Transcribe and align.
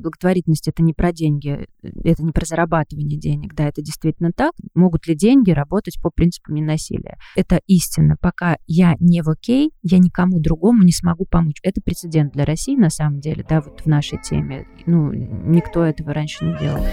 благотворительность 0.00 0.68
это 0.68 0.82
не 0.82 0.92
про 0.92 1.12
деньги, 1.12 1.66
это 1.82 2.22
не 2.22 2.32
про 2.32 2.44
зарабатывание 2.44 3.18
денег, 3.18 3.54
да, 3.54 3.68
это 3.68 3.82
действительно 3.82 4.32
так. 4.32 4.52
Могут 4.74 5.06
ли 5.06 5.14
деньги 5.14 5.50
работать 5.50 6.00
по 6.02 6.10
принципам 6.10 6.54
ненасилия? 6.54 7.18
Это 7.36 7.60
истина. 7.66 8.16
Пока 8.20 8.58
я 8.66 8.96
не 9.00 9.22
в 9.22 9.28
окей, 9.28 9.72
я 9.82 9.98
никому 9.98 10.40
другому 10.40 10.82
не 10.82 10.92
смогу 10.92 11.26
помочь. 11.26 11.58
Это 11.62 11.80
прецедент 11.80 12.32
для 12.32 12.44
России 12.44 12.76
на 12.76 12.90
самом 12.90 13.20
деле, 13.20 13.44
да, 13.48 13.60
вот 13.60 13.80
в 13.80 13.86
нашей 13.86 14.20
теме. 14.22 14.66
Ну, 14.86 15.12
никто 15.12 15.84
этого 15.84 16.12
раньше 16.12 16.44
не 16.44 16.58
делал. 16.58 16.84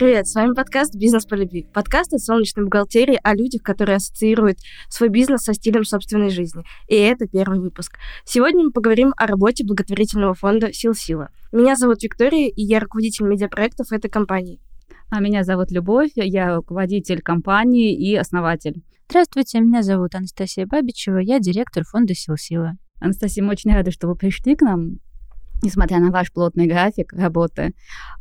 Привет, 0.00 0.26
с 0.28 0.34
вами 0.34 0.54
подкаст 0.54 0.94
«Бизнес 0.96 1.26
по 1.26 1.34
любви». 1.34 1.66
Подкаст 1.74 2.14
от 2.14 2.20
солнечной 2.20 2.64
бухгалтерии 2.64 3.20
о 3.22 3.34
людях, 3.34 3.60
которые 3.60 3.96
ассоциируют 3.96 4.56
свой 4.88 5.10
бизнес 5.10 5.42
со 5.42 5.52
стилем 5.52 5.84
собственной 5.84 6.30
жизни. 6.30 6.64
И 6.88 6.94
это 6.94 7.26
первый 7.26 7.60
выпуск. 7.60 7.98
Сегодня 8.24 8.64
мы 8.64 8.70
поговорим 8.70 9.12
о 9.18 9.26
работе 9.26 9.62
благотворительного 9.62 10.32
фонда 10.32 10.72
«Сил 10.72 10.94
Сила». 10.94 11.28
Меня 11.52 11.76
зовут 11.76 12.02
Виктория, 12.02 12.48
и 12.48 12.62
я 12.62 12.80
руководитель 12.80 13.26
медиапроектов 13.26 13.92
этой 13.92 14.10
компании. 14.10 14.58
А 15.10 15.20
меня 15.20 15.44
зовут 15.44 15.70
Любовь, 15.70 16.12
я 16.14 16.56
руководитель 16.56 17.20
компании 17.20 17.94
и 17.94 18.16
основатель. 18.16 18.82
Здравствуйте, 19.10 19.60
меня 19.60 19.82
зовут 19.82 20.14
Анастасия 20.14 20.64
Бабичева, 20.64 21.18
я 21.18 21.40
директор 21.40 21.84
фонда 21.84 22.14
«Сил 22.14 22.38
Сила». 22.38 22.78
Анастасия, 23.00 23.44
мы 23.44 23.50
очень 23.50 23.70
рады, 23.74 23.90
что 23.90 24.08
вы 24.08 24.16
пришли 24.16 24.56
к 24.56 24.62
нам 24.62 25.00
несмотря 25.62 25.98
на 25.98 26.10
ваш 26.10 26.32
плотный 26.32 26.66
график 26.66 27.12
работы. 27.12 27.72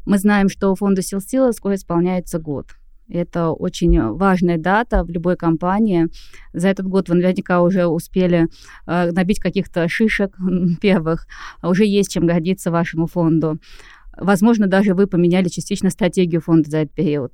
Мы 0.06 0.18
знаем, 0.18 0.50
что 0.50 0.72
у 0.72 0.76
фонда 0.76 1.02
Сил 1.02 1.22
Сила 1.22 1.52
скоро 1.52 1.76
исполняется 1.76 2.40
год. 2.40 2.68
Это 3.10 3.50
очень 3.50 4.00
важная 4.14 4.58
дата 4.58 5.04
в 5.04 5.10
любой 5.10 5.36
компании. 5.36 6.08
За 6.54 6.68
этот 6.68 6.88
год 6.88 7.10
вы 7.10 7.16
наверняка 7.16 7.62
уже 7.62 7.88
успели 7.88 8.48
э, 8.86 9.12
набить 9.12 9.40
каких-то 9.40 9.88
шишек 9.88 10.38
первых. 10.82 11.26
Уже 11.64 11.86
есть 11.86 12.12
чем 12.12 12.28
гордиться 12.28 12.70
вашему 12.70 13.08
фонду. 13.08 13.58
Возможно, 14.16 14.68
даже 14.68 14.94
вы 14.94 15.08
поменяли 15.08 15.48
частично 15.48 15.90
стратегию 15.90 16.42
фонда 16.42 16.70
за 16.70 16.78
этот 16.80 16.94
период. 16.94 17.34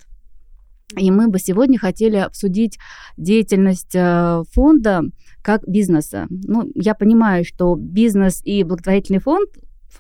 И 0.97 1.11
мы 1.11 1.27
бы 1.27 1.39
сегодня 1.39 1.79
хотели 1.79 2.17
обсудить 2.17 2.77
деятельность 3.17 3.95
э, 3.95 4.43
фонда 4.53 5.01
как 5.41 5.67
бизнеса. 5.67 6.27
Ну, 6.29 6.69
я 6.75 6.93
понимаю, 6.93 7.43
что 7.43 7.75
бизнес 7.75 8.41
и 8.45 8.63
благотворительный 8.63 9.19
фонд 9.19 9.49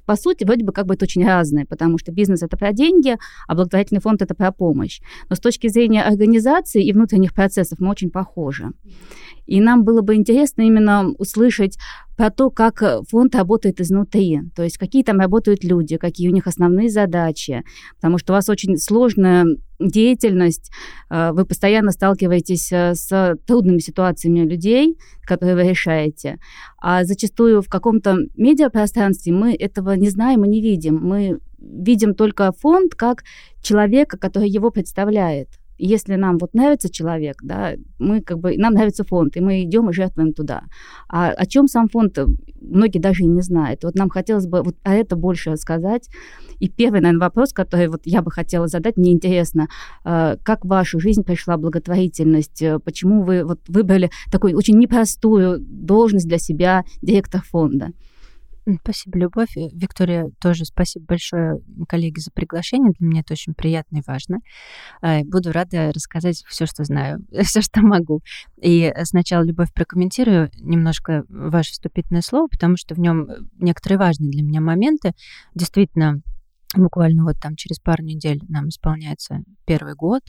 по 0.05 0.15
сути, 0.15 0.43
вроде 0.43 0.63
бы 0.63 0.71
как 0.71 0.85
бы 0.85 0.93
это 0.95 1.05
очень 1.05 1.25
разное, 1.25 1.65
потому 1.65 1.97
что 1.97 2.11
бизнес 2.11 2.43
это 2.43 2.57
про 2.57 2.73
деньги, 2.73 3.17
а 3.47 3.55
благотворительный 3.55 4.01
фонд 4.01 4.21
это 4.21 4.35
про 4.35 4.51
помощь. 4.51 5.01
Но 5.29 5.35
с 5.35 5.39
точки 5.39 5.67
зрения 5.67 6.03
организации 6.03 6.85
и 6.85 6.93
внутренних 6.93 7.33
процессов 7.33 7.79
мы 7.79 7.89
очень 7.89 8.09
похожи. 8.09 8.71
И 9.45 9.61
нам 9.61 9.83
было 9.83 10.01
бы 10.01 10.15
интересно 10.15 10.63
именно 10.63 11.11
услышать 11.17 11.77
про 12.17 12.29
то, 12.31 12.49
как 12.49 12.81
фонд 13.09 13.35
работает 13.35 13.81
изнутри, 13.81 14.41
то 14.55 14.63
есть 14.63 14.77
какие 14.77 15.03
там 15.03 15.19
работают 15.19 15.63
люди, 15.63 15.97
какие 15.97 16.29
у 16.29 16.33
них 16.33 16.47
основные 16.47 16.89
задачи, 16.89 17.63
потому 17.95 18.17
что 18.17 18.33
у 18.33 18.35
вас 18.35 18.49
очень 18.49 18.77
сложная 18.77 19.45
деятельность, 19.79 20.71
э, 21.09 21.31
вы 21.31 21.45
постоянно 21.45 21.91
сталкиваетесь 21.91 22.71
э, 22.71 22.95
с 22.95 23.37
трудными 23.45 23.79
ситуациями 23.79 24.39
людей, 24.39 24.97
которые 25.21 25.55
вы 25.55 25.69
решаете, 25.69 26.37
а 26.81 27.03
зачастую 27.03 27.61
в 27.61 27.69
каком-то 27.69 28.17
медиапространстве 28.35 29.33
мы 29.33 29.53
этого 29.55 29.91
не 29.91 30.09
знаем 30.09 30.45
и 30.45 30.49
не 30.49 30.61
видим, 30.61 30.97
мы 30.97 31.39
видим 31.57 32.13
только 32.13 32.51
фонд 32.51 32.95
как 32.95 33.23
человека, 33.61 34.17
который 34.17 34.49
его 34.49 34.71
представляет– 34.71 35.49
если 35.77 36.15
нам 36.15 36.37
вот 36.37 36.53
нравится 36.53 36.89
человек, 36.89 37.37
да, 37.41 37.73
мы 37.99 38.21
как 38.21 38.39
бы, 38.39 38.57
нам 38.57 38.73
нравится 38.73 39.03
фонд, 39.03 39.37
и 39.37 39.41
мы 39.41 39.63
идем 39.63 39.89
и 39.89 39.93
жертвуем 39.93 40.33
туда. 40.33 40.63
А 41.09 41.29
о 41.29 41.45
чем 41.45 41.67
сам 41.67 41.89
фонд, 41.89 42.17
многие 42.59 42.99
даже 42.99 43.23
и 43.23 43.27
не 43.27 43.41
знают. 43.41 43.83
Вот 43.83 43.95
нам 43.95 44.09
хотелось 44.09 44.47
бы 44.47 44.61
вот 44.63 44.75
о 44.83 44.93
это 44.93 45.15
больше 45.15 45.51
рассказать. 45.51 46.09
И 46.59 46.69
первый, 46.69 47.01
наверное, 47.01 47.25
вопрос, 47.25 47.53
который 47.53 47.87
вот 47.87 48.01
я 48.05 48.21
бы 48.21 48.31
хотела 48.31 48.67
задать, 48.67 48.97
мне 48.97 49.11
интересно, 49.11 49.67
э, 50.03 50.37
как 50.43 50.65
в 50.65 50.69
вашу 50.69 50.99
жизнь 50.99 51.23
пришла 51.23 51.57
благотворительность, 51.57 52.61
э, 52.61 52.79
почему 52.79 53.23
вы 53.23 53.43
вот 53.43 53.59
выбрали 53.67 54.09
такую 54.31 54.57
очень 54.57 54.77
непростую 54.77 55.59
должность 55.59 56.27
для 56.27 56.37
себя 56.37 56.83
директор 57.01 57.41
фонда? 57.41 57.91
Спасибо, 58.81 59.19
Любовь. 59.19 59.55
Э, 59.57 59.69
Виктория, 59.73 60.31
тоже 60.41 60.65
спасибо 60.65 61.05
большое, 61.05 61.61
коллеге, 61.87 62.19
за 62.19 62.31
приглашение. 62.31 62.93
Для 62.97 63.07
меня 63.07 63.21
это 63.21 63.33
очень 63.33 63.53
приятно 63.53 63.97
и 63.97 64.03
важно. 64.05 64.39
А, 65.01 65.23
буду 65.23 65.51
рада 65.51 65.91
рассказать 65.93 66.43
все, 66.47 66.65
что 66.65 66.83
знаю, 66.83 67.23
все, 67.43 67.61
что 67.61 67.81
могу. 67.81 68.21
И 68.59 68.91
сначала, 69.03 69.43
Любовь, 69.43 69.71
прокомментирую 69.73 70.49
немножко 70.59 71.25
ваше 71.29 71.73
вступительное 71.73 72.23
слово, 72.23 72.47
потому 72.47 72.75
что 72.77 72.95
в 72.95 72.99
нем 72.99 73.27
некоторые 73.59 73.99
важные 73.99 74.31
для 74.31 74.41
меня 74.41 74.61
моменты. 74.61 75.13
Действительно, 75.53 76.21
Буквально 76.75 77.23
вот 77.23 77.37
там 77.39 77.55
через 77.55 77.79
пару 77.79 78.03
недель 78.03 78.41
нам 78.49 78.67
исполняется 78.67 79.43
первый 79.65 79.95
год, 79.95 80.21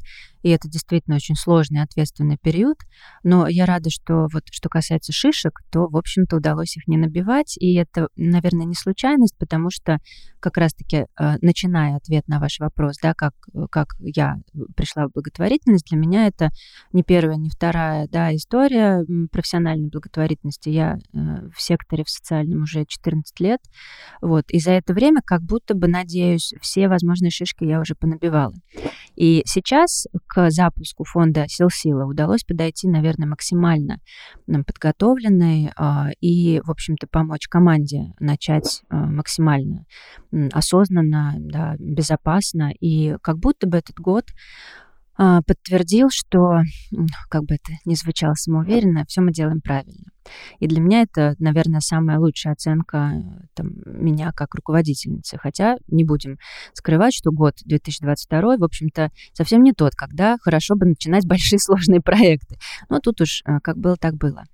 и 0.46 0.50
это 0.50 0.68
действительно 0.68 1.16
очень 1.16 1.34
сложный 1.34 1.82
ответственный 1.82 2.38
период. 2.40 2.76
Но 3.24 3.48
я 3.48 3.66
рада, 3.66 3.90
что 3.90 4.28
вот 4.32 4.44
что 4.52 4.68
касается 4.68 5.12
шишек, 5.12 5.58
то, 5.72 5.88
в 5.88 5.96
общем-то, 5.96 6.36
удалось 6.36 6.76
их 6.76 6.86
не 6.86 6.96
набивать, 6.96 7.56
и 7.58 7.74
это, 7.74 8.06
наверное, 8.14 8.64
не 8.64 8.76
случайность, 8.76 9.36
потому 9.38 9.70
что 9.70 9.98
как 10.38 10.56
раз-таки, 10.56 11.06
э, 11.18 11.36
начиная 11.42 11.96
ответ 11.96 12.28
на 12.28 12.38
ваш 12.38 12.60
вопрос, 12.60 12.94
да, 13.02 13.12
как, 13.14 13.32
как 13.72 13.88
я 13.98 14.36
пришла 14.76 15.08
в 15.08 15.12
благотворительность, 15.14 15.88
для 15.90 15.98
меня 15.98 16.28
это 16.28 16.50
не 16.92 17.02
первая, 17.02 17.38
не 17.38 17.50
вторая, 17.50 18.06
да, 18.06 18.32
история 18.32 19.04
профессиональной 19.32 19.88
благотворительности. 19.88 20.68
Я 20.68 20.94
э, 20.94 21.18
в 21.52 21.60
секторе 21.60 22.04
в 22.04 22.08
социальном 22.08 22.62
уже 22.62 22.84
14 22.86 23.40
лет, 23.40 23.60
вот, 24.22 24.44
и 24.50 24.60
за 24.60 24.70
это 24.70 24.94
время 24.94 25.22
как 25.26 25.42
будто 25.42 25.74
бы, 25.74 25.88
надеюсь, 25.88 26.54
все 26.60 26.86
возможные 26.86 27.32
шишки 27.32 27.64
я 27.64 27.80
уже 27.80 27.96
понабивала. 27.96 28.54
И 29.16 29.42
сейчас 29.46 30.06
к 30.26 30.50
запуску 30.50 31.04
фонда 31.04 31.46
«Сил 31.48 31.68
Сила» 31.70 32.04
удалось 32.04 32.44
подойти, 32.44 32.86
наверное, 32.88 33.26
максимально 33.26 34.00
подготовленной 34.46 35.72
а, 35.76 36.10
и, 36.20 36.60
в 36.60 36.70
общем-то, 36.70 37.06
помочь 37.06 37.48
команде 37.48 38.12
начать 38.20 38.82
а, 38.88 39.06
максимально 39.06 39.86
осознанно, 40.52 41.34
да, 41.38 41.76
безопасно. 41.78 42.72
И 42.78 43.16
как 43.22 43.38
будто 43.38 43.66
бы 43.66 43.78
этот 43.78 43.96
год 43.96 44.24
а, 45.16 45.40
подтвердил, 45.42 46.08
что, 46.10 46.60
как 47.30 47.44
бы 47.44 47.54
это 47.54 47.72
ни 47.84 47.94
звучало 47.94 48.34
самоуверенно, 48.34 49.04
все 49.08 49.22
мы 49.22 49.32
делаем 49.32 49.60
правильно. 49.60 50.04
И 50.58 50.66
для 50.66 50.80
меня 50.80 51.02
это, 51.02 51.34
наверное, 51.38 51.80
самая 51.80 52.18
лучшая 52.18 52.54
оценка 52.54 53.12
там, 53.54 53.72
меня 53.84 54.32
как 54.32 54.54
руководительницы. 54.54 55.38
Хотя 55.38 55.76
не 55.88 56.04
будем 56.04 56.38
скрывать, 56.72 57.14
что 57.14 57.30
год 57.30 57.54
2022, 57.64 58.56
в 58.56 58.64
общем-то, 58.64 59.10
совсем 59.32 59.62
не 59.62 59.72
тот, 59.72 59.94
когда 59.94 60.36
хорошо 60.40 60.76
бы 60.76 60.86
начинать 60.86 61.26
большие 61.26 61.58
сложные 61.60 62.00
проекты. 62.00 62.58
Но 62.88 63.00
тут 63.00 63.20
уж 63.20 63.42
э, 63.46 63.58
как 63.62 63.76
было, 63.78 63.96
так 63.96 64.14
было. 64.14 64.44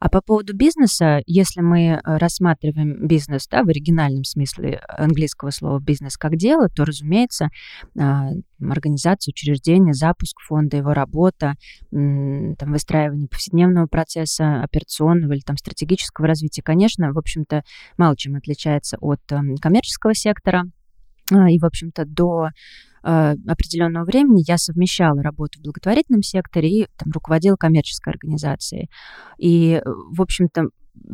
А 0.00 0.08
по 0.08 0.22
поводу 0.22 0.56
бизнеса, 0.56 1.20
если 1.26 1.60
мы 1.60 1.88
э, 1.88 2.00
рассматриваем 2.02 3.06
бизнес 3.06 3.46
да, 3.48 3.62
в 3.62 3.68
оригинальном 3.68 4.24
смысле 4.24 4.80
английского 4.88 5.50
слова 5.50 5.78
бизнес 5.78 6.16
как 6.16 6.36
дело, 6.36 6.68
то, 6.70 6.86
разумеется, 6.86 7.50
а, 7.98 8.30
организация, 8.60 9.32
учреждение, 9.32 9.92
запуск 9.92 10.40
фонда, 10.40 10.78
его 10.78 10.94
работа, 10.94 11.54
там, 11.90 12.72
выстраивание 12.72 13.28
повседневного 13.28 13.86
процесса, 13.86 14.62
операционного 14.62 15.32
или 15.32 15.40
там, 15.40 15.58
стратегического 15.58 16.26
развития, 16.26 16.62
конечно, 16.62 17.12
в 17.12 17.18
общем-то, 17.18 17.62
мало 17.98 18.16
чем 18.16 18.36
отличается 18.36 18.96
от 19.00 19.20
эм, 19.30 19.56
коммерческого 19.56 20.14
сектора. 20.14 20.64
А, 21.32 21.50
и, 21.50 21.58
в 21.58 21.64
общем-то, 21.64 22.04
до 22.06 22.46
э, 22.46 22.50
определенного 23.02 24.04
времени 24.04 24.42
я 24.46 24.58
совмещала 24.58 25.22
работу 25.22 25.58
в 25.58 25.62
благотворительном 25.62 26.22
секторе 26.22 26.68
и 26.68 26.86
там, 26.96 27.12
руководила 27.12 27.56
коммерческой 27.56 28.14
организацией. 28.14 28.90
И, 29.38 29.80
в 29.84 30.20
общем-то, 30.20 30.66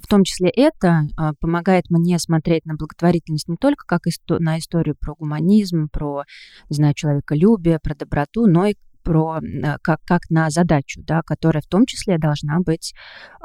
в 0.03 0.07
том 0.09 0.25
числе 0.25 0.49
это 0.49 1.07
а, 1.17 1.33
помогает 1.35 1.91
мне 1.91 2.19
смотреть 2.19 2.65
на 2.67 2.75
благотворительность 2.75 3.49
не 3.49 3.57
только 3.57 3.85
как 3.87 4.03
исто- 4.07 4.39
на 4.39 4.59
историю 4.59 4.97
про 4.99 5.15
гуманизм, 5.15 5.89
про, 5.89 6.25
не 6.69 6.77
знаю, 6.77 6.95
человеколюбие, 6.95 7.79
про 7.79 7.95
доброту, 7.95 8.47
но 8.47 8.67
и 8.67 8.75
про 9.07 9.39
э, 9.39 9.77
как, 9.83 10.01
как 10.05 10.23
на 10.31 10.51
задачу, 10.51 11.01
да, 11.05 11.23
которая 11.25 11.63
в 11.63 11.69
том 11.69 11.87
числе 11.87 12.19
должна 12.19 12.59
быть 12.59 12.93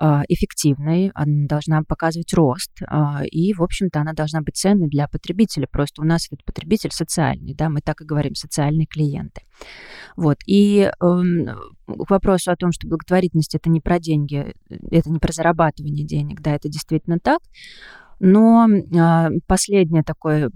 э, 0.01 0.05
эффективной, 0.27 1.11
она 1.13 1.47
должна 1.47 1.83
показывать 1.87 2.33
рост, 2.33 2.71
э, 2.81 3.25
и, 3.27 3.53
в 3.53 3.61
общем-то, 3.61 4.01
она 4.01 4.13
должна 4.13 4.41
быть 4.41 4.57
ценной 4.57 4.89
для 4.89 5.07
потребителя. 5.07 5.67
Просто 5.71 6.01
у 6.01 6.05
нас 6.05 6.25
этот 6.31 6.43
потребитель 6.43 6.89
социальный, 6.91 7.53
да, 7.53 7.69
мы 7.69 7.81
так 7.81 8.01
и 8.01 8.05
говорим, 8.05 8.33
социальные 8.33 8.87
клиенты. 8.87 9.41
Вот, 10.17 10.37
и 10.47 10.89
э, 10.89 10.91
к 10.99 12.09
вопросу 12.09 12.51
о 12.51 12.55
том, 12.55 12.71
что 12.71 12.87
благотворительность 12.87 13.53
это 13.53 13.69
не 13.69 13.81
про 13.81 13.99
деньги, 13.99 14.55
это 14.89 15.11
не 15.11 15.19
про 15.19 15.31
зарабатывание 15.31 16.05
денег, 16.07 16.41
да, 16.41 16.55
это 16.55 16.69
действительно 16.69 17.19
так. 17.19 17.39
Но 18.23 18.67
э, 18.69 19.29
последнее 19.47 20.03
такое, 20.03 20.51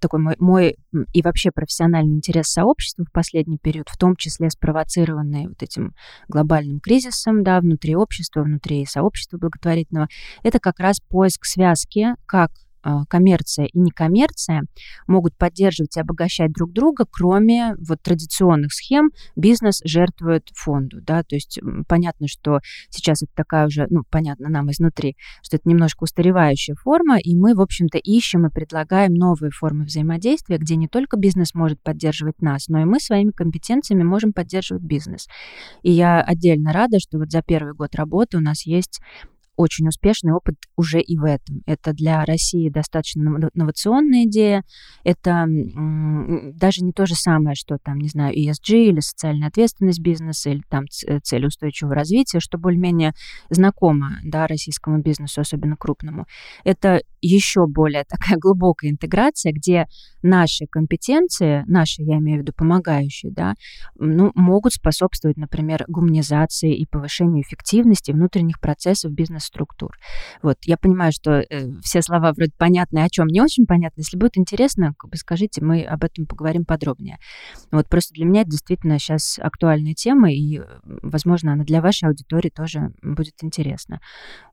такой 0.00 0.18
мой, 0.18 0.34
мой 0.40 0.76
и 1.12 1.22
вообще 1.22 1.52
профессиональный 1.52 2.16
интерес 2.16 2.48
сообщества 2.48 3.04
в 3.04 3.12
последний 3.12 3.56
период, 3.56 3.88
в 3.88 3.96
том 3.96 4.16
числе 4.16 4.50
спровоцированный 4.50 5.46
вот 5.46 5.62
этим 5.62 5.94
глобальным 6.26 6.80
кризисом, 6.80 7.44
да, 7.44 7.60
внутри 7.60 7.94
общества, 7.94 8.42
внутри 8.42 8.84
сообщества 8.84 9.38
благотворительного, 9.38 10.08
это 10.42 10.58
как 10.58 10.80
раз 10.80 10.98
поиск 10.98 11.44
связки, 11.44 12.16
как 12.26 12.50
а, 12.50 12.67
коммерция 13.08 13.66
и 13.66 13.78
некоммерция 13.78 14.62
могут 15.06 15.36
поддерживать 15.36 15.96
и 15.96 16.00
обогащать 16.00 16.52
друг 16.52 16.72
друга, 16.72 17.04
кроме 17.10 17.74
вот 17.78 18.02
традиционных 18.02 18.72
схем 18.72 19.10
бизнес 19.36 19.80
жертвует 19.84 20.48
фонду, 20.54 21.00
да, 21.02 21.22
то 21.22 21.34
есть 21.34 21.58
понятно, 21.88 22.28
что 22.28 22.60
сейчас 22.90 23.22
это 23.22 23.32
такая 23.34 23.66
уже, 23.66 23.86
ну, 23.90 24.02
понятно 24.10 24.48
нам 24.48 24.70
изнутри, 24.70 25.16
что 25.42 25.56
это 25.56 25.68
немножко 25.68 26.04
устаревающая 26.04 26.74
форма, 26.74 27.18
и 27.18 27.34
мы, 27.36 27.54
в 27.54 27.60
общем-то, 27.60 27.98
ищем 27.98 28.46
и 28.46 28.50
предлагаем 28.50 29.14
новые 29.14 29.50
формы 29.50 29.84
взаимодействия, 29.84 30.58
где 30.58 30.76
не 30.76 30.88
только 30.88 31.16
бизнес 31.16 31.54
может 31.54 31.82
поддерживать 31.82 32.40
нас, 32.42 32.68
но 32.68 32.80
и 32.80 32.84
мы 32.84 33.00
своими 33.00 33.30
компетенциями 33.30 34.02
можем 34.02 34.32
поддерживать 34.32 34.82
бизнес. 34.82 35.26
И 35.82 35.90
я 35.90 36.20
отдельно 36.20 36.72
рада, 36.72 36.98
что 37.00 37.18
вот 37.18 37.30
за 37.30 37.42
первый 37.42 37.74
год 37.74 37.94
работы 37.94 38.36
у 38.36 38.40
нас 38.40 38.66
есть 38.66 39.00
очень 39.58 39.88
успешный 39.88 40.32
опыт 40.32 40.54
уже 40.76 41.00
и 41.00 41.18
в 41.18 41.24
этом. 41.24 41.62
Это 41.66 41.92
для 41.92 42.24
России 42.24 42.70
достаточно 42.70 43.20
инновационная 43.52 44.24
идея. 44.24 44.62
Это 45.02 45.46
даже 46.54 46.84
не 46.84 46.92
то 46.92 47.06
же 47.06 47.16
самое, 47.16 47.56
что 47.56 47.76
там, 47.82 47.98
не 47.98 48.08
знаю, 48.08 48.34
ESG 48.34 48.86
или 48.86 49.00
социальная 49.00 49.48
ответственность 49.48 50.00
бизнеса, 50.00 50.50
или 50.50 50.62
там 50.70 50.84
э, 51.06 51.18
цель 51.24 51.46
устойчивого 51.46 51.94
развития, 51.94 52.38
что 52.38 52.56
более-менее 52.56 53.12
знакомо 53.50 54.20
да, 54.22 54.46
российскому 54.46 55.02
бизнесу, 55.02 55.40
особенно 55.40 55.76
крупному. 55.76 56.26
Это 56.62 57.00
еще 57.20 57.66
более 57.66 58.04
такая 58.04 58.38
глубокая 58.40 58.92
интеграция, 58.92 59.52
где 59.52 59.86
наши 60.22 60.66
компетенции, 60.70 61.64
наши, 61.66 62.02
я 62.02 62.18
имею 62.18 62.38
в 62.38 62.42
виду 62.42 62.52
помогающие, 62.56 63.32
да, 63.32 63.54
ну, 63.96 64.30
могут 64.36 64.74
способствовать, 64.74 65.36
например, 65.36 65.84
гуманизации 65.88 66.76
и 66.76 66.86
повышению 66.86 67.42
эффективности 67.42 68.12
внутренних 68.12 68.60
процессов 68.60 69.10
бизнес-структур. 69.48 69.96
Вот, 70.42 70.58
я 70.64 70.76
понимаю, 70.76 71.12
что 71.12 71.40
э, 71.40 71.70
все 71.82 72.02
слова 72.02 72.32
вроде 72.32 72.52
понятны, 72.56 73.00
о 73.00 73.08
чем 73.08 73.26
не 73.26 73.40
очень 73.40 73.66
понятно. 73.66 74.00
Если 74.00 74.16
будет 74.16 74.36
интересно, 74.36 74.94
как 74.98 75.10
бы 75.10 75.16
скажите, 75.16 75.64
мы 75.64 75.82
об 75.82 76.04
этом 76.04 76.26
поговорим 76.26 76.64
подробнее. 76.64 77.18
Вот 77.70 77.88
просто 77.88 78.14
для 78.14 78.24
меня 78.24 78.42
это 78.42 78.50
действительно 78.50 78.98
сейчас 78.98 79.38
актуальная 79.38 79.94
тема, 79.94 80.32
и, 80.32 80.60
возможно, 80.84 81.52
она 81.52 81.64
для 81.64 81.80
вашей 81.80 82.08
аудитории 82.08 82.50
тоже 82.50 82.92
будет 83.02 83.34
интересна. 83.42 84.00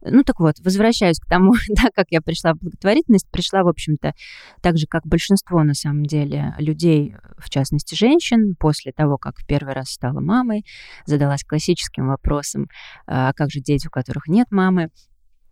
Ну 0.01 0.24
так 0.24 0.39
вот, 0.39 0.56
возвращаюсь 0.59 1.19
к 1.19 1.27
тому, 1.27 1.53
да, 1.69 1.89
как 1.94 2.07
я 2.09 2.21
пришла 2.21 2.53
в 2.53 2.59
благотворительность, 2.59 3.30
пришла, 3.31 3.63
в 3.63 3.68
общем-то, 3.68 4.13
так 4.62 4.77
же, 4.77 4.86
как 4.88 5.06
большинство, 5.06 5.63
на 5.63 5.74
самом 5.74 6.06
деле, 6.06 6.53
людей, 6.57 7.15
в 7.38 7.50
частности, 7.50 7.95
женщин, 7.95 8.56
после 8.59 8.92
того, 8.92 9.18
как 9.18 9.38
в 9.38 9.45
первый 9.45 9.74
раз 9.74 9.89
стала 9.89 10.19
мамой, 10.19 10.65
задалась 11.06 11.44
классическим 11.44 12.07
вопросом, 12.07 12.68
а 13.07 13.33
как 13.33 13.51
же 13.51 13.59
дети, 13.59 13.88
у 13.88 13.89
которых 13.89 14.27
нет 14.27 14.47
мамы, 14.51 14.84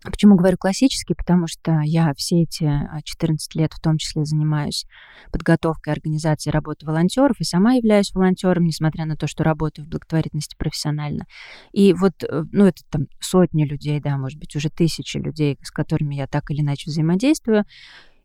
Почему 0.04 0.36
говорю 0.36 0.58
классический? 0.58 1.16
Потому 1.16 1.48
что 1.48 1.80
я 1.84 2.14
все 2.16 2.42
эти 2.42 2.70
14 3.04 3.56
а, 3.56 3.60
лет 3.60 3.74
в 3.74 3.80
том 3.80 3.98
числе 3.98 4.26
занимаюсь 4.26 4.86
подготовкой 5.32 5.94
организации 5.94 6.50
работы 6.50 6.86
волонтеров 6.86 7.40
и 7.40 7.46
сама 7.46 7.74
являюсь 7.74 8.14
волонтером, 8.14 8.66
несмотря 8.66 9.06
на 9.06 9.16
то, 9.16 9.28
что 9.28 9.44
работаю 9.44 9.86
в 9.86 9.90
благотворительности 9.90 10.58
профессионально. 10.58 11.26
И 11.72 11.94
вот, 11.94 12.22
э, 12.24 12.44
ну, 12.52 12.66
это 12.66 12.82
там 12.90 13.04
сотни 13.22 13.64
людей, 13.64 14.02
да, 14.02 14.18
может 14.18 14.40
быть, 14.40 14.56
уже 14.56 14.70
тысячи 14.70 15.18
людей, 15.18 15.58
с 15.62 15.72
которыми 15.72 16.16
я 16.16 16.28
так 16.28 16.52
или 16.52 16.62
иначе 16.62 16.90
взаимодействую. 16.90 17.64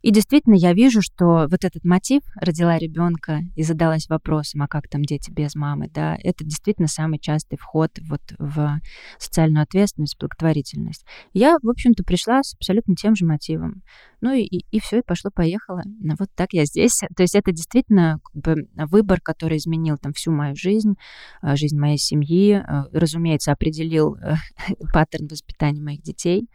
И 0.00 0.12
действительно, 0.12 0.55
я 0.55 0.75
вижу, 0.75 1.03
что 1.03 1.49
вот 1.50 1.65
этот 1.65 1.85
мотив 1.85 2.23
родила 2.37 2.79
ребенка 2.79 3.41
и 3.56 3.65
задалась 3.65 4.09
вопросом, 4.09 4.62
а 4.62 4.69
как 4.69 4.89
там 4.89 5.03
дети 5.03 5.31
без 5.31 5.56
мамы, 5.56 5.89
да, 5.93 6.17
это 6.23 6.45
действительно 6.45 6.87
самый 6.87 7.19
частый 7.19 7.59
вход 7.59 7.91
вот 8.09 8.21
в 8.39 8.81
социальную 9.19 9.65
ответственность, 9.65 10.17
благотворительность. 10.19 11.05
Я, 11.33 11.56
в 11.61 11.69
общем-то, 11.69 12.05
пришла 12.05 12.43
с 12.43 12.55
абсолютно 12.55 12.95
тем 12.95 13.17
же 13.17 13.25
мотивом. 13.25 13.83
Ну 14.21 14.33
и, 14.33 14.43
и, 14.43 14.65
и 14.71 14.81
все, 14.81 14.99
и 14.99 15.03
пошло-поехало. 15.03 15.83
Вот 16.19 16.29
так 16.35 16.53
я 16.53 16.65
здесь. 16.65 17.01
То 17.17 17.23
есть 17.23 17.35
это 17.35 17.51
действительно 17.51 18.21
как 18.23 18.43
бы 18.43 18.69
выбор, 18.87 19.21
который 19.21 19.59
изменил 19.59 19.99
там 19.99 20.12
всю 20.12 20.31
мою 20.31 20.55
жизнь, 20.55 20.94
а, 21.41 21.56
жизнь 21.56 21.79
моей 21.79 21.99
семьи, 21.99 22.53
а, 22.55 22.87
разумеется, 22.93 23.53
определил 23.53 24.17
э, 24.17 24.35
паттерн 24.93 25.27
воспитания 25.27 25.83
моих 25.83 26.03
детей 26.03 26.49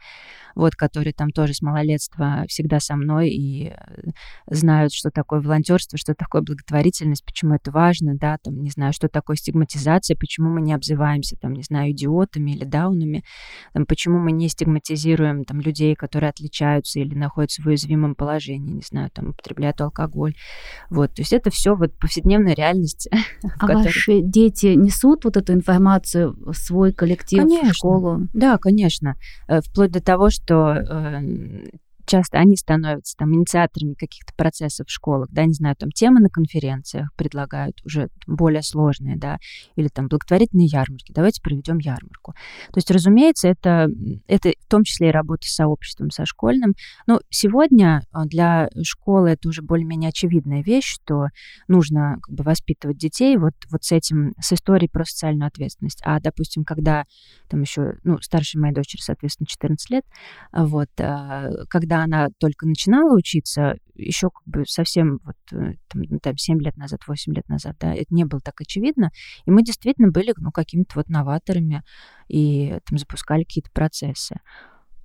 вот, 0.56 0.76
которые 0.76 1.14
там 1.14 1.32
тоже 1.32 1.54
с 1.54 1.62
малолетства 1.62 2.46
всегда 2.48 2.80
со 2.80 2.96
мной 2.96 3.30
и 3.30 3.70
э, 3.70 3.74
знают, 4.48 4.94
что 4.94 5.10
такое 5.10 5.42
волонтерство, 5.42 5.98
что 5.98 6.14
такое 6.14 6.42
благотворительность, 6.42 7.26
почему 7.26 7.56
это 7.56 7.72
важно, 7.72 8.16
да, 8.16 8.38
там, 8.44 8.62
не 8.62 8.70
знаю, 8.70 8.94
что 8.94 9.10
такое 9.10 9.36
стигматизация, 9.36 10.16
почему 10.16 10.50
мы 10.50 10.62
не 10.62 10.74
обзываемся, 10.74 11.36
там, 11.40 11.54
не 11.54 11.64
знаю, 11.64 11.92
идиотами 11.92 12.52
или 12.52 12.66
даунами, 12.66 13.24
там, 13.74 13.86
почему 13.86 14.20
мы 14.20 14.32
не 14.32 14.50
стигматизируем 14.50 15.44
там 15.46 15.62
людей, 15.62 15.96
которые 15.96 16.30
отличаются 16.30 17.00
или 17.00 17.16
находятся 17.16 17.62
в 17.62 17.68
уязвимом 17.68 18.16
положении, 18.16 18.74
не 18.74 18.84
знаю, 18.84 19.10
там, 19.12 19.30
употребляют 19.30 19.82
алкоголь, 19.82 20.36
вот, 20.90 21.14
то 21.16 21.22
есть 21.22 21.34
это 21.34 21.50
все 21.50 21.76
вот 21.76 21.98
повседневная 21.98 22.54
реальность. 22.56 23.10
А 23.60 23.68
которой... 23.68 23.84
ваши 23.84 24.22
дети 24.22 24.68
несут 24.68 25.26
вот 25.26 25.38
эту 25.38 25.54
информацию 25.54 26.36
в 26.40 26.54
свой 26.54 26.92
коллектив, 26.92 27.42
конечно. 27.42 27.70
в 27.70 27.76
школу? 27.76 28.28
Да, 28.34 28.58
конечно, 28.58 29.16
э, 29.48 29.62
вплоть 29.62 29.92
до 29.92 30.02
того, 30.02 30.30
что 30.30 30.43
что 30.46 30.76
э, 30.76 31.66
часто 32.06 32.38
они 32.38 32.56
становятся 32.56 33.16
там 33.18 33.34
инициаторами 33.34 33.94
каких-то 33.94 34.34
процессов 34.36 34.88
в 34.88 34.92
школах, 34.92 35.30
да, 35.32 35.46
не 35.46 35.54
знаю, 35.54 35.76
там 35.76 35.92
темы 35.92 36.20
на 36.20 36.30
конференциях 36.30 37.14
предлагают 37.16 37.82
уже 37.86 38.10
более 38.28 38.64
сложные, 38.64 39.18
да, 39.18 39.38
или 39.76 39.88
там 39.88 40.08
благотворительные 40.08 40.68
ярмарки, 40.68 41.14
давайте 41.14 41.42
проведем 41.42 41.78
ярмарку. 41.78 42.34
То 42.72 42.78
есть, 42.78 42.92
разумеется, 42.92 43.48
это, 43.48 43.88
это 44.28 44.54
в 44.60 44.70
том 44.70 44.84
числе 44.84 45.10
и 45.10 45.12
работа 45.12 45.48
с 45.48 45.56
сообществом, 45.56 46.12
со 46.12 46.26
школьным. 46.26 46.74
Но 47.08 47.22
сегодня 47.30 48.04
а, 48.12 48.26
для 48.26 48.70
школы 48.84 49.32
это 49.32 49.50
уже 49.50 49.62
более-менее 49.62 50.10
очевидная 50.10 50.64
вещь, 50.64 50.94
что 50.94 51.28
нужно 51.68 52.18
как 52.22 52.36
бы 52.36 52.44
воспитывать 52.44 52.98
детей 52.98 53.38
вот, 53.38 53.54
вот 53.72 53.84
с 53.84 53.92
этим, 53.92 54.34
с 54.40 54.54
историей 54.54 54.90
про 54.90 55.06
социальную 55.06 55.48
ответственность. 55.48 56.02
А, 56.04 56.20
допустим, 56.20 56.64
когда 56.64 57.06
там 57.50 57.62
еще, 57.62 57.96
ну, 58.04 58.20
старшей 58.22 58.60
моей 58.60 58.74
дочери, 58.74 59.02
соответственно, 59.02 59.48
14 59.48 59.90
лет, 59.90 60.06
вот, 60.52 60.90
а, 61.00 61.50
когда 61.70 61.93
когда 61.94 62.04
она 62.04 62.30
только 62.40 62.66
начинала 62.66 63.16
учиться, 63.16 63.76
еще 63.96 64.30
как 64.30 64.44
бы 64.46 64.66
совсем 64.66 65.20
вот 65.24 65.36
э, 65.52 65.76
там, 65.88 66.02
ну, 66.10 66.20
там 66.20 66.38
7 66.38 66.60
лет 66.60 66.76
назад, 66.76 67.02
8 67.08 67.34
лет 67.34 67.48
назад, 67.48 67.76
да, 67.80 67.94
это 67.94 68.08
не 68.10 68.26
было 68.26 68.42
так 68.42 68.60
очевидно. 68.60 69.12
И 69.46 69.52
мы 69.52 69.64
действительно 69.64 70.10
были, 70.10 70.34
ну, 70.38 70.52
какими-то 70.52 70.94
вот 70.96 71.10
новаторами 71.10 71.84
и 72.28 72.80
там 72.90 72.98
запускали 72.98 73.44
какие-то 73.44 73.70
процессы. 73.72 74.38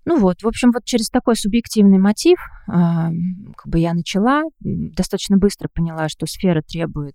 Ну 0.08 0.18
вот, 0.18 0.42
в 0.42 0.48
общем, 0.48 0.70
вот 0.72 0.86
через 0.86 1.10
такой 1.10 1.36
субъективный 1.36 1.98
мотив 1.98 2.38
э, 2.66 2.72
как 2.72 3.66
бы 3.66 3.78
я 3.78 3.92
начала, 3.92 4.42
достаточно 4.60 5.36
быстро 5.36 5.68
поняла, 5.68 6.08
что 6.08 6.24
сфера 6.24 6.62
требует 6.62 7.14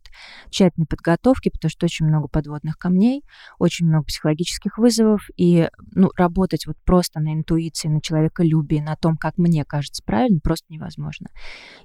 тщательной 0.52 0.86
подготовки, 0.86 1.50
потому 1.50 1.72
что 1.72 1.88
очень 1.88 2.06
много 2.06 2.28
подводных 2.28 2.78
камней, 2.78 3.24
очень 3.58 3.88
много 3.88 4.06
психологических 4.06 4.78
вызовов, 4.78 5.28
и 5.38 5.70
ну, 5.96 6.12
работать 6.16 6.68
вот 6.68 6.78
просто 6.86 7.20
на 7.20 7.34
интуиции, 7.34 7.88
на 7.88 8.00
человеколюбии, 8.00 8.78
на 8.78 8.96
том, 8.96 9.18
как 9.18 9.40
мне 9.40 9.66
кажется 9.66 10.04
правильно, 10.06 10.40
просто 10.44 10.72
невозможно. 10.72 11.30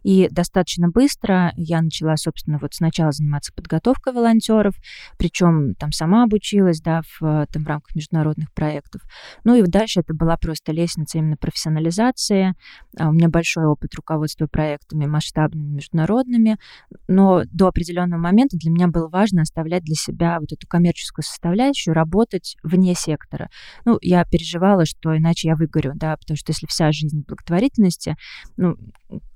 И 0.03 0.29
достаточно 0.31 0.91
быстро 0.91 1.55
я 1.57 1.81
начала, 1.81 2.19
собственно, 2.19 2.59
вот 2.61 2.75
сначала 2.75 3.13
заниматься 3.13 3.55
подготовкой 3.55 4.13
волонтеров, 4.13 4.75
причем 5.17 5.75
там 5.75 5.91
сама 5.91 6.25
обучилась, 6.25 6.83
да, 6.83 7.01
в, 7.19 7.47
там, 7.51 7.65
в 7.65 7.67
рамках 7.67 7.97
международных 7.97 8.53
проектов. 8.53 9.01
Ну 9.45 9.55
и 9.55 9.63
дальше 9.63 10.01
это 10.01 10.13
была 10.13 10.37
просто 10.37 10.73
лестница 10.73 10.98
лестница 10.99 11.19
именно 11.19 11.37
профессионализации. 11.37 12.55
А, 12.99 13.09
у 13.09 13.13
меня 13.13 13.29
большой 13.29 13.67
опыт 13.67 13.95
руководства 13.95 14.47
проектами 14.47 15.07
масштабными, 15.07 15.77
международными, 15.77 16.59
но 17.07 17.43
до 17.53 17.69
определенного 17.69 18.21
момента 18.21 18.57
для 18.57 18.71
меня 18.71 18.89
было 18.89 19.09
важно 19.09 19.43
оставлять 19.43 19.85
для 19.85 19.95
себя 19.95 20.39
вот 20.41 20.53
эту 20.53 20.67
коммерческую 20.67 21.25
составляющую, 21.25 21.95
работать 21.95 22.57
вне 22.63 22.95
сектора. 22.95 23.49
Ну, 23.85 23.99
я 24.03 24.25
переживала, 24.25 24.85
что 24.85 25.17
иначе 25.17 25.49
я 25.49 25.57
выгорю, 25.57 25.93
да, 25.95 26.17
потому 26.17 26.37
что 26.37 26.53
если 26.53 26.67
вся 26.67 26.91
жизнь 26.93 27.23
в 27.23 27.27
благотворительности, 27.27 28.17
ну, 28.57 28.77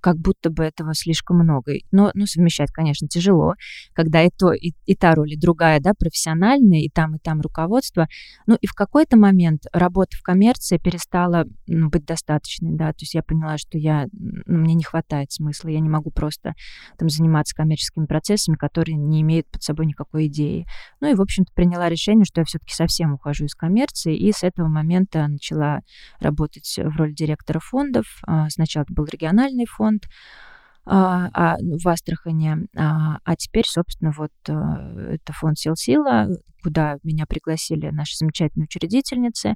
как 0.01 0.19
будто 0.19 0.51
бы 0.51 0.65
этого 0.65 0.95
слишком 0.95 1.39
много. 1.39 1.75
Но, 1.93 2.11
ну, 2.15 2.27
совмещать, 2.27 2.71
конечно, 2.73 3.09
тяжело, 3.09 3.55
когда 3.95 4.23
и 4.23 4.31
то, 4.31 4.53
и, 4.53 4.73
и 4.85 4.95
та 4.95 5.15
роль, 5.15 5.33
и 5.33 5.37
другая, 5.39 5.81
да, 5.81 5.93
профессиональная, 5.99 6.81
и 6.81 6.91
там, 6.91 7.17
и 7.17 7.19
там 7.19 7.41
руководство. 7.41 8.09
Ну, 8.47 8.57
и 8.61 8.67
в 8.67 8.75
какой-то 8.75 9.17
момент 9.17 9.63
работа 9.73 10.17
в 10.17 10.23
коммерции 10.23 10.79
перестала 10.79 11.45
ну, 11.67 11.89
быть 11.89 12.05
достаточной, 12.05 12.73
да, 12.73 12.89
то 12.93 12.99
есть 13.01 13.15
я 13.15 13.23
поняла, 13.23 13.59
что 13.59 13.79
я, 13.79 14.07
ну, 14.13 14.59
мне 14.59 14.75
не 14.75 14.85
хватает 14.85 15.33
смысла, 15.33 15.69
я 15.69 15.81
не 15.81 15.89
могу 15.89 16.11
просто 16.11 16.55
там 16.99 17.09
заниматься 17.09 17.55
коммерческими 17.55 18.07
процессами, 18.07 18.57
которые 18.57 18.97
не 18.97 19.23
имеют 19.23 19.49
под 19.51 19.63
собой 19.63 19.87
никакой 19.87 20.27
идеи. 20.27 20.67
Ну 21.01 21.11
и, 21.11 21.15
в 21.15 21.21
общем-то, 21.21 21.53
приняла 21.55 21.89
решение, 21.89 22.25
что 22.25 22.41
я 22.41 22.45
все-таки 22.45 22.75
совсем 22.75 23.15
ухожу 23.15 23.47
из 23.47 23.55
коммерции, 23.55 24.17
и 24.17 24.33
с 24.33 24.43
этого 24.43 24.69
момента 24.69 25.27
начала 25.29 25.81
работать 26.21 26.79
в 26.79 26.97
роли 26.97 27.13
директора 27.13 27.61
фондов. 27.61 28.07
А, 28.27 28.49
сначала 28.51 28.85
это 28.85 28.93
был 28.93 29.05
региональный 29.05 29.67
фонд, 29.67 30.05
а, 30.85 31.29
а, 31.33 31.57
ну, 31.61 31.79
в 31.79 31.87
Астрахане. 31.87 32.67
А, 32.77 33.19
а 33.25 33.37
теперь, 33.37 33.67
собственно, 33.67 34.13
вот 34.17 34.33
а, 34.49 35.13
это 35.13 35.33
фонд 35.33 35.59
«Сил 35.59 35.77
Сила», 35.77 36.29
куда 36.63 36.99
меня 37.03 37.27
пригласили 37.27 37.91
наши 37.91 38.17
замечательные 38.17 38.65
учредительницы. 38.67 39.55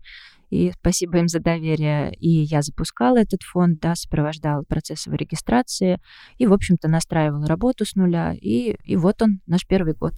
И 0.50 0.72
спасибо 0.78 1.18
им 1.18 1.28
за 1.28 1.40
доверие. 1.40 2.14
И 2.14 2.28
я 2.28 2.62
запускала 2.62 3.18
этот 3.18 3.42
фонд, 3.42 3.80
да, 3.80 3.94
сопровождала 3.94 4.62
процесс 4.62 5.06
его 5.06 5.16
регистрации 5.16 6.00
и, 6.38 6.46
в 6.46 6.52
общем-то, 6.52 6.88
настраивала 6.88 7.46
работу 7.46 7.84
с 7.84 7.94
нуля. 7.96 8.34
И, 8.34 8.76
и 8.84 8.96
вот 8.96 9.22
он, 9.22 9.40
наш 9.46 9.66
первый 9.66 9.94
год. 9.94 10.14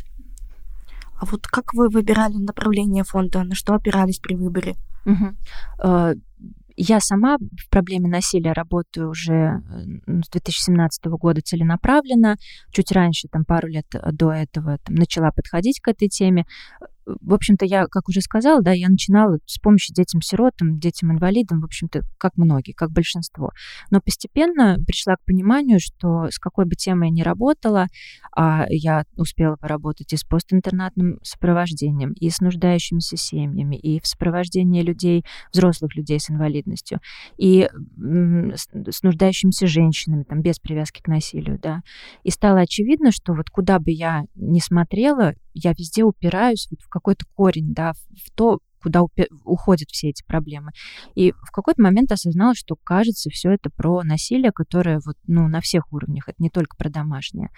А 1.21 1.25
вот 1.25 1.47
как 1.47 1.75
вы 1.75 1.89
выбирали 1.89 2.37
направление 2.37 3.05
фонда? 3.05 3.43
На 3.43 3.55
что 3.55 3.75
опирались 3.75 4.19
при 4.19 4.35
выборе? 4.35 4.77
Угу. 5.07 6.19
Я 6.81 7.01
сама 7.01 7.39
в 7.39 7.69
проблеме 7.71 8.09
насилия 8.09 8.53
работаю 8.53 9.11
уже 9.11 9.35
э, 9.35 10.23
с 10.23 10.29
2017 10.31 11.07
года 11.07 11.41
целенаправленно. 11.41 12.37
Чуть 12.71 12.93
раньше, 12.93 13.27
там 13.27 13.45
пару 13.45 13.67
лет 13.67 13.87
до 14.13 14.31
этого, 14.31 14.79
там, 14.85 14.95
начала 14.95 15.33
подходить 15.33 15.81
к 15.81 15.89
этой 15.89 16.07
теме 16.07 16.45
в 17.21 17.35
общем-то, 17.35 17.65
я, 17.65 17.87
как 17.87 18.09
уже 18.09 18.21
сказала, 18.21 18.63
да, 18.63 18.73
я 18.73 18.89
начинала 18.89 19.39
с 19.47 19.59
помощью 19.59 19.95
детям-сиротам, 19.95 20.79
детям-инвалидам, 20.79 21.61
в 21.61 21.65
общем-то, 21.65 22.03
как 22.19 22.37
многие, 22.37 22.73
как 22.73 22.91
большинство. 22.91 23.51
Но 23.91 24.01
постепенно 24.01 24.77
пришла 24.87 25.17
к 25.17 25.25
пониманию, 25.25 25.79
что 25.81 26.27
с 26.31 26.39
какой 26.39 26.67
бы 26.67 26.75
темой 26.75 27.09
я 27.09 27.15
ни 27.15 27.23
работала, 27.23 27.87
а 28.37 28.67
я 28.69 29.05
успела 29.17 29.57
поработать 29.57 30.13
и 30.13 30.17
с 30.17 30.25
постинтернатным 30.25 31.19
сопровождением, 31.23 32.13
и 32.13 32.31
с 32.31 32.41
нуждающимися 32.41 33.17
семьями, 33.17 33.77
и 33.77 34.01
в 34.01 34.07
сопровождении 34.07 34.83
людей, 34.83 35.25
взрослых 35.53 35.97
людей 35.97 36.21
с 36.21 36.31
инвалидностью, 36.31 37.01
и 37.37 37.69
с 37.97 39.03
нуждающимися 39.03 39.67
женщинами, 39.67 40.25
там, 40.25 40.43
без 40.43 40.59
привязки 40.59 41.01
к 41.03 41.09
насилию, 41.09 41.59
да. 41.63 41.83
И 42.23 42.31
стало 42.31 42.61
очевидно, 42.61 43.11
что 43.13 43.35
вот 43.35 43.51
куда 43.51 43.79
бы 43.79 43.91
я 43.91 44.25
ни 44.35 44.61
смотрела, 44.61 45.35
я 45.63 45.73
везде 45.73 46.05
упираюсь 46.05 46.69
вот 46.71 46.81
в 46.81 46.89
какой-то 46.89 47.25
корень, 47.35 47.75
да, 47.75 47.93
в 47.93 48.31
то, 48.35 48.61
куда 48.89 49.03
уходят 49.45 49.89
все 49.91 50.09
эти 50.09 50.25
проблемы. 50.25 50.71
И 51.15 51.33
в 51.33 51.51
какой-то 51.53 51.83
момент 51.83 52.11
осознала, 52.11 52.55
что, 52.55 52.75
кажется, 52.83 53.29
все 53.29 53.51
это 53.51 53.69
про 53.69 54.03
насилие, 54.03 54.51
которое 54.51 55.01
вот, 55.05 55.17
ну, 55.27 55.47
на 55.47 55.61
всех 55.61 55.93
уровнях, 55.93 56.29
это 56.29 56.37
не 56.43 56.49
только 56.49 56.75
про 56.77 56.89
домашнее. 56.89 57.51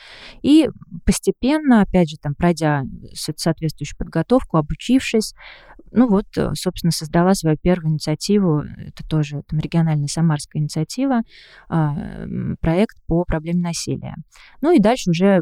И 0.42 0.68
постепенно, 1.06 1.82
опять 1.82 2.10
же, 2.10 2.16
там, 2.20 2.34
пройдя 2.34 2.82
соответствующую 3.14 3.96
подготовку, 3.96 4.56
обучившись, 4.56 5.34
ну 5.92 6.08
вот, 6.08 6.26
э, 6.37 6.50
собственно, 6.54 6.90
создала 6.90 7.34
свою 7.34 7.56
первую 7.56 7.92
инициативу, 7.92 8.60
это 8.60 9.06
тоже 9.08 9.42
там, 9.49 9.58
региональная 9.58 10.06
самарская 10.06 10.62
инициатива, 10.62 11.22
а, 11.68 12.26
проект 12.60 12.96
по 13.06 13.25
проблеме 13.25 13.60
насилия. 13.60 14.14
Ну 14.60 14.72
и 14.72 14.80
дальше 14.80 15.10
уже 15.10 15.40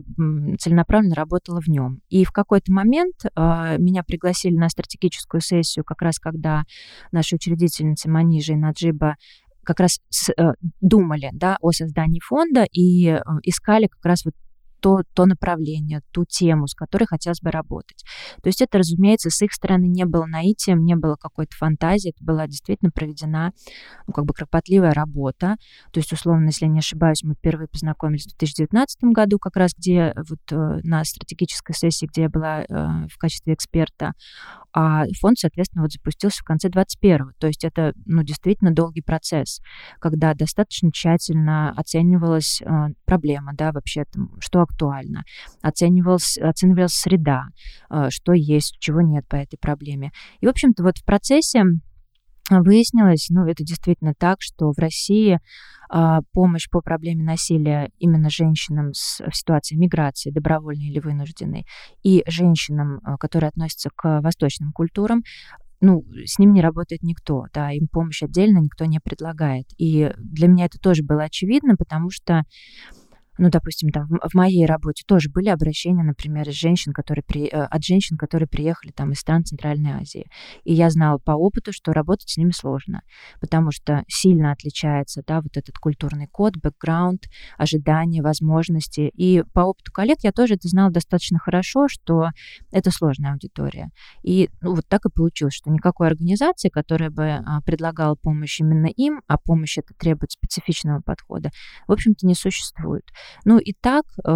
целенаправленно 0.59 1.15
работала 1.15 1.61
в 1.61 1.69
нем. 1.69 2.01
И 2.09 2.25
в 2.25 2.33
какой-то 2.33 2.73
момент 2.73 3.15
а, 3.35 3.77
меня 3.77 4.03
пригласили 4.03 4.55
на 4.55 4.69
стратегическую 4.69 5.41
сессию, 5.41 5.78
как 5.85 6.03
раз 6.03 6.19
когда 6.19 6.65
наши 7.13 7.37
учредительницы 7.37 8.11
Манижа 8.11 8.53
и 8.53 8.57
Наджиба 8.57 9.17
как 9.65 9.81
раз 9.81 10.01
с, 10.09 10.31
э, 10.31 10.53
думали 10.81 11.31
да, 11.33 11.59
о 11.61 11.73
создании 11.73 12.21
фонда 12.21 12.65
и 12.73 13.09
э, 13.09 13.21
искали 13.43 13.87
как 13.87 14.05
раз 14.05 14.25
вот 14.25 14.35
то, 14.81 15.03
то 15.15 15.27
направление, 15.27 16.03
ту 16.13 16.25
тему, 16.25 16.67
с 16.67 16.75
которой 16.75 17.05
хотелось 17.05 17.41
бы 17.41 17.51
работать. 17.51 18.05
То 18.43 18.49
есть 18.49 18.63
это, 18.63 18.79
разумеется, 18.79 19.31
с 19.31 19.43
их 19.43 19.53
стороны 19.53 19.87
не 19.87 20.05
было 20.05 20.27
наитием, 20.27 20.85
не 20.85 20.97
было 20.97 21.17
какой-то 21.17 21.57
фантазии, 21.57 22.11
это 22.11 22.25
была 22.25 22.47
действительно 22.47 22.91
проведена, 22.91 23.53
ну, 24.07 24.13
как 24.13 24.25
бы 24.25 24.35
кропотливая 24.35 24.93
работа. 24.93 25.57
То 25.93 26.01
есть, 26.01 26.13
условно, 26.13 26.47
если 26.47 26.67
я 26.67 26.71
не 26.71 26.79
ошибаюсь, 26.79 27.23
мы 27.23 27.35
впервые 27.35 27.69
познакомились 27.69 28.25
в 28.25 28.39
2019 28.39 29.05
году, 29.05 29.39
как 29.39 29.57
раз 29.57 29.73
где 29.77 30.15
вот 30.29 30.41
э, 30.51 30.81
на 30.83 31.05
стратегической 31.05 31.75
сессии, 31.75 32.07
где 32.07 32.23
я 32.23 32.29
была 32.29 32.63
э, 32.63 32.67
в 32.69 33.19
качестве 33.19 33.55
эксперта, 33.55 34.13
а 34.73 35.05
фонд, 35.21 35.39
соответственно, 35.39 35.83
вот 35.83 35.93
запустился 35.93 36.43
в 36.43 36.45
конце 36.45 36.69
21-го. 36.69 37.33
То 37.39 37.47
есть 37.47 37.65
это, 37.65 37.95
ну, 38.05 38.23
действительно 38.23 38.71
долгий 38.71 39.03
процесс, 39.03 39.61
когда 39.99 40.35
достаточно 40.35 40.93
тщательно 40.93 41.73
оценивалась 41.73 42.61
э, 42.63 42.67
проблема, 43.05 43.53
да, 43.55 43.73
вообще 43.73 44.05
там, 44.13 44.31
что 44.41 44.68
актуально, 44.69 45.25
оценивалась, 45.63 46.39
оценивалась 46.39 46.95
среда, 46.95 47.45
э, 47.91 48.09
что 48.11 48.33
есть, 48.33 48.77
чего 48.79 49.01
нет 49.01 49.27
по 49.29 49.37
этой 49.37 49.57
проблеме. 49.59 50.13
И, 50.41 50.47
в 50.47 50.51
общем-то, 50.51 50.83
вот 50.83 50.99
в 50.99 51.05
процессе 51.05 51.65
выяснилось, 52.51 53.29
ну, 53.31 53.47
это 53.47 53.63
действительно 53.63 54.15
так, 54.19 54.39
что 54.41 54.73
в 54.73 54.79
России 54.79 55.39
а, 55.91 56.21
помощь 56.33 56.69
по 56.71 56.81
проблеме 56.81 57.23
насилия 57.23 57.91
именно 57.99 58.31
женщинам 58.31 58.95
с, 58.95 59.21
в 59.21 59.35
ситуации 59.35 59.77
миграции, 59.77 60.31
добровольной 60.31 60.87
или 60.87 60.99
вынужденной, 60.99 61.67
и 62.03 62.25
женщинам, 62.27 63.01
которые 63.21 63.49
относятся 63.49 63.91
к 63.95 64.21
восточным 64.23 64.73
культурам, 64.73 65.23
ну, 65.81 66.05
с 66.25 66.39
ним 66.39 66.53
не 66.53 66.61
работает 66.61 67.03
никто, 67.03 67.47
да, 67.55 67.71
им 67.71 67.87
помощь 67.89 68.23
отдельно 68.23 68.59
никто 68.59 68.85
не 68.85 68.99
предлагает. 68.99 69.67
И 69.79 70.13
для 70.19 70.49
меня 70.49 70.67
это 70.67 70.79
тоже 70.79 71.03
было 71.05 71.25
очевидно, 71.25 71.77
потому 71.77 72.11
что 72.11 72.43
ну, 73.39 73.51
допустим, 73.51 73.91
там 73.91 74.09
в, 74.09 74.35
моей 74.35 74.67
работе 74.67 75.05
тоже 75.07 75.31
были 75.31 75.49
обращения, 75.49 76.03
например, 76.03 76.49
из 76.49 76.55
женщин, 76.55 76.93
которые 76.93 77.23
при, 77.27 77.47
э, 77.47 77.65
от 77.65 77.85
женщин, 77.85 78.17
которые 78.17 78.49
приехали 78.49 78.91
там 78.91 79.13
из 79.13 79.21
стран 79.21 79.45
Центральной 79.45 79.93
Азии. 79.93 80.27
И 80.65 80.75
я 80.75 80.91
знала 80.91 81.19
по 81.19 81.33
опыту, 81.33 81.73
что 81.73 81.93
работать 81.93 82.29
с 82.29 82.37
ними 82.37 82.51
сложно, 82.51 83.03
потому 83.41 83.71
что 83.71 84.03
сильно 84.09 84.53
отличается, 84.53 85.23
да, 85.27 85.41
вот 85.41 85.57
этот 85.57 85.79
культурный 85.79 86.27
код, 86.27 86.57
бэкграунд, 86.57 87.25
ожидания, 87.57 88.23
возможности. 88.23 89.11
И 89.15 89.43
по 89.55 89.61
опыту 89.61 89.93
коллег 89.93 90.19
я 90.23 90.33
тоже 90.33 90.55
это 90.55 90.69
знала 90.69 90.91
достаточно 90.91 91.39
хорошо, 91.39 91.89
что 91.89 92.31
это 92.73 92.91
сложная 92.91 93.33
аудитория. 93.33 93.91
И 94.23 94.51
ну, 94.61 94.75
вот 94.75 94.87
так 94.89 95.07
и 95.07 95.11
получилось, 95.11 95.55
что 95.55 95.71
никакой 95.71 96.09
организации, 96.09 96.69
которая 96.69 97.11
бы 97.11 97.31
а, 97.31 97.61
предлагала 97.63 98.17
помощь 98.17 98.61
именно 98.61 98.87
им, 98.87 99.23
а 99.29 99.39
помощь 99.39 99.79
это 99.79 99.95
требует 99.95 100.33
специфичного 100.33 101.01
подхода, 101.01 101.51
в 101.87 101.93
общем-то, 101.93 102.27
не 102.27 102.35
существует. 102.35 103.05
Ну 103.45 103.59
и 103.59 103.73
так, 103.73 104.05
э, 104.25 104.31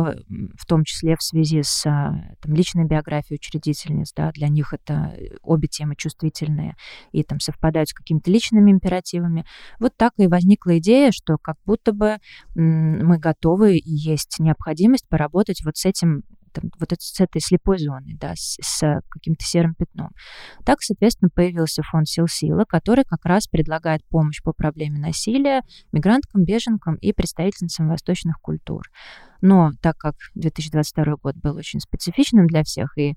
в 0.59 0.67
том 0.67 0.85
числе 0.85 1.17
в 1.17 1.23
связи 1.23 1.63
с 1.63 1.87
а, 1.87 2.13
там, 2.41 2.55
личной 2.55 2.87
биографией 2.87 3.37
учредительниц, 3.37 4.13
да, 4.15 4.31
для 4.33 4.49
них 4.49 4.73
это 4.73 5.15
э, 5.17 5.37
обе 5.43 5.69
темы 5.69 5.95
чувствительные 5.97 6.77
и 7.13 7.23
там 7.23 7.41
совпадают 7.41 7.89
с 7.89 7.95
какими-то 7.95 8.31
личными 8.31 8.71
императивами. 8.71 9.45
Вот 9.79 9.97
так 9.97 10.13
и 10.19 10.27
возникла 10.27 10.79
идея, 10.79 11.11
что 11.13 11.37
как 11.39 11.57
будто 11.65 11.93
бы 11.93 12.19
мы 12.55 13.19
готовы 13.19 13.77
и 13.77 13.91
есть 13.91 14.39
необходимость 14.39 15.09
поработать 15.09 15.63
вот 15.65 15.77
с 15.77 15.85
этим 15.85 16.23
там, 16.53 16.71
вот 16.79 16.93
с 16.99 17.21
этой 17.21 17.41
слепой 17.41 17.79
зоной, 17.79 18.15
да, 18.15 18.35
с, 18.37 18.57
с 18.61 19.01
каким-то 19.09 19.45
серым 19.45 19.75
пятном. 19.75 20.11
Так, 20.65 20.83
соответственно, 20.83 21.31
появился 21.35 21.83
фонд 21.83 22.09
«Сил 22.09 22.27
Сила», 22.29 22.65
который 22.69 23.05
как 23.05 23.25
раз 23.25 23.47
предлагает 23.47 24.07
помощь 24.09 24.43
по 24.43 24.53
проблеме 24.53 24.99
насилия 24.99 25.63
мигранткам, 25.93 26.45
беженкам 26.45 26.97
и 26.97 27.13
представительницам 27.13 27.89
восточных 27.89 28.37
культур. 28.41 28.83
Но 29.43 29.73
так 29.83 29.99
как 29.99 30.15
2022 30.37 31.17
год 31.17 31.37
был 31.37 31.57
очень 31.57 31.81
специфичным 31.81 32.47
для 32.47 32.63
всех, 32.63 32.97
и 32.97 33.15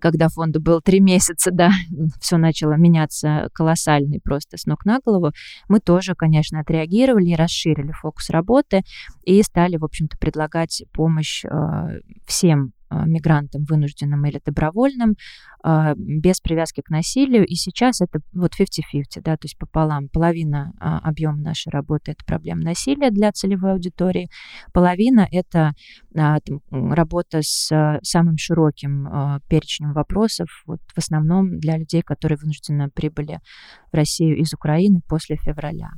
когда 0.00 0.28
фонду 0.28 0.60
было 0.60 0.80
три 0.80 1.00
месяца, 1.00 1.50
да, 1.52 1.70
все 2.20 2.38
начало 2.38 2.72
меняться 2.72 3.48
колоссально 3.52 4.14
и 4.14 4.20
просто 4.20 4.56
с 4.56 4.66
ног 4.66 4.84
на 4.84 4.98
голову, 4.98 5.32
мы 5.68 5.78
тоже, 5.80 6.14
конечно, 6.14 6.60
отреагировали 6.60 7.26
и 7.26 7.36
расширили 7.36 7.92
фокус 7.92 8.30
работы 8.30 8.82
и 9.22 9.42
стали, 9.42 9.76
в 9.76 9.84
общем-то, 9.84 10.16
предлагать 10.18 10.82
помощь 10.92 11.44
э, 11.44 11.48
всем 12.26 12.72
мигрантам, 12.90 13.64
вынужденным 13.64 14.24
или 14.26 14.40
добровольным, 14.44 15.16
а, 15.62 15.94
без 15.96 16.40
привязки 16.40 16.80
к 16.80 16.90
насилию. 16.90 17.44
И 17.44 17.54
сейчас 17.54 18.00
это 18.00 18.20
вот 18.32 18.52
50-50, 18.58 19.22
да, 19.22 19.36
то 19.36 19.44
есть 19.44 19.58
пополам. 19.58 20.08
Половина 20.08 20.72
а, 20.78 20.98
объема 21.00 21.38
нашей 21.38 21.70
работы— 21.70 22.10
это 22.12 22.24
проблема 22.24 22.62
насилия 22.62 23.10
для 23.10 23.32
целевой 23.32 23.72
аудитории, 23.72 24.28
половина— 24.72 25.26
это 25.32 25.72
работа 26.70 27.40
с 27.42 27.98
самым 28.02 28.36
широким 28.38 29.40
перечнем 29.48 29.92
вопросов, 29.92 30.48
вот 30.66 30.80
в 30.94 30.98
основном 30.98 31.58
для 31.58 31.76
людей, 31.76 32.02
которые 32.02 32.38
вынужденно 32.38 32.88
прибыли 32.88 33.40
в 33.92 33.96
Россию 33.96 34.38
из 34.38 34.52
Украины 34.54 35.00
после 35.08 35.36
февраля. 35.36 35.90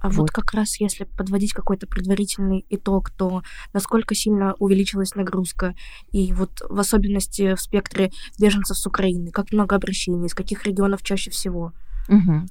А 0.00 0.08
вот. 0.08 0.16
вот 0.16 0.30
как 0.30 0.52
раз 0.54 0.80
если 0.80 1.04
подводить 1.04 1.52
какой-то 1.52 1.86
предварительный 1.86 2.64
итог, 2.70 3.10
то 3.10 3.42
насколько 3.72 4.14
сильно 4.14 4.54
увеличилась 4.58 5.14
нагрузка, 5.14 5.74
и 6.10 6.32
вот 6.32 6.62
в 6.68 6.78
особенности 6.78 7.54
в 7.54 7.60
спектре 7.60 8.10
беженцев 8.38 8.76
с 8.76 8.86
Украины, 8.86 9.30
как 9.30 9.52
много 9.52 9.76
обращений, 9.76 10.26
из 10.26 10.34
каких 10.34 10.64
регионов 10.64 11.02
чаще 11.02 11.30
всего? 11.30 11.72
Угу. 12.08 12.48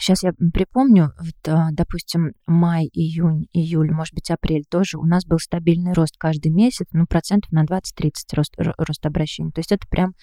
Сейчас 0.00 0.22
я 0.22 0.32
припомню, 0.32 1.12
вот, 1.20 1.48
а, 1.48 1.68
допустим, 1.72 2.32
май, 2.46 2.88
июнь, 2.92 3.46
июль, 3.52 3.90
может 3.90 4.14
быть, 4.14 4.30
апрель 4.30 4.64
тоже 4.68 4.96
у 4.96 5.04
нас 5.04 5.26
был 5.26 5.38
стабильный 5.38 5.92
рост 5.92 6.14
каждый 6.16 6.50
месяц, 6.50 6.86
ну, 6.92 7.06
процентов 7.06 7.52
на 7.52 7.64
20-30 7.64 8.10
рост, 8.34 8.54
рост 8.56 9.04
обращений. 9.04 9.52
То 9.52 9.58
есть 9.58 9.72
это 9.72 9.86
прям 9.88 10.14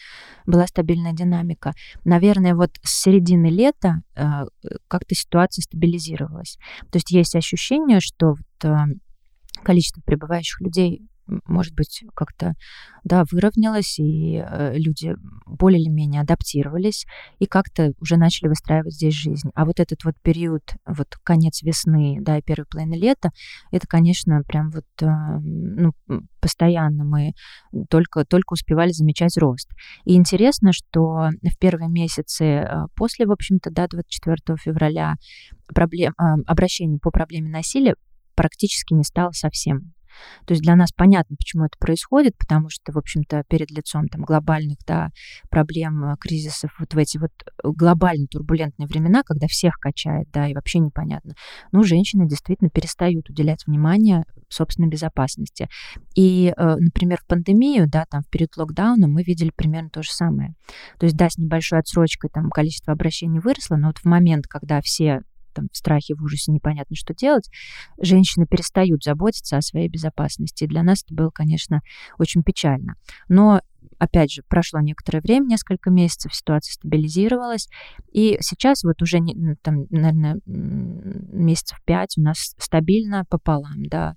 была 0.47 0.65
стабильная 0.65 1.13
динамика. 1.13 1.74
Наверное, 2.03 2.55
вот 2.55 2.71
с 2.81 3.03
середины 3.03 3.47
лета 3.47 4.01
а, 4.15 4.45
как-то 4.88 5.13
ситуация 5.13 5.62
стабилизировалась. 5.62 6.57
То 6.91 6.97
есть 6.97 7.12
есть 7.12 7.35
ощущение, 7.35 8.00
что 8.00 8.29
вот, 8.29 8.65
а, 8.65 8.85
количество 9.63 10.01
прибывающих 10.01 10.62
людей 10.62 11.01
может 11.27 11.74
быть, 11.74 12.03
как-то, 12.13 12.53
да, 13.03 13.24
выровнялось, 13.32 14.00
и 14.00 14.44
э, 14.46 14.77
люди 14.77 15.15
более 15.46 15.82
или 15.82 15.89
менее 15.89 16.22
адаптировались, 16.22 17.05
и 17.39 17.46
как-то 17.46 17.94
уже 18.00 18.17
начали 18.17 18.48
выстраивать 18.48 18.94
здесь 18.94 19.13
жизнь. 19.13 19.50
А 19.55 19.65
вот 19.65 19.79
этот 19.79 20.03
вот 20.03 20.15
период, 20.22 20.63
вот 20.86 21.15
конец 21.24 21.62
весны, 21.63 22.17
да, 22.22 22.38
и 22.38 22.41
первой 22.41 22.65
половины 22.65 22.96
лета, 22.96 23.29
это, 23.72 23.88
конечно, 23.88 24.41
прям 24.44 24.70
вот, 24.70 24.86
э, 25.01 25.05
ну, 25.08 25.94
постоянно 26.39 27.03
мы 27.03 27.34
только, 27.89 28.25
только 28.25 28.53
успевали 28.53 28.91
замечать 28.91 29.38
рост. 29.38 29.70
И 30.05 30.15
интересно, 30.15 30.74
что 30.74 31.29
в 31.41 31.58
первые 31.60 31.89
месяцы 31.89 32.46
э, 32.46 32.86
после, 32.96 33.25
в 33.25 33.32
общем-то, 33.32 33.72
да, 33.72 33.88
24 33.88 34.58
февраля 34.58 35.15
проблем, 35.67 36.13
обращений 36.46 37.00
по 37.00 37.10
проблеме 37.10 37.50
насилия 37.50 37.96
практически 38.36 38.94
не 38.94 39.03
стало 39.03 39.32
совсем. 39.32 39.94
То 40.45 40.53
есть 40.53 40.63
для 40.63 40.75
нас 40.75 40.91
понятно, 40.91 41.36
почему 41.36 41.65
это 41.65 41.77
происходит, 41.79 42.38
потому 42.38 42.69
что, 42.69 42.91
в 42.91 42.98
общем-то, 42.98 43.43
перед 43.48 43.72
лицом 43.72 44.07
там, 44.07 44.22
глобальных 44.22 44.77
да, 44.86 45.10
проблем, 45.50 46.03
э, 46.05 46.15
кризисов, 46.19 46.72
вот 46.79 46.93
в 46.93 46.98
эти 46.98 47.17
вот 47.17 47.31
э, 47.41 47.48
глобально 47.63 48.27
турбулентные 48.27 48.88
времена, 48.88 49.24
когда 49.24 49.48
всех 49.48 49.75
качает, 49.75 50.27
да, 50.31 50.48
и 50.48 50.53
вообще 50.53 50.79
непонятно, 50.79 51.34
ну, 51.72 51.84
женщины 51.84 52.27
действительно 52.27 52.69
перестают 52.69 53.29
уделять 53.29 53.65
внимание 53.65 54.24
собственной 54.50 54.89
безопасности. 54.89 55.67
И, 56.15 56.53
э, 56.55 56.75
например, 56.77 57.19
в 57.22 57.27
пандемию, 57.27 57.89
да, 57.89 58.05
там 58.10 58.22
в 58.22 58.29
период 58.29 58.55
локдауна 58.57 59.07
мы 59.07 59.24
видели 59.24 59.51
примерно 59.55 59.89
то 59.89 60.03
же 60.03 60.12
самое. 60.12 60.53
То 61.00 61.05
есть, 61.05 61.15
да, 61.15 61.29
с 61.29 61.38
небольшой 61.38 61.79
отсрочкой 61.79 62.29
там 62.34 62.50
количество 62.50 62.93
обращений 62.93 63.39
выросло, 63.39 63.75
но 63.75 63.88
вот 63.88 63.98
в 64.00 64.05
момент, 64.05 64.48
когда 64.48 64.81
все 64.81 65.22
там 65.55 65.69
в 65.71 65.77
страхе, 65.77 66.13
в 66.15 66.21
ужасе, 66.21 66.51
непонятно, 66.51 66.95
что 66.95 67.13
делать, 67.13 67.50
женщины 68.00 68.45
перестают 68.45 69.03
заботиться 69.03 69.57
о 69.57 69.62
своей 69.62 69.88
безопасности. 69.88 70.65
И 70.65 70.67
для 70.67 70.83
нас 70.83 71.03
это 71.03 71.15
было, 71.15 71.29
конечно, 71.29 71.81
очень 72.19 72.43
печально. 72.43 72.95
Но 73.29 73.62
опять 73.97 74.31
же, 74.31 74.43
прошло 74.47 74.81
некоторое 74.81 75.21
время, 75.21 75.45
несколько 75.45 75.89
месяцев, 75.89 76.35
ситуация 76.35 76.74
стабилизировалась, 76.74 77.69
и 78.12 78.38
сейчас 78.41 78.83
вот 78.83 79.01
уже, 79.01 79.19
там, 79.62 79.85
наверное, 79.89 80.39
месяцев 80.45 81.79
пять 81.85 82.17
у 82.17 82.21
нас 82.21 82.55
стабильно 82.57 83.24
пополам, 83.29 83.85
да. 83.85 84.15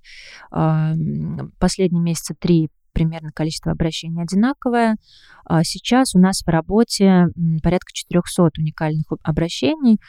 Последние 1.61 2.03
месяца 2.03 2.35
три 2.39 2.71
примерно 2.93 3.31
количество 3.31 3.71
обращений 3.71 4.21
одинаковое. 4.21 4.97
А 5.45 5.63
сейчас 5.63 6.17
у 6.17 6.19
нас 6.19 6.43
в 6.43 6.49
работе 6.49 7.27
порядка 7.63 7.93
400 7.93 8.51
уникальных 8.59 9.07
обращений. 9.23 10.01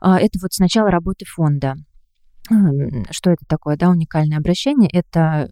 А, 0.00 0.18
это 0.18 0.38
вот 0.40 0.52
сначала 0.52 0.90
работы 0.90 1.24
фонда. 1.24 1.74
Что 3.10 3.30
это 3.30 3.44
такое, 3.46 3.76
да, 3.76 3.90
уникальное 3.90 4.38
обращение? 4.38 4.88
Это 4.90 5.50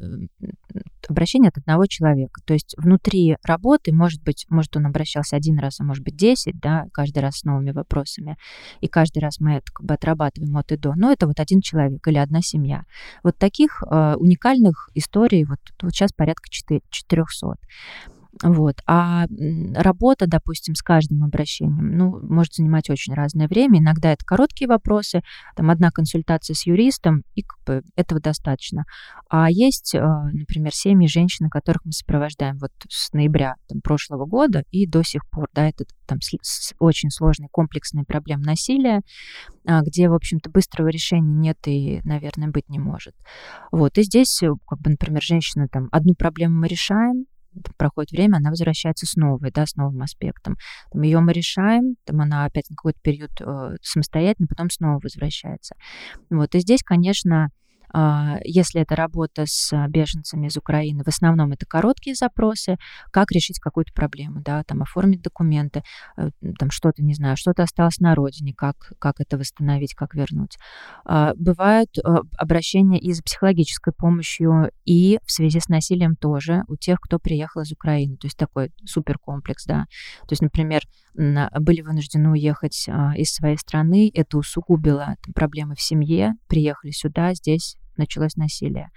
обращение 1.08 1.50
от 1.50 1.58
одного 1.58 1.86
человека. 1.86 2.40
То 2.44 2.54
есть 2.54 2.74
внутри 2.78 3.36
работы, 3.44 3.92
может 3.92 4.22
быть, 4.22 4.46
может 4.48 4.76
он 4.76 4.86
обращался 4.86 5.36
один 5.36 5.58
раз, 5.58 5.80
а 5.80 5.84
может 5.84 6.02
быть 6.02 6.16
десять, 6.16 6.58
да, 6.58 6.86
каждый 6.92 7.18
раз 7.18 7.38
с 7.38 7.44
новыми 7.44 7.70
вопросами. 7.70 8.36
И 8.80 8.88
каждый 8.88 9.18
раз 9.18 9.40
мы 9.40 9.56
это 9.56 9.72
как 9.72 9.86
бы 9.86 9.94
отрабатываем 9.94 10.56
от 10.56 10.72
и 10.72 10.76
до. 10.76 10.94
Но 10.94 11.12
это 11.12 11.26
вот 11.26 11.38
один 11.38 11.60
человек 11.60 12.06
или 12.06 12.18
одна 12.18 12.40
семья. 12.42 12.84
Вот 13.22 13.36
таких 13.36 13.82
э, 13.82 14.14
уникальных 14.16 14.90
историй 14.94 15.44
вот, 15.44 15.60
вот 15.82 15.92
сейчас 15.92 16.12
порядка 16.12 16.48
400. 16.50 17.56
Вот. 18.43 18.76
А 18.87 19.26
работа, 19.75 20.26
допустим, 20.26 20.75
с 20.75 20.83
каждым 20.83 21.25
обращением, 21.25 21.97
ну, 21.97 22.19
может 22.23 22.55
занимать 22.55 22.90
очень 22.90 23.14
разное 23.14 23.49
время. 23.49 23.78
Иногда 23.78 24.12
это 24.12 24.25
короткие 24.26 24.69
вопросы, 24.69 25.23
там 25.55 25.71
одна 25.71 25.90
консультация 25.90 26.55
с 26.55 26.66
юристом, 26.66 27.23
и 27.35 27.43
как 27.43 27.59
бы 27.64 27.83
этого 27.97 28.21
достаточно. 28.21 28.85
А 29.31 29.50
есть, 29.50 29.95
а, 29.95 30.25
например, 30.33 30.75
семьи 30.75 31.09
женщин, 31.09 31.49
которых 31.49 31.85
мы 31.85 31.93
сопровождаем 31.93 32.59
вот 32.59 32.73
с 32.88 33.12
ноября 33.12 33.55
там, 33.69 33.81
прошлого 33.81 34.26
года 34.26 34.64
и 34.71 34.87
до 34.87 35.02
сих 35.02 35.23
пор, 35.31 35.49
да, 35.55 35.69
это 35.69 35.85
там 36.07 36.19
очень 36.78 37.11
сложные 37.11 37.49
комплексные 37.50 38.05
проблемы 38.05 38.45
насилия, 38.45 39.00
а, 39.66 39.81
где, 39.81 40.11
в 40.11 40.14
общем-то, 40.14 40.50
быстрого 40.50 40.88
решения 40.88 41.33
нет 41.33 41.59
и, 41.66 42.01
наверное, 42.05 42.49
быть 42.49 42.68
не 42.68 42.79
может. 42.79 43.14
Вот, 43.72 43.96
и 43.96 44.03
здесь, 44.03 44.42
э, 44.42 44.51
как 44.66 44.81
бы, 44.81 44.90
например, 44.90 45.22
женщина 45.22 45.68
там, 45.68 45.88
одну 45.90 46.14
проблему 46.14 46.61
мы 46.61 46.68
решаем, 46.68 47.25
проходит 47.77 48.11
время, 48.12 48.37
она 48.37 48.51
возвращается 48.51 49.07
с 49.07 49.16
новой, 49.16 49.51
да, 49.51 49.66
с 49.66 49.77
новым 49.77 50.03
аспектом. 50.03 50.57
Там 50.92 51.03
ее 51.03 51.21
мы 51.21 51.33
решаем, 51.33 51.97
там 52.05 52.21
она 52.21 52.45
опять 52.45 52.71
на 52.71 52.77
какой-то 52.77 52.99
период 53.03 53.31
э, 53.40 53.77
самостоятельно, 53.83 54.47
потом 54.49 54.71
снова 54.71 55.01
возвращается. 55.03 55.75
Вот, 56.31 56.55
и 56.55 56.61
здесь, 56.61 56.83
конечно, 56.83 57.51
если 58.44 58.82
это 58.82 58.96
работа 58.96 59.44
с 59.46 59.72
беженцами 59.88 60.48
из 60.48 60.56
Украины, 60.56 61.02
в 61.04 61.09
основном 61.09 61.52
это 61.52 61.66
короткие 61.66 62.14
запросы, 62.14 62.76
как 63.11 63.30
решить 63.32 63.59
какую-то 63.59 63.92
проблему, 63.92 64.42
да, 64.42 64.62
там 64.64 64.82
оформить 64.82 65.22
документы, 65.22 65.82
э, 66.16 66.30
там 66.59 66.70
что-то, 66.70 67.02
не 67.02 67.14
знаю, 67.14 67.37
что-то 67.37 67.62
осталось 67.62 67.98
на 67.98 68.14
родине, 68.14 68.52
как, 68.56 68.92
как 68.98 69.20
это 69.20 69.38
восстановить, 69.38 69.94
как 69.94 70.14
вернуть. 70.14 70.56
А, 71.04 71.32
бывают 71.37 71.90
обращения 72.38 72.98
и 72.98 73.12
за 73.12 73.22
психологической 73.22 73.92
помощью, 73.92 74.70
и 74.85 75.18
в 75.24 75.32
связи 75.32 75.61
с 75.61 75.68
насилием 75.68 76.16
тоже 76.16 76.64
у 76.68 76.76
тех, 76.76 77.00
кто 77.00 77.18
приехал 77.18 77.62
из 77.62 77.72
Украины, 77.72 78.16
то 78.16 78.26
есть 78.26 78.37
такой 78.37 78.72
суперкомплекс, 78.85 79.64
да. 79.66 79.87
То 80.22 80.32
есть, 80.32 80.42
например, 80.42 80.82
были 81.14 81.80
вынуждены 81.80 82.30
уехать 82.30 82.87
а, 82.88 83.16
из 83.16 83.32
своей 83.32 83.56
страны, 83.56 84.11
это 84.14 84.38
усугубило 84.38 85.16
проблемы 85.35 85.74
в 85.74 85.80
семье, 85.80 86.35
приехали 86.48 86.90
сюда, 86.90 87.35
здесь 87.35 87.76
началось 87.98 88.37
насилие. 88.37 88.90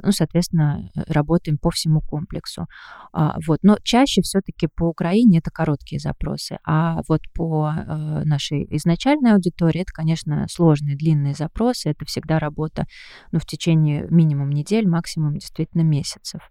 Ну, 0.00 0.12
соответственно, 0.12 0.90
э, 0.94 1.02
работаем 1.12 1.58
по 1.58 1.70
всему 1.70 2.00
комплексу. 2.00 2.66
А, 3.12 3.36
вот. 3.46 3.58
Но 3.62 3.78
чаще 3.82 4.22
все-таки 4.22 4.68
по 4.68 4.84
Украине 4.84 5.38
это 5.38 5.50
короткие 5.50 5.98
запросы, 5.98 6.58
а 6.64 7.00
вот 7.08 7.22
по 7.34 7.72
э, 7.74 8.22
нашей 8.24 8.66
изначальной 8.76 9.32
аудитории 9.32 9.80
это, 9.80 9.92
конечно, 9.92 10.46
сложные, 10.48 10.96
длинные 10.96 11.34
запросы. 11.34 11.90
Это 11.90 12.04
всегда 12.04 12.38
работа 12.38 12.86
ну, 13.32 13.40
в 13.40 13.46
течение 13.46 14.06
минимум 14.08 14.50
недель, 14.50 14.86
максимум 14.86 15.34
действительно 15.34 15.82
месяцев 15.82 16.42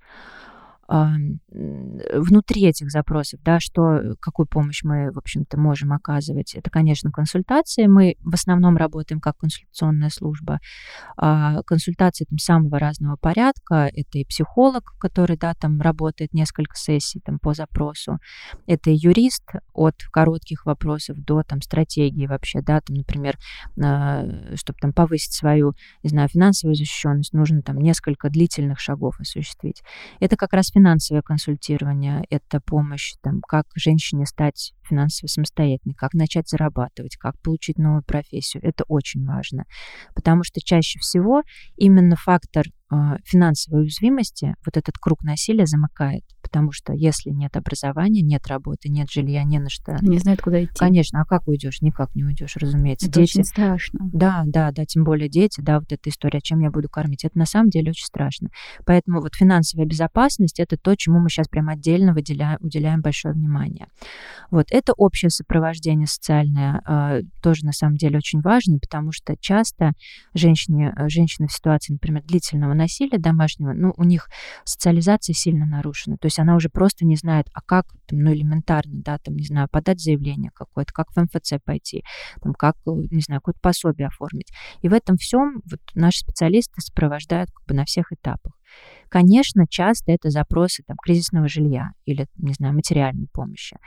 внутри 0.87 2.63
этих 2.65 2.89
запросов, 2.89 3.41
да, 3.43 3.59
что, 3.59 4.15
какую 4.21 4.47
помощь 4.47 4.83
мы, 4.83 5.11
в 5.11 5.17
общем-то, 5.17 5.59
можем 5.59 5.91
оказывать. 5.91 6.55
Это, 6.55 6.69
конечно, 6.69 7.11
консультации. 7.11 7.87
Мы 7.87 8.15
в 8.23 8.33
основном 8.33 8.77
работаем 8.77 9.19
как 9.19 9.37
консультационная 9.37 10.09
служба. 10.09 10.59
А, 11.17 11.61
консультации 11.63 12.25
там 12.25 12.37
самого 12.37 12.79
разного 12.79 13.17
порядка. 13.17 13.89
Это 13.93 14.19
и 14.19 14.25
психолог, 14.25 14.93
который, 14.99 15.37
да, 15.37 15.53
там 15.53 15.81
работает 15.81 16.33
несколько 16.33 16.77
сессий 16.77 17.19
там 17.19 17.39
по 17.39 17.53
запросу. 17.53 18.19
Это 18.65 18.89
и 18.89 18.95
юрист 18.95 19.43
от 19.73 19.95
коротких 20.11 20.65
вопросов 20.65 21.17
до 21.17 21.43
там 21.43 21.61
стратегии 21.61 22.27
вообще, 22.27 22.61
да, 22.61 22.79
там, 22.79 22.95
например, 22.95 23.37
а, 23.81 24.25
чтобы 24.55 24.79
там 24.79 24.93
повысить 24.93 25.33
свою, 25.33 25.73
не 26.03 26.09
знаю, 26.09 26.29
финансовую 26.29 26.75
защищенность, 26.75 27.33
нужно 27.33 27.61
там 27.61 27.77
несколько 27.77 28.29
длительных 28.29 28.79
шагов 28.79 29.19
осуществить. 29.19 29.83
Это 30.21 30.37
как 30.37 30.53
раз 30.53 30.71
финансовое 30.77 31.23
консультирование, 31.23 32.23
это 32.29 32.61
помощь, 32.61 33.13
там, 33.23 33.41
как 33.41 33.65
женщине 33.75 34.27
стать 34.27 34.73
финансово 34.87 35.27
самостоятельной, 35.27 35.95
как 35.95 36.13
начать 36.13 36.47
зарабатывать, 36.47 37.17
как 37.17 37.39
получить 37.41 37.79
новую 37.79 38.03
профессию. 38.03 38.63
Это 38.63 38.83
очень 38.87 39.25
важно, 39.25 39.65
потому 40.13 40.43
что 40.43 40.61
чаще 40.63 40.99
всего 40.99 41.41
именно 41.77 42.15
фактор 42.15 42.67
финансовой 43.25 43.81
уязвимости 43.81 44.55
вот 44.65 44.77
этот 44.77 44.97
круг 44.97 45.23
насилия 45.23 45.65
замыкает 45.65 46.23
потому 46.47 46.71
что 46.71 46.93
если 46.93 47.29
нет 47.29 47.57
образования, 47.57 48.21
нет 48.21 48.47
работы, 48.47 48.89
нет 48.89 49.11
жилья, 49.11 49.43
не 49.43 49.59
на 49.59 49.69
что. 49.69 49.97
Не 50.01 50.17
знают, 50.17 50.41
куда 50.41 50.63
идти. 50.63 50.73
Конечно, 50.77 51.21
а 51.21 51.25
как 51.25 51.47
уйдешь? 51.47 51.81
Никак 51.81 52.15
не 52.15 52.23
уйдешь, 52.23 52.55
разумеется. 52.55 53.07
Это 53.07 53.19
дети... 53.19 53.39
очень 53.39 53.43
страшно. 53.43 53.99
Да, 54.13 54.43
да, 54.45 54.71
да, 54.71 54.85
тем 54.85 55.03
более 55.03 55.29
дети, 55.29 55.59
да, 55.59 55.79
вот 55.79 55.91
эта 55.91 56.09
история, 56.09 56.39
чем 56.41 56.59
я 56.59 56.71
буду 56.71 56.87
кормить, 56.89 57.25
это 57.25 57.37
на 57.37 57.45
самом 57.45 57.69
деле 57.69 57.91
очень 57.91 58.05
страшно. 58.05 58.49
Поэтому 58.85 59.21
вот 59.21 59.35
финансовая 59.35 59.85
безопасность 59.85 60.59
это 60.59 60.77
то, 60.77 60.95
чему 60.95 61.19
мы 61.19 61.29
сейчас 61.29 61.47
прям 61.49 61.67
отдельно 61.67 62.13
выделяем, 62.13 62.57
уделяем 62.61 63.01
большое 63.01 63.33
внимание. 63.33 63.87
Вот 64.49 64.67
это 64.71 64.93
общее 64.93 65.29
сопровождение 65.29 66.07
социальное 66.07 66.81
э, 66.87 67.21
тоже 67.43 67.65
на 67.65 67.73
самом 67.73 67.97
деле 67.97 68.17
очень 68.17 68.39
важно, 68.39 68.79
потому 68.79 69.11
что 69.11 69.35
часто 69.39 69.91
женщины, 70.33 70.93
женщины 71.09 71.47
в 71.47 71.51
ситуации, 71.51 71.93
например, 71.93 72.23
длительного 72.23 72.73
насилия 72.77 73.17
домашнего, 73.17 73.73
ну, 73.73 73.93
у 73.97 74.03
них 74.03 74.29
социализация 74.63 75.33
сильно 75.33 75.65
нарушена. 75.65 76.17
То 76.17 76.27
есть 76.27 76.39
она 76.39 76.55
уже 76.55 76.69
просто 76.69 77.05
не 77.05 77.15
знает, 77.15 77.47
а 77.53 77.61
как, 77.61 77.85
там, 78.07 78.19
ну, 78.19 78.33
элементарно, 78.33 79.01
да, 79.01 79.17
там, 79.17 79.35
не 79.35 79.45
знаю, 79.45 79.67
подать 79.71 80.01
заявление 80.01 80.51
какое-то, 80.53 80.93
как 80.93 81.07
в 81.11 81.17
МФЦ 81.17 81.55
пойти, 81.63 82.03
там, 82.41 82.53
как, 82.53 82.75
э, 82.85 82.91
не 83.11 83.21
знаю, 83.21 83.41
какое-то 83.41 83.59
пособие 83.61 84.07
оформить. 84.07 84.51
И 84.81 84.89
в 84.89 84.93
этом 84.93 85.17
всем 85.17 85.61
вот 85.69 85.81
наши 85.93 86.19
специалисты 86.19 86.81
сопровождают 86.81 87.51
как 87.51 87.65
бы 87.65 87.73
на 87.73 87.85
всех 87.85 88.11
этапах. 88.11 88.56
Конечно, 89.09 89.65
часто 89.69 90.11
это 90.11 90.29
запросы 90.29 90.83
там, 90.85 90.97
кризисного 90.97 91.47
жилья 91.47 91.91
или, 92.05 92.27
не 92.37 92.53
знаю, 92.53 92.73
материальной 92.73 93.27
помощи. 93.31 93.77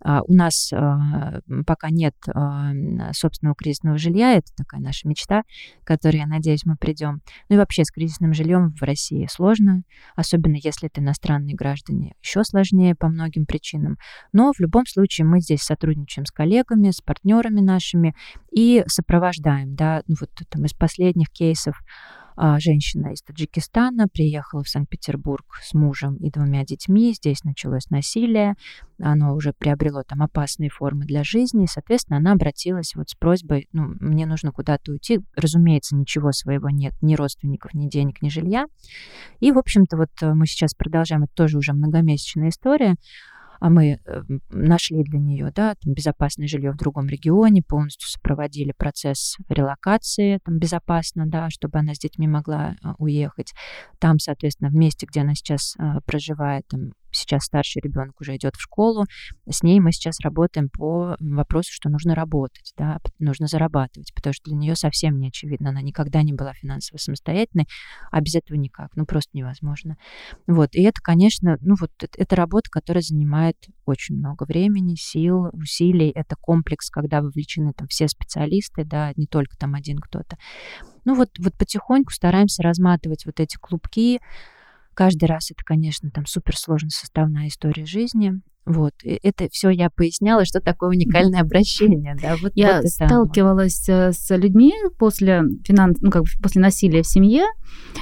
А, 0.00 0.22
у 0.22 0.32
нас 0.32 0.72
а, 0.72 1.40
пока 1.66 1.90
нет 1.90 2.14
а, 2.28 2.72
собственного 3.12 3.54
кризисного 3.54 3.98
жилья, 3.98 4.34
это 4.34 4.52
такая 4.56 4.80
наша 4.80 5.08
мечта, 5.08 5.42
к 5.82 5.86
которой, 5.86 6.18
я 6.18 6.26
надеюсь, 6.26 6.64
мы 6.64 6.76
придем. 6.76 7.20
Ну 7.48 7.56
и 7.56 7.58
вообще 7.58 7.84
с 7.84 7.90
кризисным 7.90 8.32
жильем 8.32 8.72
в 8.72 8.82
России 8.82 9.26
сложно, 9.30 9.82
особенно 10.14 10.56
если 10.62 10.88
это 10.88 11.00
иностранные 11.00 11.54
граждане, 11.54 12.14
еще 12.22 12.44
сложнее 12.44 12.94
по 12.94 13.08
многим 13.08 13.46
причинам. 13.46 13.98
Но 14.32 14.52
в 14.52 14.60
любом 14.60 14.86
случае 14.86 15.26
мы 15.26 15.40
здесь 15.40 15.62
сотрудничаем 15.62 16.26
с 16.26 16.30
коллегами, 16.30 16.90
с 16.90 17.00
партнерами 17.00 17.60
нашими 17.60 18.14
и 18.52 18.84
сопровождаем, 18.86 19.74
да, 19.74 20.02
ну 20.06 20.16
вот 20.20 20.30
там 20.48 20.64
из 20.64 20.72
последних 20.72 21.30
кейсов 21.30 21.80
женщина 22.58 23.12
из 23.12 23.22
Таджикистана 23.22 24.06
приехала 24.08 24.62
в 24.62 24.68
Санкт-Петербург 24.68 25.44
с 25.62 25.74
мужем 25.74 26.16
и 26.16 26.30
двумя 26.30 26.64
детьми. 26.64 27.12
Здесь 27.12 27.42
началось 27.44 27.90
насилие. 27.90 28.54
Оно 29.00 29.34
уже 29.34 29.52
приобрело 29.52 30.02
там 30.02 30.22
опасные 30.22 30.70
формы 30.70 31.04
для 31.04 31.24
жизни. 31.24 31.64
И, 31.64 31.68
соответственно, 31.68 32.18
она 32.18 32.32
обратилась 32.32 32.94
вот 32.94 33.10
с 33.10 33.14
просьбой, 33.14 33.68
ну, 33.72 33.94
мне 34.00 34.26
нужно 34.26 34.52
куда-то 34.52 34.92
уйти. 34.92 35.20
Разумеется, 35.34 35.96
ничего 35.96 36.32
своего 36.32 36.70
нет, 36.70 36.94
ни 37.00 37.14
родственников, 37.14 37.74
ни 37.74 37.88
денег, 37.88 38.22
ни 38.22 38.28
жилья. 38.28 38.66
И, 39.40 39.52
в 39.52 39.58
общем-то, 39.58 39.96
вот 39.96 40.10
э, 40.20 40.34
мы 40.34 40.46
сейчас 40.46 40.74
продолжаем, 40.74 41.24
это 41.24 41.32
тоже 41.34 41.58
уже 41.58 41.72
многомесячная 41.72 42.50
история 42.50 42.96
а 43.60 43.70
мы 43.70 43.98
э, 44.04 44.22
нашли 44.50 45.02
для 45.02 45.18
нее 45.18 45.52
да, 45.54 45.74
там, 45.74 45.94
безопасное 45.94 46.46
жилье 46.46 46.72
в 46.72 46.76
другом 46.76 47.06
регионе, 47.08 47.62
полностью 47.62 48.08
сопроводили 48.08 48.72
процесс 48.76 49.36
релокации 49.48 50.38
там, 50.44 50.58
безопасно, 50.58 51.26
да, 51.26 51.50
чтобы 51.50 51.78
она 51.78 51.94
с 51.94 51.98
детьми 51.98 52.26
могла 52.26 52.76
а, 52.82 52.94
уехать. 52.98 53.52
Там, 53.98 54.18
соответственно, 54.18 54.70
в 54.70 54.74
месте, 54.74 55.06
где 55.06 55.20
она 55.20 55.34
сейчас 55.34 55.74
а, 55.78 56.00
проживает, 56.02 56.66
там, 56.68 56.92
сейчас 57.18 57.44
старший 57.44 57.82
ребенок 57.82 58.20
уже 58.20 58.36
идет 58.36 58.56
в 58.56 58.60
школу, 58.60 59.04
с 59.48 59.62
ней 59.62 59.80
мы 59.80 59.92
сейчас 59.92 60.20
работаем 60.20 60.68
по 60.68 61.16
вопросу, 61.20 61.70
что 61.72 61.88
нужно 61.88 62.14
работать, 62.14 62.72
да, 62.76 62.98
нужно 63.18 63.46
зарабатывать, 63.46 64.14
потому 64.14 64.32
что 64.32 64.44
для 64.50 64.56
нее 64.56 64.76
совсем 64.76 65.18
не 65.18 65.28
очевидно, 65.28 65.70
она 65.70 65.82
никогда 65.82 66.22
не 66.22 66.32
была 66.32 66.52
финансово 66.52 66.98
самостоятельной, 66.98 67.66
а 68.10 68.20
без 68.20 68.34
этого 68.34 68.56
никак, 68.56 68.90
ну 68.96 69.06
просто 69.06 69.30
невозможно. 69.34 69.96
Вот, 70.46 70.74
и 70.74 70.82
это, 70.82 71.00
конечно, 71.02 71.58
ну 71.60 71.74
вот 71.80 71.90
это 72.00 72.36
работа, 72.36 72.70
которая 72.70 73.02
занимает 73.02 73.56
очень 73.86 74.16
много 74.16 74.44
времени, 74.44 74.94
сил, 74.96 75.48
усилий, 75.52 76.10
это 76.14 76.36
комплекс, 76.40 76.90
когда 76.90 77.20
вовлечены 77.20 77.72
там 77.72 77.88
все 77.88 78.08
специалисты, 78.08 78.84
да, 78.84 79.12
не 79.16 79.26
только 79.26 79.56
там 79.56 79.74
один 79.74 79.98
кто-то. 79.98 80.36
Ну 81.04 81.14
вот, 81.14 81.30
вот 81.38 81.54
потихоньку 81.54 82.12
стараемся 82.12 82.62
разматывать 82.62 83.24
вот 83.24 83.40
эти 83.40 83.56
клубки, 83.56 84.20
Каждый 84.98 85.26
раз 85.26 85.52
это, 85.52 85.62
конечно, 85.64 86.10
там 86.10 86.26
суперсложная 86.26 86.90
составная 86.90 87.46
история 87.46 87.86
жизни. 87.86 88.32
Вот, 88.66 88.94
это 89.04 89.48
все 89.52 89.70
я 89.70 89.90
поясняла, 89.90 90.44
что 90.44 90.60
такое 90.60 90.90
уникальное 90.90 91.40
обращение, 91.40 92.16
да. 92.20 92.34
Вот, 92.42 92.50
я 92.56 92.80
вот 92.82 92.90
сталкивалась 92.90 93.88
э, 93.88 94.10
с 94.10 94.36
людьми 94.36 94.74
после 94.98 95.44
финанс, 95.64 96.00
ну 96.00 96.10
как 96.10 96.24
бы 96.24 96.28
после 96.42 96.60
насилия 96.60 97.04
в 97.04 97.06
семье, 97.06 97.44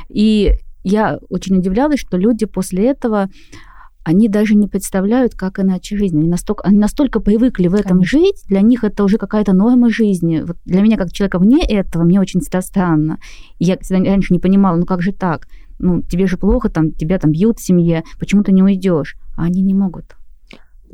и 0.08 0.54
я 0.84 1.18
очень 1.28 1.58
удивлялась, 1.58 2.00
что 2.00 2.16
люди 2.16 2.46
после 2.46 2.86
этого 2.86 3.28
они 4.02 4.28
даже 4.28 4.54
не 4.54 4.66
представляют, 4.66 5.34
как 5.34 5.58
иначе 5.58 5.98
жизнь. 5.98 6.16
Они 6.16 6.28
настолько, 6.28 6.64
они 6.64 6.78
настолько 6.78 7.20
привыкли 7.20 7.66
в 7.66 7.74
этом 7.74 7.98
Конечно. 7.98 8.18
жить, 8.20 8.44
для 8.48 8.62
них 8.62 8.84
это 8.84 9.04
уже 9.04 9.18
какая-то 9.18 9.52
норма 9.52 9.90
жизни. 9.90 10.44
Вот 10.46 10.56
для 10.64 10.80
меня, 10.80 10.96
как 10.96 11.12
человека 11.12 11.40
вне 11.40 11.62
этого, 11.62 12.04
мне 12.04 12.20
очень 12.20 12.40
всегда 12.40 12.62
странно. 12.62 13.18
Я 13.58 13.76
раньше 13.90 14.32
не 14.32 14.38
понимала, 14.38 14.76
ну 14.76 14.86
как 14.86 15.02
же 15.02 15.12
так? 15.12 15.48
Ну, 15.78 16.02
тебе 16.02 16.26
же 16.26 16.36
плохо, 16.36 16.68
там, 16.68 16.92
тебя 16.92 17.18
там 17.18 17.32
бьют 17.32 17.58
в 17.58 17.64
семье, 17.64 18.04
почему 18.18 18.42
ты 18.42 18.52
не 18.52 18.62
уйдешь? 18.62 19.16
А 19.36 19.44
они 19.44 19.62
не 19.62 19.74
могут. 19.74 20.16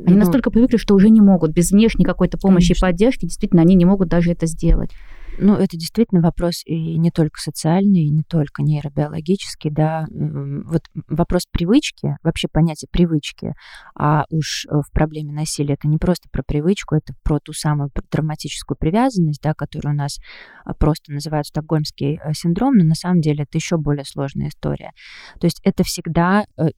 Они 0.05 0.15
ну, 0.15 0.19
настолько 0.19 0.49
привыкли, 0.49 0.77
что 0.77 0.95
уже 0.95 1.09
не 1.09 1.21
могут. 1.21 1.51
Без 1.51 1.71
внешней 1.71 2.03
какой-то 2.03 2.37
помощи 2.37 2.69
конечно. 2.69 2.85
и 2.85 2.89
поддержки, 2.89 3.25
действительно, 3.25 3.61
они 3.61 3.75
не 3.75 3.85
могут 3.85 4.09
даже 4.09 4.31
это 4.31 4.47
сделать. 4.47 4.91
Ну, 5.39 5.55
это 5.55 5.77
действительно 5.77 6.21
вопрос 6.21 6.61
и 6.65 6.97
не 6.97 7.09
только 7.09 7.39
социальный, 7.39 8.03
и 8.03 8.09
не 8.09 8.23
только 8.23 8.61
нейробиологический, 8.61 9.71
да. 9.71 10.05
Вот 10.11 10.83
вопрос 11.07 11.47
привычки, 11.51 12.17
вообще 12.23 12.47
понятие 12.47 12.87
привычки, 12.91 13.53
а 13.97 14.25
уж 14.29 14.65
э, 14.65 14.75
в 14.75 14.91
проблеме 14.91 15.33
насилия 15.33 15.73
это 15.73 15.87
не 15.87 15.97
просто 15.97 16.29
про 16.31 16.43
привычку, 16.43 16.95
это 16.95 17.13
про 17.23 17.39
ту 17.39 17.53
самую 17.53 17.89
травматическую 18.09 18.77
привязанность, 18.77 19.41
да, 19.41 19.53
которую 19.53 19.93
у 19.93 19.97
нас 19.97 20.19
а, 20.65 20.73
просто 20.75 21.11
называют 21.11 21.47
стокгольмский 21.47 22.19
э, 22.23 22.33
синдром, 22.33 22.75
но 22.75 22.83
на 22.83 22.95
самом 22.95 23.21
деле 23.21 23.43
это 23.43 23.57
еще 23.57 23.77
более 23.77 24.05
сложная 24.05 24.49
история. 24.49 24.91
То 25.39 25.47
есть 25.47 25.61
это 25.63 25.83
всегда, 25.83 26.45
э, 26.57 26.69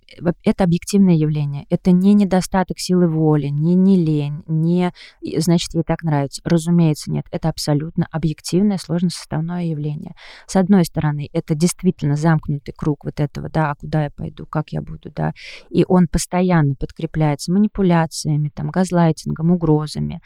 это 0.43 0.63
объективное 0.63 1.15
явление, 1.15 1.65
это 1.69 1.91
не 1.91 2.13
недостаток 2.13 2.79
силы 2.79 3.09
воли, 3.09 3.47
не, 3.47 3.75
не 3.75 3.97
лень, 3.97 4.43
не, 4.47 4.93
значит, 5.37 5.73
ей 5.73 5.83
так 5.83 6.03
нравится. 6.03 6.41
Разумеется, 6.45 7.11
нет, 7.11 7.25
это 7.31 7.49
абсолютно 7.49 8.07
объективно 8.11 8.44
объективное 8.45 8.77
сложносоставное 8.77 9.65
явление. 9.65 10.13
С 10.47 10.55
одной 10.55 10.85
стороны, 10.85 11.29
это 11.33 11.55
действительно 11.55 12.15
замкнутый 12.15 12.73
круг 12.77 13.05
вот 13.05 13.19
этого, 13.19 13.49
да, 13.49 13.71
а 13.71 13.75
куда 13.75 14.03
я 14.03 14.11
пойду, 14.11 14.45
как 14.45 14.69
я 14.69 14.81
буду, 14.81 15.11
да, 15.11 15.33
и 15.69 15.85
он 15.87 16.07
постоянно 16.07 16.75
подкрепляется 16.75 17.51
манипуляциями, 17.51 18.51
там, 18.53 18.69
газлайтингом, 18.69 19.51
угрозами. 19.51 20.21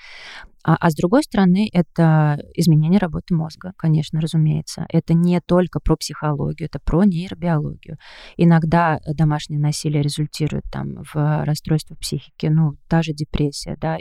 А, 0.65 0.75
а 0.75 0.89
с 0.89 0.95
другой 0.95 1.23
стороны, 1.23 1.69
это 1.71 2.37
изменение 2.53 2.99
работы 2.99 3.33
мозга, 3.33 3.71
конечно, 3.77 4.19
разумеется. 4.19 4.85
Это 4.89 5.13
не 5.13 5.39
только 5.39 5.79
про 5.79 5.95
психологию, 5.95 6.67
это 6.67 6.79
про 6.83 7.05
нейробиологию. 7.05 7.97
Иногда 8.35 8.99
домашнее 9.07 9.59
насилие 9.59 10.01
результирует 10.01 10.65
там 10.69 11.03
в 11.13 11.45
расстройстве 11.45 11.95
психики, 11.95 12.47
ну, 12.47 12.73
та 12.89 13.01
же 13.01 13.13
депрессия, 13.13 13.77
да, 13.79 13.97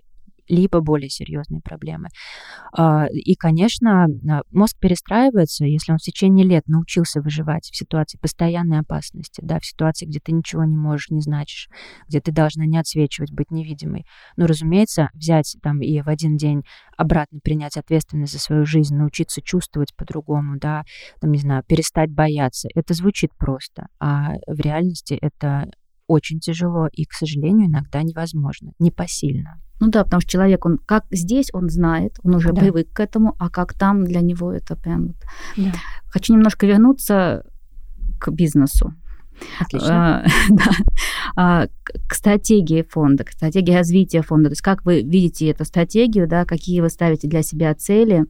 либо 0.48 0.80
более 0.80 1.10
серьезные 1.10 1.60
проблемы. 1.60 2.08
А, 2.72 3.06
и, 3.10 3.34
конечно, 3.34 4.04
а, 4.04 4.42
мозг 4.50 4.78
перестраивается, 4.78 5.64
если 5.64 5.92
он 5.92 5.98
в 5.98 6.02
течение 6.02 6.46
лет 6.46 6.66
научился 6.66 7.20
выживать 7.20 7.70
в 7.70 7.76
ситуации 7.76 8.18
постоянной 8.18 8.80
опасности, 8.80 9.40
да, 9.42 9.58
в 9.58 9.66
ситуации, 9.66 10.06
где 10.06 10.20
ты 10.20 10.32
ничего 10.32 10.64
не 10.64 10.76
можешь, 10.76 11.10
не 11.10 11.20
значишь, 11.20 11.68
где 12.08 12.20
ты 12.20 12.32
должна 12.32 12.66
не 12.66 12.78
отсвечивать, 12.78 13.32
быть 13.32 13.50
невидимой. 13.50 14.06
Но, 14.36 14.46
разумеется, 14.46 15.10
взять 15.14 15.56
там 15.62 15.80
и 15.80 16.00
в 16.00 16.08
один 16.08 16.36
день 16.36 16.62
обратно 16.96 17.40
принять 17.40 17.76
ответственность 17.76 18.32
за 18.32 18.38
свою 18.38 18.64
жизнь, 18.64 18.94
научиться 18.94 19.40
чувствовать 19.42 19.94
по-другому, 19.96 20.58
да, 20.58 20.84
там, 21.20 21.32
не 21.32 21.38
знаю, 21.38 21.62
перестать 21.66 22.10
бояться, 22.10 22.68
это 22.74 22.94
звучит 22.94 23.30
просто, 23.36 23.88
а 24.00 24.34
в 24.46 24.60
реальности 24.60 25.14
это 25.20 25.70
очень 26.06 26.40
тяжело 26.40 26.88
и, 26.90 27.04
к 27.04 27.12
сожалению, 27.12 27.68
иногда 27.68 28.02
невозможно, 28.02 28.72
непосильно. 28.78 29.60
Ну 29.80 29.88
да, 29.88 30.04
потому 30.04 30.20
что 30.20 30.30
человек, 30.30 30.64
он 30.66 30.78
как 30.78 31.04
здесь, 31.10 31.50
он 31.52 31.68
знает, 31.68 32.18
он 32.22 32.34
уже 32.34 32.52
да. 32.52 32.60
привык 32.60 32.92
к 32.92 33.00
этому, 33.00 33.34
а 33.38 33.48
как 33.48 33.74
там 33.74 34.04
для 34.04 34.20
него 34.20 34.52
это 34.52 34.76
прям 34.76 35.08
вот. 35.08 35.16
Да. 35.56 35.72
Хочу 36.08 36.32
немножко 36.32 36.66
вернуться 36.66 37.44
к 38.18 38.30
бизнесу. 38.30 38.92
Отлично. 39.60 40.24
А, 40.24 40.26
да. 40.50 40.64
а, 41.36 41.66
к 42.08 42.14
стратегии 42.14 42.82
фонда, 42.82 43.24
к 43.24 43.30
стратегии 43.30 43.72
развития 43.72 44.22
фонда. 44.22 44.48
То 44.48 44.52
есть 44.52 44.62
как 44.62 44.84
вы 44.84 45.02
видите 45.02 45.48
эту 45.48 45.64
стратегию, 45.64 46.26
да, 46.28 46.44
какие 46.44 46.80
вы 46.80 46.88
ставите 46.88 47.28
для 47.28 47.42
себя 47.42 47.74
цели, 47.74 48.24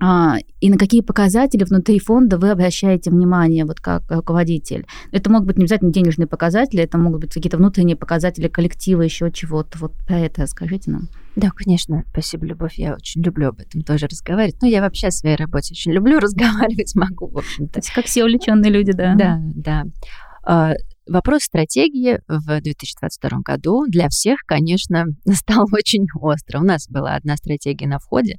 а, 0.00 0.36
и 0.60 0.70
на 0.70 0.78
какие 0.78 1.02
показатели 1.02 1.64
внутри 1.64 1.98
фонда 1.98 2.38
вы 2.38 2.50
обращаете 2.50 3.10
внимание, 3.10 3.64
вот 3.64 3.80
как 3.80 4.02
руководитель. 4.10 4.86
Это 5.12 5.30
могут 5.30 5.48
быть 5.48 5.58
не 5.58 5.64
обязательно 5.64 5.92
денежные 5.92 6.26
показатели, 6.26 6.82
это 6.82 6.96
могут 6.96 7.20
быть 7.20 7.34
какие-то 7.34 7.58
внутренние 7.58 7.96
показатели 7.96 8.48
коллектива, 8.48 9.02
еще 9.02 9.30
чего-то. 9.30 9.78
Вот 9.78 9.92
про 10.06 10.18
это 10.20 10.42
расскажите 10.42 10.90
нам. 10.90 11.08
Да, 11.36 11.50
конечно. 11.50 12.04
Спасибо, 12.10 12.46
Любовь. 12.46 12.74
Я 12.76 12.94
очень 12.94 13.22
люблю 13.22 13.48
об 13.48 13.60
этом 13.60 13.82
тоже 13.82 14.06
разговаривать. 14.06 14.56
Ну, 14.62 14.68
я 14.68 14.80
вообще 14.80 15.10
в 15.10 15.14
своей 15.14 15.36
работе 15.36 15.72
очень 15.72 15.92
люблю 15.92 16.18
разговаривать, 16.20 16.94
могу, 16.94 17.28
в 17.28 17.38
общем-то. 17.38 17.80
Как 17.94 18.06
все 18.06 18.24
увлеченные 18.24 18.70
люди, 18.70 18.92
да? 18.92 19.14
Да, 19.14 19.40
да. 19.54 20.74
Вопрос 21.10 21.42
стратегии 21.42 22.20
в 22.28 22.60
2022 22.60 23.40
году 23.44 23.84
для 23.88 24.08
всех, 24.08 24.42
конечно, 24.46 25.06
стал 25.32 25.66
очень 25.72 26.06
остро. 26.14 26.60
У 26.60 26.62
нас 26.62 26.86
была 26.88 27.16
одна 27.16 27.36
стратегия 27.36 27.88
на 27.88 27.98
входе. 27.98 28.36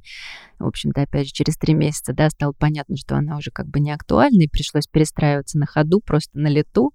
В 0.58 0.66
общем-то, 0.66 1.02
опять 1.02 1.26
же, 1.26 1.32
через 1.34 1.58
три 1.58 1.74
месяца, 1.74 2.14
да, 2.14 2.30
стало 2.30 2.54
понятно, 2.58 2.96
что 2.96 3.16
она 3.16 3.36
уже 3.36 3.50
как 3.50 3.66
бы 3.66 3.78
не 3.78 3.90
актуальна, 3.92 4.44
и 4.44 4.48
пришлось 4.48 4.86
перестраиваться 4.86 5.58
на 5.58 5.66
ходу, 5.66 6.00
просто 6.00 6.38
на 6.38 6.46
лету. 6.46 6.92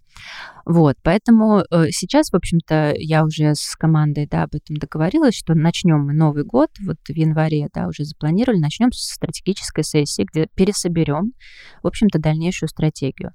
Вот, 0.65 0.95
поэтому 1.03 1.59
э, 1.59 1.91
сейчас, 1.91 2.31
в 2.31 2.35
общем-то, 2.35 2.95
я 2.97 3.23
уже 3.23 3.53
с 3.53 3.75
командой, 3.75 4.27
да, 4.27 4.43
об 4.43 4.55
этом 4.55 4.77
договорилась, 4.77 5.35
что 5.35 5.53
начнем 5.53 6.07
мы 6.07 6.13
Новый 6.13 6.43
год, 6.43 6.71
вот 6.79 6.97
в 7.07 7.15
январе, 7.15 7.67
да, 7.71 7.87
уже 7.87 8.03
запланировали, 8.03 8.57
начнем 8.57 8.91
с 8.91 9.13
стратегической 9.13 9.83
сессии, 9.83 10.25
где 10.27 10.47
пересоберем, 10.55 11.33
в 11.83 11.87
общем-то, 11.87 12.17
дальнейшую 12.17 12.69
стратегию. 12.69 13.31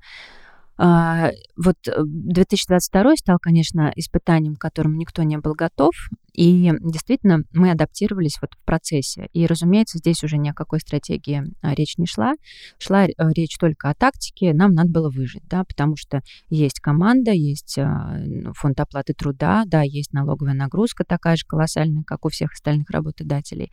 А, 0.79 1.31
вот 1.57 1.77
2022 1.85 3.17
стал, 3.17 3.39
конечно, 3.41 3.93
испытанием, 3.95 4.57
к 4.57 4.61
которому 4.61 4.97
никто 4.97 5.23
не 5.23 5.39
был 5.39 5.55
готов. 5.55 5.93
И 6.33 6.73
действительно, 6.81 7.41
мы 7.53 7.71
адаптировались 7.71 8.39
вот 8.41 8.55
в 8.55 8.65
процессе. 8.65 9.29
И, 9.35 9.47
разумеется, 9.47 9.99
здесь 9.99 10.25
уже 10.25 10.39
ни 10.39 10.49
о 10.49 10.55
какой 10.55 10.81
стратегии 10.81 11.45
а, 11.61 11.75
речь 11.75 11.99
не 11.99 12.07
шла. 12.07 12.33
Шла 12.79 13.05
э, 13.05 13.11
речь 13.37 13.59
только 13.59 13.91
о 13.91 13.95
тактике. 13.95 14.55
Нам 14.55 14.73
надо 14.73 14.89
было 14.89 15.11
выжить, 15.11 15.43
да, 15.47 15.65
потому 15.65 15.97
что 15.97 16.23
есть 16.49 16.81
команда, 16.81 17.33
есть 17.33 17.77
а, 17.79 18.17
ну, 18.25 18.55
фонд 18.55 18.81
оплаты 18.81 19.13
труда, 19.13 19.65
да, 19.67 19.83
есть 19.83 20.15
налоговая 20.15 20.55
нагрузка 20.55 21.05
такая 21.05 21.37
же 21.37 21.45
колоссальная, 21.47 22.03
как 22.05 22.25
у 22.25 22.31
всех 22.31 22.53
остальных 22.53 22.89
работодателей. 22.91 23.71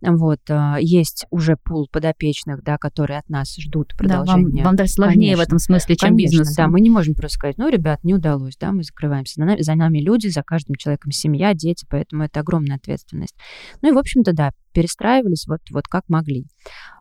Вот, 0.00 0.40
есть 0.80 1.26
уже 1.30 1.56
пул 1.62 1.86
подопечных, 1.92 2.62
да, 2.62 2.78
которые 2.78 3.18
от 3.18 3.28
нас 3.28 3.54
ждут 3.58 3.94
продолжения. 3.96 4.46
Да, 4.46 4.56
вам, 4.56 4.64
вам 4.64 4.76
даже 4.76 4.92
сложнее 4.92 5.34
конечно, 5.34 5.44
в 5.44 5.46
этом 5.46 5.58
смысле, 5.58 5.96
чем 5.96 6.08
конечно, 6.10 6.16
бизнес. 6.16 6.29
Да, 6.56 6.68
мы 6.68 6.80
не 6.80 6.90
можем 6.90 7.14
просто 7.14 7.36
сказать, 7.36 7.58
ну, 7.58 7.68
ребят, 7.68 8.02
не 8.04 8.14
удалось, 8.14 8.56
да, 8.56 8.72
мы 8.72 8.82
закрываемся. 8.82 9.34
За 9.36 9.44
нами, 9.44 9.60
за 9.60 9.74
нами 9.74 9.98
люди, 10.00 10.28
за 10.28 10.42
каждым 10.42 10.76
человеком 10.76 11.12
семья, 11.12 11.54
дети, 11.54 11.86
поэтому 11.88 12.24
это 12.24 12.40
огромная 12.40 12.76
ответственность. 12.76 13.34
Ну 13.82 13.90
и, 13.90 13.92
в 13.92 13.98
общем-то, 13.98 14.32
да, 14.32 14.52
перестраивались 14.72 15.46
вот, 15.46 15.60
вот 15.70 15.88
как 15.88 16.04
могли. 16.08 16.46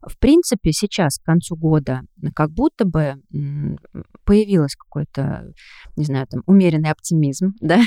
В 0.06 0.18
принципе, 0.18 0.72
сейчас, 0.72 1.20
к 1.20 1.24
концу 1.24 1.56
года, 1.56 2.02
как 2.34 2.52
будто 2.52 2.86
бы 2.86 3.22
появилось 4.24 4.76
какой-то, 4.76 5.54
не 5.96 6.06
знаю, 6.06 6.28
там, 6.28 6.42
умеренный 6.46 6.92
оптимизм, 6.92 7.54
да, 7.62 7.82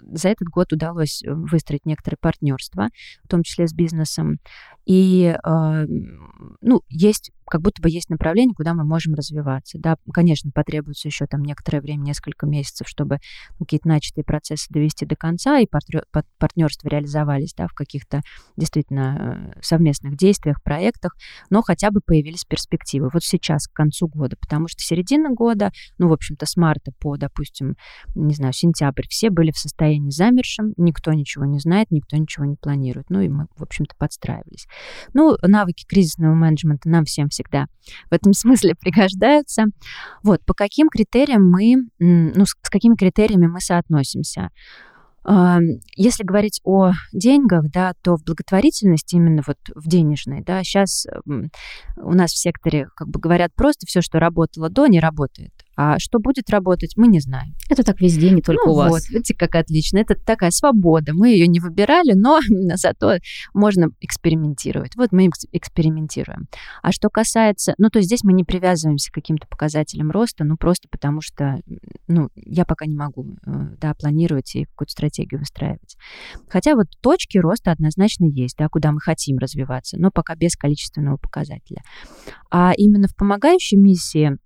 за 0.00 0.28
этот 0.28 0.48
год 0.48 0.72
удалось 0.72 1.22
выстроить 1.26 1.86
некоторые 1.86 2.18
партнерства, 2.20 2.88
в 3.24 3.28
том 3.28 3.42
числе 3.42 3.66
с 3.66 3.72
бизнесом, 3.72 4.38
и, 4.86 5.36
э, 5.42 5.86
ну, 6.60 6.82
есть 6.88 7.30
как 7.50 7.62
будто 7.62 7.82
бы 7.82 7.90
есть 7.90 8.08
направление, 8.08 8.54
куда 8.54 8.74
мы 8.74 8.84
можем 8.84 9.14
развиваться. 9.14 9.76
Да, 9.78 9.96
конечно, 10.14 10.52
потребуется 10.54 11.08
еще 11.08 11.26
там 11.26 11.42
некоторое 11.42 11.80
время, 11.80 12.02
несколько 12.02 12.46
месяцев, 12.46 12.88
чтобы 12.88 13.18
какие-то 13.58 13.88
начатые 13.88 14.24
процессы 14.24 14.66
довести 14.70 15.04
до 15.04 15.16
конца, 15.16 15.58
и 15.58 15.66
партнерства 15.66 16.88
реализовались 16.88 17.52
да, 17.54 17.66
в 17.66 17.74
каких-то 17.74 18.22
действительно 18.56 19.52
э, 19.56 19.60
совместных 19.62 20.16
действиях, 20.16 20.62
проектах, 20.62 21.16
но 21.48 21.62
хотя 21.62 21.90
бы 21.90 22.00
появились 22.04 22.44
перспективы. 22.44 23.10
Вот 23.12 23.24
сейчас, 23.24 23.66
к 23.66 23.72
концу 23.72 24.08
года, 24.08 24.36
потому 24.40 24.68
что 24.68 24.82
середина 24.82 25.30
года, 25.30 25.72
ну, 25.98 26.08
в 26.08 26.12
общем-то, 26.12 26.46
с 26.46 26.56
марта 26.56 26.92
по, 26.98 27.16
допустим, 27.16 27.76
не 28.14 28.34
знаю, 28.34 28.52
сентябрь, 28.52 29.06
все 29.08 29.30
были 29.30 29.50
в 29.50 29.58
состоянии 29.58 30.10
замершем, 30.10 30.74
никто 30.76 31.12
ничего 31.12 31.44
не 31.44 31.58
знает, 31.58 31.90
никто 31.90 32.16
ничего 32.16 32.44
не 32.44 32.56
планирует. 32.56 33.10
Ну, 33.10 33.20
и 33.20 33.28
мы, 33.28 33.46
в 33.56 33.62
общем-то, 33.62 33.94
подстраивались. 33.96 34.66
Ну, 35.14 35.36
навыки 35.42 35.84
кризисного 35.86 36.34
менеджмента 36.34 36.88
нам 36.88 37.04
всем 37.04 37.28
всегда 37.28 37.66
в 38.10 38.14
этом 38.14 38.32
смысле 38.34 38.74
пригождаются. 38.74 39.64
Вот, 40.22 40.44
по 40.44 40.54
каким 40.54 40.88
критериям 40.88 41.48
мы, 41.48 41.76
ну, 41.98 42.44
с 42.44 42.54
какими 42.70 42.94
критериями 42.96 43.46
мы 43.46 43.60
соотносимся? 43.60 44.50
Если 45.96 46.24
говорить 46.24 46.60
о 46.64 46.92
деньгах, 47.12 47.70
да, 47.70 47.92
то 48.02 48.16
в 48.16 48.24
благотворительности, 48.24 49.16
именно 49.16 49.42
вот 49.46 49.58
в 49.74 49.86
денежной, 49.86 50.42
да, 50.42 50.62
сейчас 50.64 51.06
у 51.26 52.12
нас 52.12 52.32
в 52.32 52.38
секторе 52.38 52.88
как 52.96 53.08
бы 53.08 53.20
говорят 53.20 53.54
просто 53.54 53.86
все, 53.86 54.00
что 54.00 54.18
работало 54.18 54.70
до, 54.70 54.86
не 54.86 54.98
работает. 54.98 55.52
А 55.82 55.98
что 55.98 56.18
будет 56.18 56.50
работать, 56.50 56.92
мы 56.98 57.06
не 57.06 57.20
знаем. 57.20 57.54
Это 57.70 57.82
так 57.82 58.02
везде, 58.02 58.28
не 58.28 58.42
только 58.42 58.66
ну, 58.66 58.72
у 58.72 58.76
вас. 58.76 58.90
Вот, 58.90 59.08
видите, 59.08 59.34
как 59.34 59.54
отлично. 59.54 59.96
Это 59.96 60.14
такая 60.14 60.50
свобода. 60.50 61.14
Мы 61.14 61.30
ее 61.30 61.46
не 61.46 61.58
выбирали, 61.58 62.12
но 62.12 62.38
зато 62.74 63.14
можно 63.54 63.88
экспериментировать. 64.02 64.94
Вот 64.96 65.10
мы 65.10 65.30
экспериментируем. 65.52 66.48
А 66.82 66.92
что 66.92 67.08
касается... 67.08 67.72
Ну, 67.78 67.88
то 67.88 67.98
есть 67.98 68.08
здесь 68.08 68.24
мы 68.24 68.34
не 68.34 68.44
привязываемся 68.44 69.10
к 69.10 69.14
каким-то 69.14 69.46
показателям 69.46 70.10
роста, 70.10 70.44
ну, 70.44 70.58
просто 70.58 70.86
потому 70.90 71.22
что, 71.22 71.62
ну, 72.08 72.28
я 72.34 72.66
пока 72.66 72.84
не 72.84 72.94
могу, 72.94 73.38
э, 73.46 73.50
да, 73.80 73.94
планировать 73.94 74.54
и 74.56 74.66
какую-то 74.66 74.92
стратегию 74.92 75.40
выстраивать. 75.40 75.96
Хотя 76.50 76.74
вот 76.74 76.88
точки 77.00 77.38
роста 77.38 77.72
однозначно 77.72 78.26
есть, 78.26 78.58
да, 78.58 78.68
куда 78.68 78.92
мы 78.92 79.00
хотим 79.00 79.38
развиваться, 79.38 79.96
но 79.98 80.10
пока 80.10 80.34
без 80.34 80.56
количественного 80.56 81.16
показателя. 81.16 81.80
А 82.50 82.74
именно 82.76 83.08
в 83.08 83.16
помогающей 83.16 83.78
миссии 83.78 84.36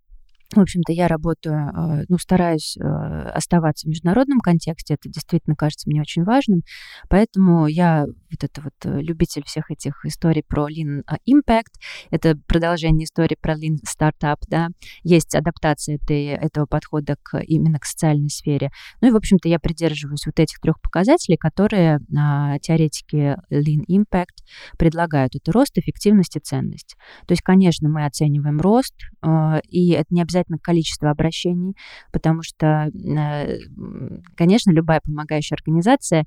в 0.55 0.63
общем-то, 0.63 0.93
я 0.93 1.09
работаю, 1.09 1.55
э, 1.55 2.05
ну, 2.09 2.19
стараюсь 2.19 2.77
э, 2.77 2.83
оставаться 2.83 3.87
в 3.87 3.91
международном 3.91 4.41
контексте. 4.41 4.95
Это 4.95 5.09
действительно 5.09 5.57
кажется 5.57 5.89
мне 5.89 6.01
очень 6.01 6.25
важным. 6.25 6.63
Поэтому 7.09 7.67
я 7.67 8.07
вот 8.35 8.51
это 8.51 8.61
вот 8.63 8.75
э, 8.85 9.01
любитель 9.01 9.45
всех 9.45 9.71
этих 9.71 10.05
историй 10.05 10.43
про 10.47 10.69
Lean 10.69 11.03
Impact. 11.29 11.75
Это 12.11 12.37
продолжение 12.47 13.05
истории 13.05 13.37
про 13.41 13.55
Lean 13.55 13.77
Startup, 13.85 14.37
да. 14.49 14.69
Есть 15.03 15.35
адаптация 15.35 15.97
этой, 15.97 16.27
этого 16.27 16.67
подхода 16.67 17.17
к, 17.23 17.39
именно 17.41 17.79
к 17.79 17.85
социальной 17.85 18.31
сфере. 18.31 18.71
Ну 19.01 19.09
и, 19.09 19.11
в 19.11 19.17
общем-то, 19.17 19.49
я 19.49 19.59
придерживаюсь 19.59 20.27
вот 20.27 20.39
этих 20.39 20.61
трех 20.61 20.81
показателей, 20.81 21.37
которые 21.37 22.01
а, 22.17 22.59
теоретики 22.59 23.37
Lean 23.51 23.85
Impact 23.89 24.45
предлагают. 24.79 25.35
Это 25.35 25.53
рост, 25.53 25.77
эффективность 25.79 26.37
и 26.37 26.41
ценность. 26.41 26.97
То 27.27 27.33
есть, 27.33 27.43
конечно, 27.43 27.89
мы 27.89 28.05
оцениваем 28.05 28.61
рост, 28.61 28.95
а, 29.23 29.61
и 29.69 29.91
это 29.91 30.07
не 30.11 30.23
обязательно 30.23 30.59
количество 30.59 31.11
обращений, 31.11 31.75
потому 32.13 32.43
что, 32.43 32.89
э, 32.89 33.59
конечно, 34.37 34.71
любая 34.71 35.01
помогающая 35.01 35.57
организация 35.57 36.15
Э, 36.15 36.25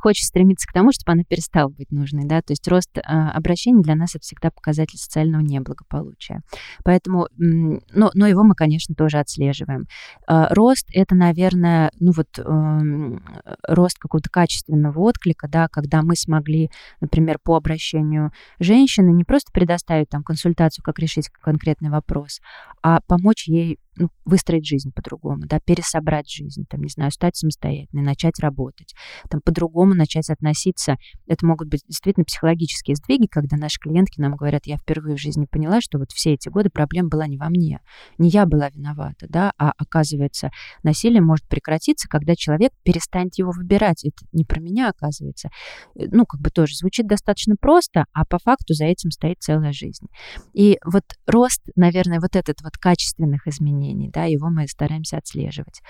хочет 0.00 0.24
стремиться 0.26 0.66
к 0.68 0.72
тому, 0.72 0.92
чтобы 0.92 1.12
она 1.12 1.22
перестала 1.24 1.68
быть 1.68 1.90
нужной, 1.90 2.24
да, 2.24 2.40
то 2.42 2.52
есть 2.52 2.66
рост 2.68 2.90
а, 2.98 3.30
обращений 3.30 3.82
для 3.82 3.94
нас 3.94 4.14
это 4.14 4.22
всегда 4.22 4.50
показатель 4.50 4.98
социального 4.98 5.42
неблагополучия. 5.42 6.42
Поэтому, 6.84 7.28
но, 7.36 8.10
но 8.14 8.26
его 8.26 8.44
мы, 8.44 8.54
конечно, 8.54 8.94
тоже 8.94 9.18
отслеживаем. 9.18 9.86
А, 10.26 10.52
рост— 10.54 10.88
это, 10.92 11.14
наверное, 11.14 11.90
ну 12.00 12.12
вот 12.12 12.38
эм, 12.38 13.22
рост 13.66 13.98
какого-то 13.98 14.30
качественного 14.30 14.98
отклика, 15.00 15.48
да, 15.48 15.68
когда 15.68 16.02
мы 16.02 16.16
смогли, 16.16 16.70
например, 17.00 17.38
по 17.42 17.56
обращению 17.56 18.32
женщины 18.58 19.10
не 19.10 19.24
просто 19.24 19.52
предоставить 19.52 20.08
там 20.08 20.22
консультацию, 20.22 20.84
как 20.84 20.98
решить 20.98 21.28
конкретный 21.28 21.90
вопрос, 21.90 22.40
а 22.82 23.00
помочь 23.06 23.48
ей 23.48 23.78
ну, 23.98 24.08
выстроить 24.24 24.66
жизнь 24.66 24.92
по-другому, 24.94 25.46
да, 25.46 25.60
пересобрать 25.60 26.30
жизнь, 26.30 26.64
там, 26.68 26.82
не 26.82 26.88
знаю, 26.88 27.10
стать 27.10 27.36
самостоятельной, 27.36 28.02
начать 28.02 28.38
работать, 28.38 28.94
там, 29.28 29.40
по-другому 29.40 29.94
начать 29.94 30.30
относиться. 30.30 30.96
Это 31.26 31.44
могут 31.46 31.68
быть 31.68 31.82
действительно 31.86 32.24
психологические 32.24 32.96
сдвиги, 32.96 33.26
когда 33.26 33.56
наши 33.56 33.78
клиентки 33.80 34.20
нам 34.20 34.36
говорят, 34.36 34.66
я 34.66 34.76
впервые 34.76 35.16
в 35.16 35.20
жизни 35.20 35.46
поняла, 35.50 35.80
что 35.80 35.98
вот 35.98 36.12
все 36.12 36.34
эти 36.34 36.48
годы 36.48 36.70
проблема 36.70 37.08
была 37.08 37.26
не 37.26 37.36
во 37.36 37.48
мне, 37.48 37.80
не 38.18 38.28
я 38.28 38.46
была 38.46 38.70
виновата, 38.70 39.26
да, 39.28 39.52
а 39.58 39.72
оказывается, 39.76 40.50
насилие 40.82 41.20
может 41.20 41.46
прекратиться, 41.48 42.08
когда 42.08 42.36
человек 42.36 42.72
перестанет 42.82 43.36
его 43.36 43.50
выбирать. 43.50 44.04
Это 44.04 44.24
не 44.32 44.44
про 44.44 44.60
меня, 44.60 44.90
оказывается. 44.90 45.48
Э, 45.96 46.04
ну, 46.10 46.24
как 46.26 46.40
бы 46.40 46.50
тоже 46.50 46.76
звучит 46.76 47.06
достаточно 47.06 47.54
просто, 47.60 48.06
а 48.12 48.24
по 48.24 48.38
факту 48.38 48.74
за 48.74 48.84
этим 48.84 49.10
стоит 49.10 49.38
целая 49.40 49.72
жизнь. 49.72 50.06
И 50.54 50.78
вот 50.84 51.04
рост, 51.26 51.62
наверное, 51.76 52.20
вот 52.20 52.36
этот 52.36 52.62
вот 52.62 52.76
качественных 52.76 53.46
изменений, 53.46 53.87
изменений, 53.88 54.10
да, 54.12 54.24
его 54.24 54.48
мы 54.48 54.66
стараемся 54.68 55.18
отслеживать. 55.18 55.80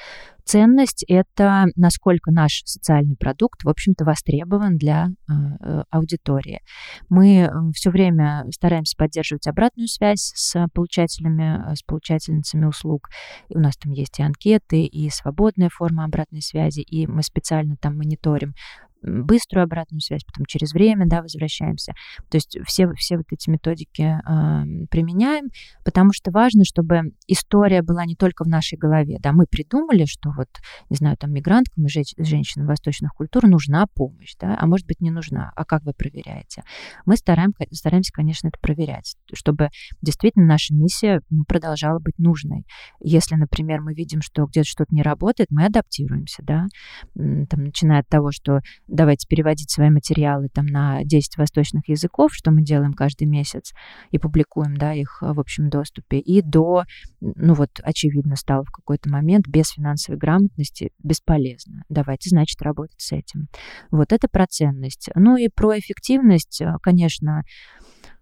Ценность— 0.44 1.04
это 1.08 1.66
насколько 1.76 2.30
наш 2.30 2.62
социальный 2.64 3.16
продукт, 3.16 3.64
в 3.64 3.68
общем-то, 3.68 4.04
востребован 4.04 4.78
для 4.78 5.08
э, 5.08 5.32
э 5.60 5.82
аудитории. 5.90 6.60
Мы 7.08 7.40
э, 7.40 7.50
все 7.74 7.90
время 7.90 8.46
стараемся 8.50 8.96
поддерживать 8.96 9.46
обратную 9.46 9.88
связь 9.88 10.32
с 10.34 10.66
получателями, 10.72 11.72
э, 11.72 11.74
с 11.74 11.82
получательницами 11.82 12.64
услуг. 12.64 13.08
И 13.50 13.56
у 13.56 13.60
нас 13.60 13.76
там 13.76 13.92
есть 13.92 14.18
и 14.18 14.22
анкеты, 14.22 14.84
и 14.84 15.10
свободная 15.10 15.68
форма 15.68 16.04
обратной 16.04 16.40
связи, 16.40 16.80
и 16.80 17.06
мы 17.06 17.22
специально 17.22 17.76
там 17.76 17.98
мониторим 17.98 18.54
быструю 19.02 19.64
обратную 19.64 20.00
связь, 20.00 20.24
потом 20.24 20.46
через 20.46 20.72
время, 20.72 21.06
да, 21.06 21.22
возвращаемся. 21.22 21.92
То 22.30 22.36
есть 22.36 22.58
все, 22.66 22.88
все 22.94 23.16
вот 23.16 23.26
эти 23.30 23.50
методики 23.50 24.02
э, 24.02 24.86
применяем, 24.90 25.48
потому 25.84 26.12
что 26.12 26.30
важно, 26.30 26.64
чтобы 26.64 27.12
история 27.26 27.82
была 27.82 28.04
не 28.04 28.16
только 28.16 28.44
в 28.44 28.48
нашей 28.48 28.76
голове, 28.76 29.18
да, 29.20 29.32
мы 29.32 29.46
придумали, 29.46 30.04
что 30.04 30.30
вот, 30.36 30.48
не 30.90 30.96
знаю, 30.96 31.16
там 31.16 31.32
мигранткам 31.32 31.86
и 31.86 31.88
женщ- 31.88 32.14
женщинам 32.18 32.66
восточных 32.66 33.12
культур 33.14 33.46
нужна 33.46 33.86
помощь, 33.94 34.34
да, 34.40 34.56
а 34.58 34.66
может 34.66 34.86
быть 34.86 35.00
не 35.00 35.10
нужна, 35.10 35.52
а 35.54 35.64
как 35.64 35.84
вы 35.84 35.92
проверяете? 35.92 36.62
Мы 37.06 37.16
стараем, 37.16 37.52
стараемся, 37.72 38.12
конечно, 38.12 38.48
это 38.48 38.58
проверять, 38.60 39.16
чтобы 39.32 39.68
действительно 40.02 40.46
наша 40.46 40.74
миссия 40.74 41.20
ну, 41.30 41.44
продолжала 41.44 41.98
быть 41.98 42.18
нужной. 42.18 42.64
Если, 43.00 43.36
например, 43.36 43.80
мы 43.80 43.94
видим, 43.94 44.22
что 44.22 44.46
где-то 44.46 44.66
что-то 44.66 44.94
не 44.94 45.02
работает, 45.02 45.50
мы 45.50 45.66
адаптируемся, 45.66 46.42
да, 46.42 46.66
там, 47.14 47.64
начиная 47.64 48.00
от 48.00 48.08
того, 48.08 48.30
что 48.30 48.60
давайте 48.88 49.28
переводить 49.28 49.70
свои 49.70 49.90
материалы 49.90 50.48
там 50.48 50.66
на 50.66 51.04
10 51.04 51.36
восточных 51.36 51.88
языков, 51.88 52.32
что 52.32 52.50
мы 52.50 52.62
делаем 52.62 52.94
каждый 52.94 53.26
месяц, 53.26 53.72
и 54.10 54.18
публикуем, 54.18 54.76
да, 54.76 54.92
их 54.94 55.18
в 55.20 55.38
общем 55.38 55.68
доступе, 55.68 56.18
и 56.18 56.42
до, 56.42 56.84
ну 57.20 57.54
вот, 57.54 57.80
очевидно, 57.82 58.36
стало 58.36 58.64
в 58.64 58.70
какой-то 58.70 59.10
момент 59.10 59.46
без 59.46 59.70
финансовой 59.70 60.18
грамотности 60.18 60.90
бесполезно. 61.02 61.84
Давайте, 61.88 62.30
значит, 62.30 62.60
работать 62.62 63.00
с 63.00 63.12
этим. 63.12 63.48
Вот 63.90 64.12
это 64.12 64.28
про 64.28 64.46
ценность. 64.46 65.10
Ну 65.14 65.36
и 65.36 65.48
про 65.48 65.78
эффективность, 65.78 66.62
конечно, 66.82 67.42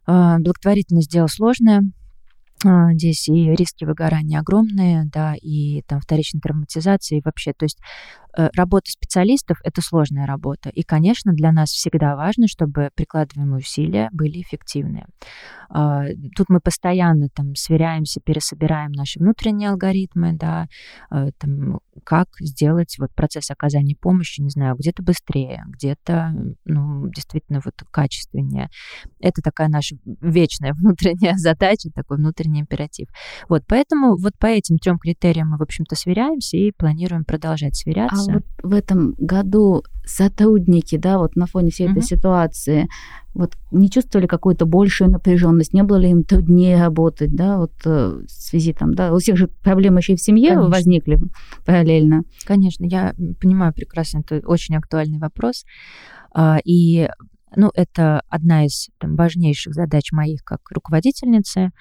а, 0.07 0.39
благотворительность 0.39 1.11
дело 1.11 1.29
сложное, 1.29 1.83
здесь 2.93 3.29
и 3.29 3.55
риски 3.55 3.85
выгорания 3.85 4.41
огромные, 4.41 5.05
да, 5.13 5.35
и 5.41 5.83
там 5.83 6.01
вторичной 6.01 6.41
травматизации 6.41 7.21
вообще. 7.23 7.53
То 7.53 7.67
есть 7.67 7.79
Э, 8.26 8.26
работа 8.37 8.91
специалистов— 8.91 9.59
это 9.65 9.81
сложная 9.81 10.27
работа. 10.27 10.69
И, 10.71 10.83
конечно, 10.83 11.33
для 11.33 11.53
нас 11.53 11.71
всегда 11.71 12.17
важно, 12.17 12.49
чтобы 12.49 12.91
прикладываемые 12.95 13.59
усилия 13.59 14.09
были 14.13 14.43
эффективны. 14.43 15.07
А, 15.69 16.05
тут 16.37 16.49
мы 16.49 16.61
постоянно 16.61 17.29
там 17.35 17.55
сверяемся, 17.55 18.21
пересобираем 18.25 18.93
наши 18.93 19.19
внутренние 19.19 19.71
алгоритмы, 19.71 20.33
да, 20.35 20.67
э, 21.11 21.31
там, 21.39 21.81
как 22.05 22.29
сделать 22.41 22.97
вот 22.99 23.13
процесс 23.15 23.51
оказания 23.51 23.97
помощи, 24.01 24.41
не 24.41 24.51
знаю, 24.51 24.77
где-то 24.77 25.03
быстрее, 25.03 25.65
где-то, 25.69 26.35
ну, 26.65 27.09
действительно 27.09 27.61
вот 27.65 27.75
качественнее. 27.91 28.69
Это 29.21 29.43
такая 29.43 29.69
наша 29.69 29.97
вечная 30.21 30.73
внутренняя 30.79 31.37
задача, 31.37 31.91
такой 31.95 32.19
внутренний 32.19 32.61
императив. 32.61 33.09
Вот, 33.49 33.63
поэтому 33.67 34.17
вот 34.17 34.39
по 34.39 34.47
этим 34.47 34.79
трем 34.79 34.99
критериям 34.99 35.51
мы, 35.51 35.59
в 35.59 35.63
общем-то, 35.63 35.97
сверяемся 35.97 36.57
и 36.57 36.73
планируем 36.73 37.25
продолжать 37.25 37.77
сверяться. 37.77 38.26
Вот 38.35 38.45
в 38.63 38.75
этом 38.75 39.15
году 39.19 39.83
сотрудники, 40.05 40.97
да, 40.97 41.19
вот 41.19 41.37
на 41.37 41.47
фоне 41.47 41.71
всей 41.71 41.89
этой 41.89 41.99
угу. 41.99 42.07
ситуации, 42.07 42.89
вот 43.35 43.55
не 43.71 43.91
чувствовали 43.91 44.27
какую-то 44.27 44.67
большую 44.67 45.11
напряженность, 45.11 45.75
не 45.75 45.83
было 45.83 45.97
ли 45.97 46.11
им 46.11 46.23
труднее 46.23 46.81
работать, 46.81 47.35
да, 47.35 47.59
вот 47.59 47.73
э, 47.85 48.23
в 48.27 48.31
связи 48.31 48.73
там, 48.73 48.95
да, 48.95 49.13
у 49.13 49.19
всех 49.19 49.37
же 49.37 49.49
проблемы 49.49 49.99
еще 49.99 50.15
и 50.15 50.17
в 50.17 50.23
семье 50.23 50.51
Конечно. 50.51 50.71
возникли 50.71 51.19
параллельно. 51.65 52.23
Конечно, 52.45 52.85
я 52.85 53.15
понимаю 53.41 53.75
прекрасно, 53.75 54.21
это 54.21 54.41
очень 54.47 54.77
актуальный 54.77 55.19
вопрос, 55.19 55.65
а, 56.33 56.59
и 56.65 57.09
ну, 57.55 57.71
это 57.75 58.23
одна 58.29 58.67
из 58.67 58.89
там, 58.99 59.17
важнейших 59.17 59.75
задач 59.75 60.13
моих 60.13 60.45
как 60.45 60.61
руководительницы 60.71 61.73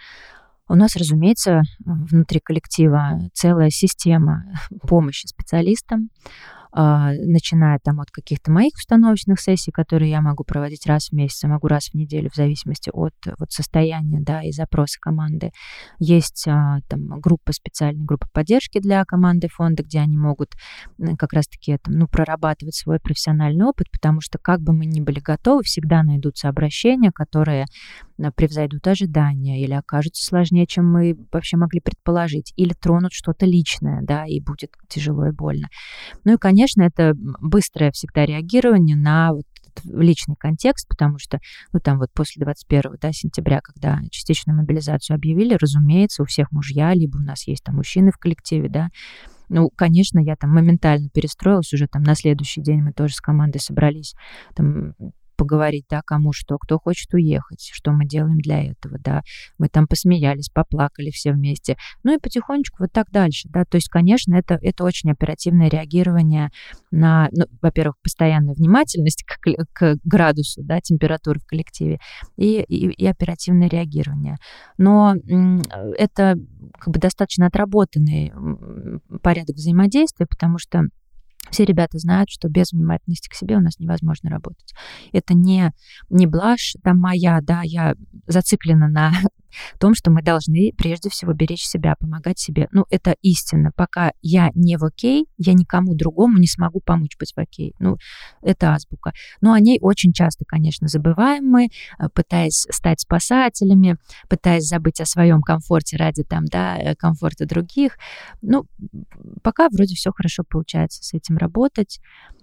у 0.67 0.75
нас, 0.75 0.95
разумеется, 0.95 1.61
внутри 1.79 2.39
коллектива 2.39 3.19
целая 3.33 3.69
система 3.69 4.45
помощи 4.87 5.27
специалистам, 5.27 6.09
начиная 6.75 7.79
там 7.79 8.01
от 8.01 8.11
каких-то 8.11 8.51
моих 8.51 8.73
установочных 8.75 9.39
сессий, 9.39 9.71
которые 9.71 10.11
я 10.11 10.21
могу 10.21 10.43
проводить 10.43 10.85
раз 10.85 11.09
в 11.09 11.13
месяц, 11.13 11.43
а 11.43 11.47
могу 11.47 11.67
раз 11.67 11.89
в 11.89 11.93
неделю, 11.93 12.29
в 12.29 12.35
зависимости 12.35 12.89
от 12.93 13.13
вот, 13.39 13.51
состояния 13.51 14.19
да, 14.19 14.43
и 14.43 14.51
запроса 14.51 14.99
команды. 14.99 15.51
Есть 15.99 16.45
а, 16.47 16.79
там 16.89 17.19
группа 17.21 17.53
специальная, 17.53 18.05
группа 18.05 18.27
поддержки 18.33 18.79
для 18.79 19.05
команды 19.05 19.47
фонда, 19.47 19.83
где 19.83 19.99
они 19.99 20.17
могут 20.17 20.51
как 21.17 21.31
раз-таки 21.31 21.77
там, 21.77 21.93
ну, 21.93 22.07
прорабатывать 22.07 22.75
свой 22.75 22.99
профессиональный 22.99 23.65
опыт, 23.65 23.87
потому 23.91 24.19
что 24.19 24.37
как 24.37 24.59
бы 24.59 24.73
мы 24.73 24.85
ни 24.85 24.99
были 24.99 25.19
готовы, 25.19 25.63
всегда 25.63 26.03
найдутся 26.03 26.49
обращения, 26.49 27.11
которые 27.13 27.65
превзойдут 28.35 28.85
ожидания 28.87 29.61
или 29.63 29.73
окажутся 29.73 30.25
сложнее, 30.25 30.67
чем 30.67 30.91
мы 30.91 31.17
вообще 31.31 31.57
могли 31.57 31.79
предположить, 31.79 32.53
или 32.55 32.73
тронут 32.73 33.13
что-то 33.13 33.45
личное, 33.45 34.01
да, 34.01 34.25
и 34.25 34.39
будет 34.41 34.71
тяжело 34.89 35.27
и 35.27 35.31
больно. 35.31 35.67
Ну 36.23 36.33
и, 36.33 36.37
конечно, 36.37 36.64
это 36.83 37.13
быстрое 37.15 37.91
всегда 37.91 38.25
реагирование 38.25 38.95
на 38.95 39.33
вот 39.33 39.45
личный 39.83 40.35
контекст, 40.35 40.87
потому 40.87 41.17
что, 41.19 41.39
ну, 41.73 41.79
там 41.79 41.97
вот 41.97 42.09
после 42.13 42.43
21 42.43 42.97
да, 43.01 43.11
сентября, 43.11 43.59
когда 43.61 43.99
частичную 44.09 44.57
мобилизацию 44.57 45.15
объявили, 45.15 45.55
разумеется, 45.55 46.23
у 46.23 46.25
всех 46.25 46.51
мужья, 46.51 46.93
либо 46.93 47.17
у 47.17 47.21
нас 47.21 47.47
есть 47.47 47.63
там 47.63 47.75
мужчины 47.75 48.11
в 48.11 48.17
коллективе, 48.17 48.69
да, 48.69 48.89
ну, 49.49 49.69
конечно, 49.75 50.19
я 50.19 50.35
там 50.35 50.51
моментально 50.51 51.09
перестроилась, 51.09 51.73
уже 51.73 51.87
там 51.87 52.03
на 52.03 52.15
следующий 52.15 52.61
день 52.61 52.81
мы 52.81 52.93
тоже 52.93 53.13
с 53.13 53.21
командой 53.21 53.59
собрались, 53.59 54.15
там 54.55 54.93
поговорить, 55.35 55.85
да, 55.89 56.01
кому 56.05 56.33
что, 56.33 56.57
кто 56.57 56.79
хочет 56.79 57.13
уехать, 57.13 57.69
что 57.71 57.91
мы 57.91 58.05
делаем 58.05 58.37
для 58.37 58.63
этого, 58.63 58.97
да. 58.99 59.21
Мы 59.57 59.69
там 59.69 59.87
посмеялись, 59.87 60.49
поплакали 60.49 61.11
все 61.11 61.31
вместе. 61.31 61.77
Ну 62.03 62.15
и 62.15 62.19
потихонечку 62.19 62.77
вот 62.83 62.91
так 62.91 63.11
дальше, 63.11 63.49
да. 63.49 63.65
То 63.65 63.77
есть, 63.77 63.89
конечно, 63.89 64.35
это, 64.35 64.57
это 64.61 64.83
очень 64.83 65.11
оперативное 65.11 65.69
реагирование 65.69 66.49
на, 66.91 67.29
ну, 67.31 67.45
во-первых, 67.61 67.95
постоянная 68.01 68.55
внимательность 68.55 69.23
к, 69.23 69.37
к 69.73 69.97
градусу, 70.03 70.63
да, 70.63 70.79
температуры 70.81 71.39
в 71.39 71.45
коллективе 71.45 71.99
и, 72.37 72.61
и, 72.61 72.89
и 72.91 73.05
оперативное 73.05 73.69
реагирование. 73.69 74.37
Но 74.77 75.15
это 75.97 76.35
как 76.79 76.93
бы 76.93 76.99
достаточно 76.99 77.47
отработанный 77.47 78.31
порядок 79.21 79.55
взаимодействия, 79.55 80.25
потому 80.25 80.57
что 80.57 80.83
все 81.51 81.65
ребята 81.65 81.97
знают, 81.99 82.29
что 82.29 82.49
без 82.49 82.71
внимательности 82.71 83.29
к 83.29 83.33
себе 83.33 83.57
у 83.57 83.61
нас 83.61 83.79
невозможно 83.79 84.29
работать. 84.29 84.73
Это 85.11 85.33
не, 85.33 85.71
не 86.09 86.27
блажь 86.27 86.75
там 86.83 86.99
моя, 86.99 87.39
да, 87.41 87.61
я 87.63 87.95
зациклена 88.27 88.87
на 88.87 89.13
том, 89.79 89.93
что 89.95 90.11
мы 90.11 90.21
должны 90.21 90.73
прежде 90.77 91.09
всего 91.09 91.33
беречь 91.33 91.65
себя, 91.65 91.95
помогать 91.99 92.39
себе. 92.39 92.67
Ну, 92.71 92.85
это 92.89 93.15
истина. 93.21 93.71
Пока 93.75 94.11
я 94.21 94.51
не 94.53 94.77
в 94.77 94.83
окей, 94.83 95.27
я 95.37 95.53
никому 95.53 95.95
другому 95.95 96.37
не 96.37 96.47
смогу 96.47 96.81
помочь 96.81 97.17
быть 97.19 97.33
в 97.35 97.39
окей. 97.39 97.73
Ну, 97.79 97.97
это 98.41 98.73
азбука. 98.73 99.13
Но 99.41 99.53
о 99.53 99.59
ней 99.59 99.79
очень 99.81 100.13
часто, 100.13 100.45
конечно, 100.45 100.87
забываем 100.87 101.45
мы, 101.45 101.65
э, 101.65 102.09
пытаясь 102.13 102.67
стать 102.69 103.01
спасателями, 103.01 103.97
пытаясь 104.29 104.67
забыть 104.67 105.01
о 105.01 105.05
своем 105.05 105.41
комфорте 105.41 105.97
ради 105.97 106.23
там, 106.23 106.45
да, 106.45 106.77
э, 106.77 106.95
комфорта 106.95 107.45
других. 107.45 107.97
Ну, 108.41 108.65
пока 109.43 109.69
вроде 109.69 109.95
все 109.95 110.11
хорошо 110.11 110.43
получается 110.47 111.03
с 111.03 111.13
этим 111.13 111.34
работать. 111.37 111.99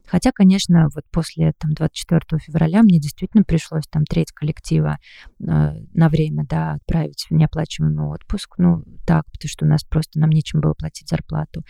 Хотя, 0.07 0.33
конечно, 0.33 0.89
вот 0.95 1.05
после 1.11 1.53
там, 1.59 1.73
24 1.73 2.41
февраля 2.41 2.83
мне 2.83 2.99
действительно 2.99 3.45
пришлось 3.45 3.87
там 3.89 4.05
треть 4.05 4.33
коллектива 4.33 4.99
э, 5.41 5.45
на 5.47 6.09
время 6.09 6.45
да, 6.49 6.73
отправить 6.73 7.27
в 7.31 7.35
неоплачиваемый 7.35 8.09
отпуск. 8.09 8.55
Ну, 8.59 8.85
так, 9.07 9.25
потому 9.33 9.49
что 9.49 9.65
у 9.65 9.69
нас 9.69 9.85
просто 9.85 10.19
нам 10.19 10.31
нечем 10.31 10.61
было 10.61 10.75
платить 10.75 11.09
зарплату. 11.09 11.63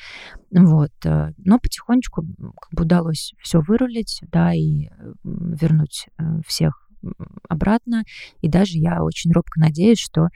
Вот. 0.51 0.93
Э, 1.05 1.33
но 1.37 1.59
потихонечку 1.59 2.23
как 2.23 2.73
бы 2.73 2.83
удалось 2.83 3.35
все 3.43 3.61
вырулить, 3.61 4.23
да, 4.33 4.55
и 4.55 4.89
вернуть 5.23 6.07
э, 6.19 6.41
всех 6.47 6.89
обратно. 7.49 8.05
И 8.41 8.49
даже 8.49 8.79
я 8.79 9.03
очень 9.03 9.33
робко 9.33 9.61
надеюсь, 9.61 9.99
что 9.99 10.29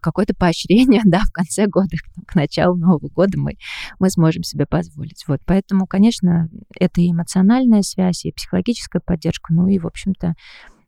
какое-то 0.00 0.34
поощрение, 0.34 1.02
да, 1.06 1.20
в 1.20 1.32
конце 1.32 1.66
года, 1.66 1.96
к 2.26 2.34
началу 2.34 2.76
Нового 2.76 3.08
года 3.08 3.38
мы, 3.38 3.54
мы 3.98 4.10
сможем 4.10 4.42
себе 4.42 4.66
позволить. 4.66 5.24
Вот, 5.26 5.40
поэтому, 5.46 5.86
конечно, 5.86 6.48
это 6.78 7.00
и 7.00 7.10
эмоциональная 7.10 7.82
связь, 7.82 8.24
и 8.24 8.32
психологическая 8.32 9.02
поддержка, 9.04 9.52
ну 9.52 9.66
и, 9.66 9.78
в 9.78 9.86
общем-то, 9.86 10.34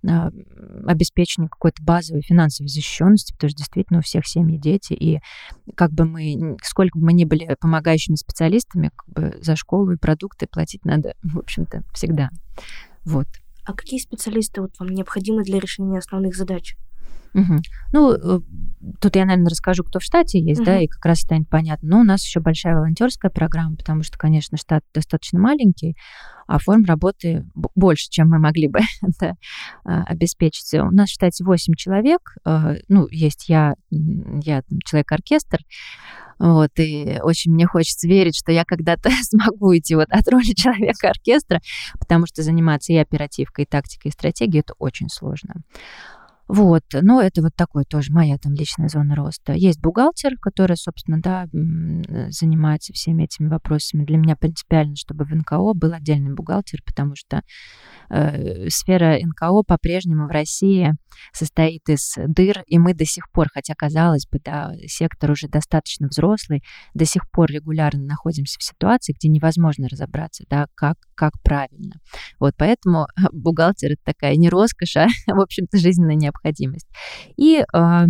а, 0.09 0.31
обеспечение 0.87 1.49
какой-то 1.49 1.83
базовой 1.83 2.23
финансовой 2.23 2.69
защищенности, 2.69 3.33
потому 3.35 3.51
что 3.51 3.59
действительно 3.59 3.99
у 4.01 4.03
всех 4.03 4.27
семьи 4.27 4.59
дети, 4.59 4.95
и 4.95 5.21
как 5.77 5.93
бы 5.93 6.05
мы, 6.05 6.57
сколько 6.63 6.99
бы 6.99 7.05
мы 7.07 7.13
ни 7.13 7.25
были 7.25 7.57
помогающими 7.61 8.17
специалистами, 8.17 8.91
как 8.97 9.09
бы 9.15 9.39
за 9.41 9.55
школу 9.55 9.93
и 9.93 9.97
продукты 9.97 10.49
платить 10.51 10.85
надо, 10.85 11.15
в 11.23 11.39
общем-то, 11.39 11.85
всегда. 11.95 12.31
Вот. 13.05 13.29
А 13.65 13.75
какие 13.75 14.01
специалисты 14.01 14.61
вот 14.61 14.73
вам 14.81 14.89
необходимы 14.89 15.45
для 15.45 15.61
решения 15.61 15.99
основных 15.99 16.35
задач? 16.35 16.75
Угу. 17.35 17.61
Ну, 17.93 18.13
э, 18.13 18.41
тут 19.01 19.17
я, 19.17 19.25
наверное, 19.25 19.49
расскажу, 19.49 19.85
кто 19.85 20.01
в 20.01 20.03
штате 20.03 20.39
есть, 20.39 20.61
угу. 20.61 20.67
да, 20.67 20.81
и 20.81 20.87
как 20.87 21.05
раз 21.05 21.21
станет 21.21 21.49
понятно. 21.49 21.89
Но 21.89 22.01
у 22.01 22.05
нас 22.05 22.23
еще 22.25 22.41
большая 22.41 22.77
волонтерская 22.77 23.31
программа, 23.31 23.77
потому 23.77 24.03
что, 24.03 24.19
конечно, 24.19 24.59
штат 24.59 24.85
достаточно 24.93 25.39
маленький, 25.39 25.97
а 26.47 26.59
форм 26.59 26.85
работы 26.85 27.47
больше, 27.55 28.09
чем 28.11 28.29
мы 28.29 28.39
могли 28.39 28.69
бы 28.69 28.81
это 29.03 29.37
а, 29.85 30.03
обеспечить. 30.05 30.75
У 30.75 30.91
нас 30.91 31.09
в 31.09 31.15
штате 31.15 31.45
8 31.45 31.75
человек, 31.75 32.37
а, 32.45 32.75
ну, 32.89 33.09
есть 33.11 33.49
я, 33.49 33.75
я 33.91 34.63
человек-оркестр, 34.85 35.61
вот, 36.39 36.71
и 36.77 37.21
очень 37.23 37.53
мне 37.53 37.67
хочется 37.67 38.09
верить, 38.09 38.37
что 38.37 38.53
я 38.53 38.65
когда-то 38.65 39.11
смогу 39.23 39.69
уйти 39.69 39.95
вот 39.95 40.09
от 40.11 40.29
роли 40.29 40.53
человека-оркестра, 40.55 41.61
потому 41.99 42.27
что 42.27 42.43
заниматься 42.43 42.93
и 42.93 42.97
оперативкой, 42.97 43.65
и 43.65 43.69
тактикой, 43.69 44.09
и 44.09 44.13
стратегией 44.13 44.61
это 44.61 44.75
очень 44.79 45.09
сложно. 45.09 45.55
Вот, 46.55 46.83
но 46.93 47.23
это 47.23 47.41
вот 47.41 47.53
такой 47.57 47.85
тоже 47.87 48.13
моя 48.13 48.37
там 48.37 48.53
личная 48.53 48.89
зона 48.89 49.17
роста. 49.17 49.55
Есть 49.55 49.81
бухгалтер, 49.81 50.37
который, 50.39 50.77
собственно, 50.77 51.19
да, 51.19 51.47
занимается 52.29 52.93
всеми 52.93 53.25
этими 53.25 53.49
вопросами. 53.49 54.05
Для 54.05 54.19
меня 54.19 54.37
принципиально, 54.37 54.95
чтобы 54.97 55.25
в 55.25 55.35
НКО 55.35 55.73
был 55.73 55.95
отдельный 55.95 56.35
бухгалтер, 56.35 56.81
потому 56.85 57.15
что 57.17 57.41
э, 58.11 58.69
сфера 58.69 59.19
НКО 59.19 59.63
по-прежнему 59.67 60.27
в 60.27 60.31
России 60.31 60.93
состоит 61.33 61.89
из 61.89 62.17
дыр, 62.19 62.63
и 62.67 62.79
мы 62.79 62.93
до 62.93 63.07
сих 63.07 63.31
пор, 63.31 63.49
хотя 63.51 63.73
казалось 63.75 64.27
бы, 64.31 64.39
да, 64.45 64.75
сектор 64.87 65.31
уже 65.31 65.49
достаточно 65.49 66.09
взрослый, 66.09 66.63
до 66.93 67.07
сих 67.07 67.31
пор 67.31 67.51
регулярно 67.51 68.03
находимся 68.03 68.59
в 68.59 68.63
ситуации, 68.63 69.15
где 69.15 69.29
невозможно 69.29 69.89
разобраться, 69.89 70.45
да, 70.51 70.67
как, 70.75 70.97
как 71.15 71.33
правильно. 71.43 71.95
Вот 72.39 72.53
поэтому 72.59 73.07
бухгалтер 73.33 73.93
это 73.93 74.03
такая 74.05 74.37
не 74.37 74.51
роскошь, 74.51 74.97
а, 74.97 75.07
в 75.29 75.41
общем-то, 75.41 75.79
жизненная 75.79 76.15
необходимость. 76.15 76.42
И 77.37 77.59
э, 77.61 78.07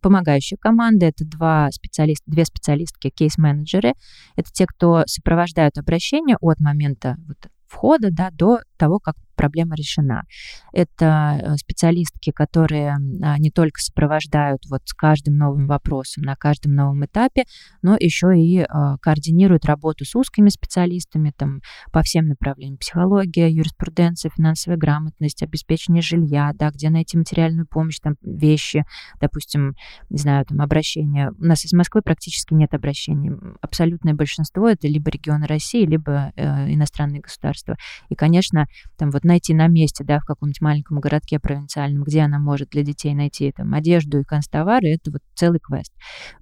помогающая 0.00 0.58
команда 0.60 1.06
это 1.06 1.24
два 1.24 1.68
специалиста, 1.70 2.24
две 2.30 2.44
специалистки, 2.44 3.10
кейс-менеджеры. 3.10 3.94
Это 4.36 4.50
те, 4.52 4.66
кто 4.66 5.02
сопровождают 5.06 5.78
обращение 5.78 6.36
от 6.40 6.60
момента 6.60 7.16
вот, 7.26 7.38
входа 7.66 8.08
да, 8.10 8.30
до 8.32 8.60
того, 8.76 8.98
как 8.98 9.14
проблема 9.38 9.76
решена. 9.76 10.24
Это 10.72 11.54
специалистки, 11.56 12.32
которые 12.32 12.96
не 13.38 13.50
только 13.50 13.80
сопровождают 13.80 14.64
вот 14.68 14.82
с 14.84 14.92
каждым 14.92 15.38
новым 15.38 15.66
вопросом 15.68 16.24
на 16.24 16.36
каждом 16.36 16.74
новом 16.74 17.06
этапе, 17.06 17.44
но 17.80 17.96
еще 17.98 18.36
и 18.36 18.66
координируют 19.00 19.64
работу 19.64 20.04
с 20.04 20.14
узкими 20.16 20.48
специалистами 20.48 21.32
там, 21.36 21.60
по 21.92 22.02
всем 22.02 22.26
направлениям. 22.26 22.78
Психология, 22.78 23.48
юриспруденция, 23.48 24.30
финансовая 24.34 24.76
грамотность, 24.76 25.42
обеспечение 25.42 26.02
жилья, 26.02 26.50
да, 26.54 26.70
где 26.70 26.90
найти 26.90 27.16
материальную 27.16 27.66
помощь, 27.66 28.00
там, 28.00 28.16
вещи, 28.22 28.84
допустим, 29.20 29.74
не 30.10 30.18
знаю, 30.18 30.44
там, 30.44 30.60
обращения. 30.60 31.30
У 31.38 31.44
нас 31.44 31.64
из 31.64 31.72
Москвы 31.72 32.02
практически 32.02 32.54
нет 32.54 32.74
обращений. 32.74 33.30
Абсолютное 33.60 34.14
большинство— 34.14 34.68
это 34.70 34.88
либо 34.88 35.10
регионы 35.10 35.46
России, 35.46 35.86
либо 35.86 36.32
э, 36.34 36.72
иностранные 36.72 37.20
государства. 37.20 37.76
И, 38.08 38.16
конечно, 38.16 38.66
там 38.96 39.10
вот 39.10 39.22
найти 39.28 39.54
на 39.54 39.68
месте, 39.68 40.02
да, 40.02 40.18
в 40.18 40.24
каком-нибудь 40.24 40.60
маленьком 40.60 40.98
городке 40.98 41.38
провинциальном, 41.38 42.02
где 42.02 42.22
она 42.22 42.38
может 42.40 42.70
для 42.70 42.82
детей 42.82 43.14
найти 43.14 43.52
там 43.52 43.72
одежду 43.74 44.18
и 44.18 44.24
констовары, 44.24 44.88
это 44.88 45.12
вот 45.12 45.22
целый 45.36 45.60
квест. 45.60 45.92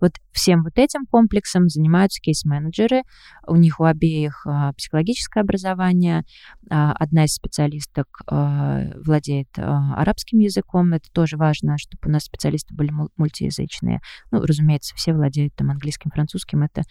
Вот 0.00 0.12
всем 0.36 0.62
вот 0.62 0.74
этим 0.76 1.06
комплексом 1.06 1.68
занимаются 1.68 2.20
кейс-менеджеры. 2.20 3.02
У 3.46 3.56
них 3.56 3.80
у 3.80 3.84
обеих 3.84 4.46
э, 4.46 4.72
психологическое 4.76 5.40
образование. 5.40 6.24
Э, 6.70 6.92
одна 6.94 7.24
из 7.24 7.32
специалисток 7.32 8.06
э, 8.30 8.92
владеет 9.00 9.48
арабским 9.56 10.38
языком. 10.38 10.92
Это 10.92 11.08
тоже 11.12 11.36
важно, 11.36 11.78
чтобы 11.78 12.02
у 12.06 12.10
нас 12.10 12.24
специалисты 12.24 12.74
были 12.74 12.92
мультиязычные. 13.16 14.00
Ну, 14.30 14.42
разумеется, 14.42 14.94
все 14.94 15.14
владеют 15.14 15.54
там 15.56 15.70
английским, 15.70 16.10
французским. 16.10 16.62
Это 16.62 16.82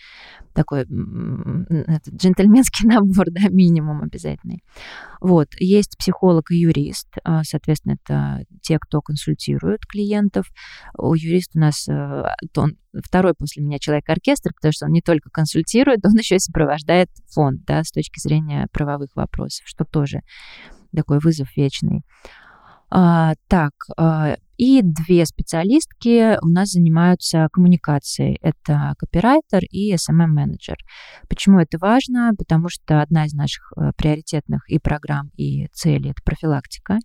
такой 0.53 0.81
это 0.81 2.11
джентльменский 2.11 2.87
набор, 2.89 3.27
да, 3.29 3.49
минимум 3.49 4.01
обязательный. 4.01 4.63
Вот. 5.21 5.49
Есть 5.59 5.97
психолог 5.97 6.51
и 6.51 6.57
юрист. 6.57 7.09
А, 7.23 7.43
соответственно, 7.43 7.97
это 8.03 8.45
те, 8.61 8.79
кто 8.79 9.01
консультирует 9.01 9.85
клиентов. 9.85 10.47
У 10.97 11.13
юриста 11.13 11.59
у 11.59 11.61
нас 11.61 11.87
э, 11.87 12.23
он 12.55 12.77
второй 13.03 13.33
после 13.33 13.63
меня 13.63 13.79
человек-оркестр, 13.79 14.51
потому 14.55 14.71
что 14.71 14.85
он 14.85 14.91
не 14.91 15.01
только 15.01 15.29
консультирует, 15.29 16.05
он 16.05 16.13
еще 16.13 16.35
и 16.35 16.39
сопровождает 16.39 17.09
фонд, 17.33 17.63
да, 17.65 17.83
с 17.83 17.91
точки 17.91 18.19
зрения 18.19 18.67
правовых 18.71 19.15
вопросов, 19.15 19.63
что 19.65 19.85
тоже 19.85 20.21
такой 20.95 21.19
вызов 21.19 21.55
вечный. 21.55 22.03
А, 22.89 23.33
так, 23.47 23.73
а, 23.97 24.37
и 24.57 24.81
две 24.81 25.25
специалистки 25.25 26.37
у 26.41 26.47
нас 26.47 26.71
занимаются 26.71 27.49
коммуникацией. 27.51 28.37
Это 28.41 28.93
копирайтер 28.97 29.63
и 29.69 29.93
SMM-менеджер. 29.93 30.77
Почему 31.27 31.59
это 31.59 31.77
важно? 31.77 32.31
Потому 32.37 32.69
что 32.69 33.01
одна 33.01 33.25
из 33.25 33.33
наших 33.33 33.73
э, 33.75 33.91
приоритетных 33.97 34.69
и 34.69 34.79
программ, 34.79 35.29
и 35.35 35.67
целей— 35.73 36.11
это 36.11 36.21
профилактика. 36.23 36.99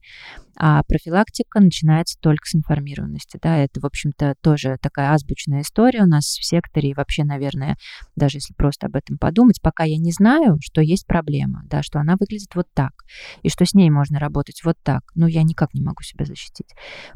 А 0.62 0.82
профилактика 0.82 1.58
начинается 1.58 2.18
только 2.20 2.46
с 2.46 2.54
информированности. 2.54 3.38
Да? 3.42 3.56
Это, 3.56 3.80
в 3.80 3.86
общем-то, 3.86 4.34
тоже 4.42 4.76
такая 4.82 5.12
азбучная 5.12 5.62
история 5.62 6.02
у 6.02 6.06
нас 6.06 6.24
в 6.26 6.44
секторе. 6.44 6.90
И 6.90 6.94
вообще, 6.94 7.24
наверное, 7.24 7.78
даже 8.14 8.36
если 8.36 8.52
просто 8.52 8.88
об 8.88 8.96
этом 8.96 9.16
подумать, 9.16 9.62
пока 9.62 9.84
я 9.84 9.96
не 9.96 10.12
знаю, 10.12 10.58
что 10.60 10.82
есть 10.82 11.06
проблема, 11.06 11.62
да, 11.64 11.82
что 11.82 11.98
она 11.98 12.16
выглядит 12.20 12.54
вот 12.54 12.66
так, 12.74 12.90
и 13.40 13.48
что 13.48 13.64
с 13.64 13.72
ней 13.72 13.88
можно 13.88 14.18
работать 14.18 14.60
вот 14.62 14.76
так, 14.82 15.00
ну, 15.14 15.26
я 15.26 15.44
никак 15.44 15.72
не 15.72 15.82
могу 15.82 16.02
себя 16.02 16.26
защитить. 16.26 16.68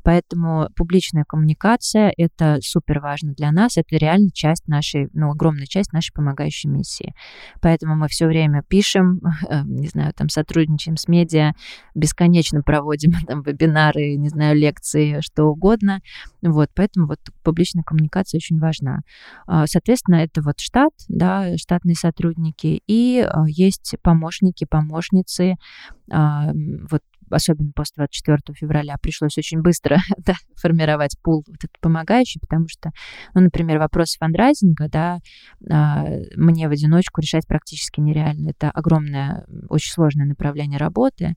Поэтому 0.02 0.70
публичная 0.74 1.24
коммуникация— 1.28 2.14
это 2.16 2.60
супер 2.62 3.00
важно 3.00 3.34
для 3.34 3.52
нас, 3.52 3.76
это 3.76 3.94
реально 3.96 4.30
часть 4.32 4.68
нашей, 4.68 5.10
ну, 5.12 5.30
огромная 5.30 5.66
часть 5.66 5.92
нашей 5.92 6.14
помогающей 6.14 6.70
миссии. 6.70 7.12
Поэтому 7.60 7.94
мы 7.94 8.08
все 8.08 8.26
время 8.26 8.62
пишем, 8.66 9.20
не 9.66 9.88
знаю, 9.88 10.14
там 10.14 10.30
сотрудничаем 10.30 10.96
с 10.96 11.08
медиа, 11.08 11.52
бесконечно 11.94 12.62
проводим 12.62 13.12
там 13.34 13.42
вебинары, 13.42 14.16
не 14.16 14.28
знаю, 14.28 14.56
лекции, 14.56 15.20
что 15.20 15.44
угодно. 15.44 16.00
Вот, 16.42 16.70
поэтому 16.74 17.06
вот 17.06 17.18
публичная 17.42 17.82
коммуникация 17.82 18.38
очень 18.38 18.58
важна. 18.58 19.00
А, 19.46 19.66
соответственно, 19.66 20.16
это 20.16 20.42
вот 20.42 20.60
штат, 20.60 20.92
да, 21.08 21.56
штатные 21.56 21.96
сотрудники, 21.96 22.82
и 22.86 23.20
а, 23.20 23.44
есть 23.48 23.96
помощники, 24.02 24.64
помощницы, 24.64 25.56
а, 26.10 26.52
вот 26.90 27.02
особенно 27.34 27.72
после 27.74 27.94
24 27.96 28.38
февраля, 28.54 28.96
пришлось 29.00 29.36
очень 29.38 29.60
быстро 29.60 29.98
да, 30.18 30.34
формировать 30.56 31.16
пул 31.22 31.44
вот 31.46 31.56
этот 31.56 31.78
помогающий, 31.80 32.40
потому 32.40 32.66
что, 32.68 32.90
ну, 33.34 33.42
например, 33.42 33.78
вопрос 33.78 34.16
фандрайзинга, 34.18 34.88
да, 34.88 35.18
а, 35.70 36.06
мне 36.36 36.68
в 36.68 36.72
одиночку 36.72 37.20
решать 37.20 37.46
практически 37.46 38.00
нереально. 38.00 38.50
Это 38.50 38.70
огромное, 38.70 39.44
очень 39.68 39.92
сложное 39.92 40.26
направление 40.26 40.78
работы, 40.78 41.34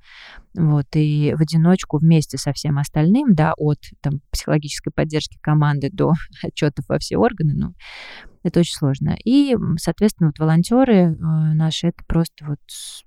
вот, 0.56 0.88
и 0.94 1.34
в 1.38 1.42
одиночку 1.42 1.98
вместе 1.98 2.38
со 2.38 2.54
всем 2.54 2.78
остальным, 2.78 3.34
да, 3.34 3.54
от 3.58 3.80
там, 4.02 4.22
психологической 4.32 4.92
поддержки 4.94 5.38
команды 5.42 5.90
до 5.92 6.14
отчетов 6.44 6.86
во 6.88 6.98
все 7.00 7.18
органы, 7.18 7.54
ну, 7.56 7.74
это 8.48 8.62
очень 8.62 8.76
сложно. 8.76 9.16
И, 9.24 9.56
соответственно, 9.78 10.30
вот 10.30 10.40
волонтеры 10.40 10.94
э, 10.94 11.16
наши, 11.20 11.88
это 11.88 12.04
просто 12.08 12.46
вот 12.46 12.60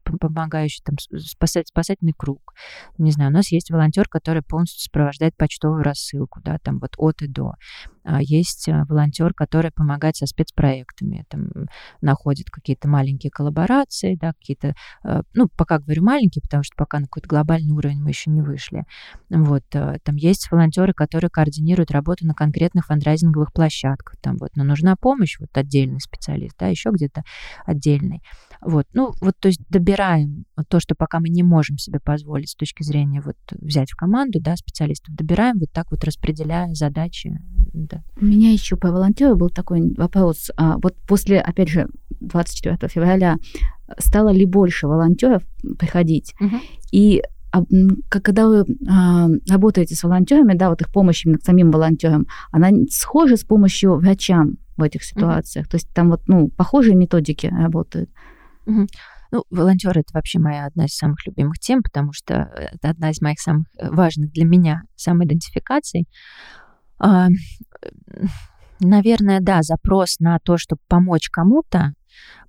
помогающий 0.02 0.82
там 0.84 0.96
спасать, 1.18 1.68
спасательный 1.68 2.14
круг. 2.16 2.54
Не 2.98 3.10
знаю, 3.10 3.30
у 3.30 3.34
нас 3.34 3.52
есть 3.52 3.70
волонтер, 3.70 4.08
который 4.08 4.42
полностью 4.42 4.80
сопровождает 4.80 5.36
почтовую 5.36 5.82
рассылку, 5.82 6.40
да, 6.42 6.58
там 6.62 6.78
вот 6.78 6.94
от 6.98 7.22
и 7.22 7.26
до. 7.26 7.54
А 8.04 8.20
есть 8.22 8.68
э, 8.68 8.84
волонтер, 8.88 9.34
который 9.34 9.70
помогает 9.70 10.16
со 10.16 10.26
спецпроектами, 10.26 11.24
там 11.28 11.48
находит 12.00 12.50
какие-то 12.50 12.88
маленькие 12.88 13.30
коллаборации, 13.30 14.16
да, 14.16 14.32
какие-то, 14.32 14.74
э, 15.04 15.22
ну, 15.34 15.48
пока 15.56 15.78
говорю 15.78 16.04
маленькие, 16.04 16.42
потому 16.42 16.62
что 16.62 16.74
пока 16.76 16.98
на 16.98 17.04
какой-то 17.04 17.28
глобальный 17.28 17.72
уровень 17.72 18.02
мы 18.02 18.10
еще 18.10 18.30
не 18.30 18.42
вышли. 18.42 18.84
Вот, 19.28 19.64
там 19.70 20.16
есть 20.16 20.50
волонтеры, 20.50 20.92
которые 20.92 21.30
координируют 21.30 21.90
работу 21.90 22.26
на 22.26 22.34
конкретных 22.34 22.86
фандрайзинговых 22.86 23.52
площадках, 23.52 24.16
там 24.20 24.36
вот, 24.38 24.50
но 24.56 24.64
нужна 24.64 24.96
помощь, 24.96 25.20
помощь, 25.20 25.38
вот 25.38 25.50
отдельный 25.54 26.00
специалист, 26.00 26.56
да, 26.58 26.68
еще 26.68 26.90
где-то 26.90 27.22
отдельный. 27.66 28.22
Вот, 28.60 28.86
ну, 28.92 29.12
вот, 29.20 29.34
то 29.38 29.48
есть 29.48 29.60
добираем 29.68 30.44
то, 30.68 30.80
что 30.80 30.94
пока 30.94 31.20
мы 31.20 31.28
не 31.28 31.42
можем 31.42 31.78
себе 31.78 31.98
позволить 31.98 32.50
с 32.50 32.54
точки 32.54 32.82
зрения 32.82 33.20
вот 33.20 33.36
взять 33.52 33.90
в 33.90 33.96
команду, 33.96 34.40
да, 34.40 34.56
специалистов, 34.56 35.14
добираем 35.14 35.58
вот 35.58 35.70
так 35.72 35.90
вот 35.90 36.04
распределяя 36.04 36.74
задачи, 36.74 37.38
да. 37.90 38.02
У 38.20 38.24
меня 38.24 38.52
еще 38.52 38.76
по 38.76 38.90
волонтеру 38.90 39.36
был 39.36 39.50
такой 39.50 39.94
вопрос. 39.96 40.50
А, 40.56 40.78
вот 40.78 40.96
после, 41.06 41.40
опять 41.40 41.68
же, 41.68 41.88
24 42.20 42.76
февраля 42.88 43.36
стало 43.98 44.30
ли 44.30 44.46
больше 44.46 44.86
волонтеров 44.86 45.42
приходить? 45.78 46.34
Угу. 46.40 46.56
И 46.92 47.22
когда 48.08 48.46
вы 48.46 48.64
а, 48.88 49.26
работаете 49.48 49.94
с 49.94 50.04
волонтерами, 50.04 50.54
да, 50.54 50.70
вот 50.70 50.80
их 50.80 50.92
помощь 50.92 51.24
именно 51.24 51.38
к 51.38 51.44
самим 51.44 51.70
волонтерам, 51.70 52.26
она 52.52 52.70
схожа 52.90 53.36
с 53.36 53.44
помощью 53.44 53.96
врачам 53.96 54.58
в 54.76 54.82
этих 54.82 55.02
ситуациях? 55.02 55.66
Mm-hmm. 55.66 55.70
То 55.70 55.76
есть 55.76 55.88
там 55.92 56.10
вот, 56.10 56.22
ну, 56.28 56.48
похожие 56.48 56.94
методики 56.94 57.46
работают? 57.46 58.10
Mm-hmm. 58.66 58.86
Ну, 59.32 59.44
волонтеры 59.50 60.00
это 60.00 60.12
вообще 60.12 60.38
моя 60.38 60.66
одна 60.66 60.86
из 60.86 60.94
самых 60.94 61.26
любимых 61.26 61.58
тем, 61.58 61.82
потому 61.82 62.12
что 62.12 62.52
это 62.72 62.90
одна 62.90 63.10
из 63.10 63.20
моих 63.20 63.40
самых 63.40 63.66
э, 63.78 63.90
важных 63.90 64.32
для 64.32 64.44
меня 64.44 64.82
самоидентификаций. 64.96 66.08
А, 67.82 67.88
наверное, 68.80 69.40
да, 69.40 69.62
запрос 69.62 70.18
на 70.18 70.38
то, 70.38 70.56
чтобы 70.56 70.80
помочь 70.88 71.28
кому-то 71.30 71.94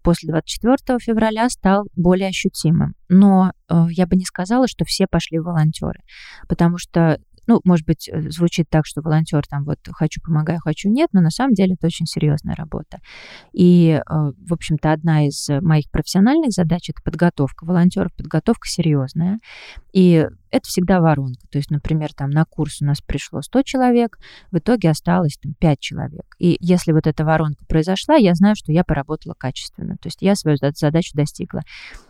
после 0.01 0.29
24 0.29 0.99
февраля 0.99 1.49
стал 1.49 1.85
более 1.95 2.29
ощутимым. 2.29 2.95
Но 3.09 3.51
э, 3.69 3.85
я 3.91 4.07
бы 4.07 4.15
не 4.15 4.25
сказала, 4.25 4.67
что 4.67 4.85
все 4.85 5.05
пошли 5.07 5.39
волонтеры, 5.39 5.99
потому 6.47 6.77
что 6.77 7.19
ну, 7.47 7.59
может 7.63 7.85
быть, 7.85 8.07
э, 8.07 8.29
звучит 8.29 8.67
так, 8.69 8.85
что 8.85 9.01
волонтер 9.01 9.43
там 9.47 9.65
вот 9.65 9.79
хочу, 9.91 10.21
помогаю, 10.21 10.59
хочу, 10.59 10.89
нет, 10.89 11.09
но 11.11 11.21
на 11.21 11.31
самом 11.31 11.53
деле 11.53 11.73
это 11.73 11.87
очень 11.87 12.05
серьезная 12.05 12.55
работа. 12.55 12.99
И, 13.51 13.99
э, 13.99 14.01
в 14.07 14.53
общем-то, 14.53 14.91
одна 14.91 15.27
из 15.27 15.47
моих 15.49 15.89
профессиональных 15.91 16.51
задач 16.51 16.89
это 16.89 17.01
подготовка 17.03 17.65
волонтеров, 17.65 18.13
подготовка 18.15 18.67
серьезная. 18.67 19.39
И 19.91 20.27
это 20.51 20.67
всегда 20.67 20.99
воронка. 20.99 21.47
То 21.49 21.57
есть, 21.57 21.71
например, 21.71 22.13
там 22.13 22.29
на 22.29 22.45
курс 22.45 22.81
у 22.81 22.85
нас 22.85 23.01
пришло 23.01 23.41
100 23.41 23.63
человек, 23.63 24.17
в 24.51 24.57
итоге 24.57 24.89
осталось 24.89 25.37
там 25.41 25.53
5 25.53 25.79
человек. 25.79 26.35
И 26.39 26.57
если 26.59 26.91
вот 26.91 27.07
эта 27.07 27.25
воронка 27.25 27.65
произошла, 27.65 28.15
я 28.15 28.35
знаю, 28.35 28.55
что 28.55 28.71
я 28.71 28.83
поработала 28.83 29.33
качественно. 29.33 29.95
То 29.97 30.07
есть 30.07 30.21
я 30.21 30.35
свою 30.35 30.57
задачу 30.57 31.11
достигла. 31.13 31.61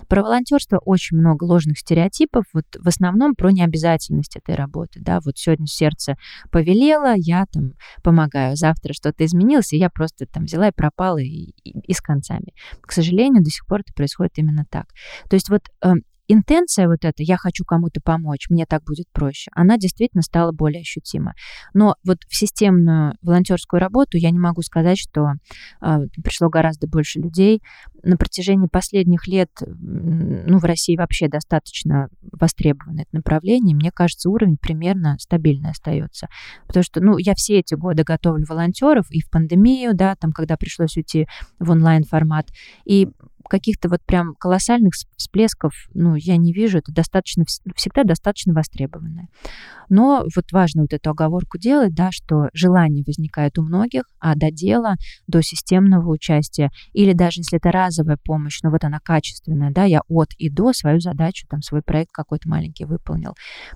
Про 0.07 0.23
волонтерство 0.23 0.79
очень 0.79 1.17
много 1.17 1.43
ложных 1.43 1.77
стереотипов, 1.79 2.45
вот 2.53 2.65
в 2.77 2.87
основном 2.87 3.35
про 3.35 3.51
необязательность 3.51 4.35
этой 4.35 4.55
работы. 4.55 4.99
Да, 5.01 5.19
вот 5.23 5.37
сегодня 5.37 5.67
сердце 5.67 6.15
повелело, 6.51 7.13
я 7.15 7.45
там 7.51 7.73
помогаю, 8.03 8.55
завтра 8.55 8.93
что-то 8.93 9.23
изменилось, 9.25 9.73
и 9.73 9.77
я 9.77 9.89
просто 9.89 10.25
там 10.25 10.45
взяла 10.45 10.69
и 10.69 10.71
пропала 10.71 11.19
и, 11.19 11.53
и, 11.63 11.79
и 11.79 11.93
с 11.93 12.01
концами. 12.01 12.53
К 12.81 12.91
сожалению, 12.91 13.43
до 13.43 13.49
сих 13.49 13.65
пор 13.65 13.81
это 13.81 13.93
происходит 13.93 14.33
именно 14.37 14.65
так. 14.69 14.87
То 15.29 15.35
есть 15.35 15.49
вот 15.49 15.63
эм, 15.81 16.01
интенция 16.31 16.87
вот 16.87 17.03
эта 17.03 17.23
«я 17.23 17.37
хочу 17.37 17.63
кому-то 17.63 18.01
помочь, 18.01 18.49
мне 18.49 18.65
так 18.65 18.83
будет 18.83 19.07
проще», 19.11 19.51
она 19.53 19.77
действительно 19.77 20.21
стала 20.21 20.51
более 20.51 20.81
ощутима. 20.81 21.33
Но 21.73 21.95
вот 22.05 22.19
в 22.27 22.35
системную 22.35 23.15
волонтерскую 23.21 23.79
работу 23.79 24.17
я 24.17 24.31
не 24.31 24.39
могу 24.39 24.61
сказать, 24.61 24.97
что 24.97 25.33
э, 25.81 25.97
пришло 26.23 26.49
гораздо 26.49 26.87
больше 26.87 27.19
людей. 27.19 27.61
На 28.03 28.17
протяжении 28.17 28.67
последних 28.67 29.27
лет, 29.27 29.49
ну, 29.61 30.57
в 30.57 30.63
России 30.63 30.97
вообще 30.97 31.27
достаточно 31.27 32.09
востребовано 32.31 33.01
это 33.01 33.09
направление. 33.13 33.75
Мне 33.75 33.91
кажется, 33.91 34.29
уровень 34.29 34.57
примерно 34.57 35.17
стабильный 35.19 35.71
остается. 35.71 36.27
Потому 36.67 36.83
что, 36.83 37.01
ну, 37.01 37.17
я 37.17 37.35
все 37.35 37.59
эти 37.59 37.75
годы 37.75 38.03
готовлю 38.03 38.45
волонтеров 38.47 39.05
и 39.11 39.21
в 39.21 39.29
пандемию, 39.29 39.93
да, 39.93 40.15
там, 40.15 40.31
когда 40.31 40.57
пришлось 40.57 40.97
уйти 40.97 41.27
в 41.59 41.69
онлайн-формат. 41.69 42.47
И 42.85 43.07
каких-то 43.51 43.89
вот 43.89 43.99
прям 44.05 44.33
колоссальных 44.35 44.93
всплесков, 45.17 45.73
ну, 45.93 46.15
я 46.15 46.37
не 46.37 46.53
вижу, 46.53 46.77
это 46.77 46.93
достаточно, 46.93 47.43
всегда 47.75 48.05
достаточно 48.05 48.53
востребованное. 48.53 49.27
Но 49.89 50.23
вот 50.33 50.53
важно 50.53 50.83
вот 50.83 50.93
эту 50.93 51.09
оговорку 51.09 51.57
делать, 51.57 51.93
да, 51.93 52.11
что 52.11 52.47
желание 52.53 53.03
возникает 53.05 53.57
у 53.57 53.63
многих, 53.63 54.03
а 54.19 54.35
до 54.35 54.51
дела, 54.51 54.95
до 55.27 55.41
системного 55.41 56.09
участия, 56.09 56.69
или 56.93 57.11
даже 57.11 57.41
если 57.41 57.57
это 57.57 57.71
разовая 57.71 58.17
помощь, 58.23 58.61
но 58.63 58.71
вот 58.71 58.85
она 58.85 58.99
качественная, 59.03 59.71
да, 59.71 59.83
я 59.83 59.99
от 60.07 60.29
и 60.37 60.49
до 60.49 60.71
свою 60.71 61.01
задачу, 61.01 61.45
там, 61.49 61.61
свой 61.61 61.81
проект 61.81 62.13
какой-то 62.13 62.47
маленький 62.47 62.85
выполнил, 62.85 63.35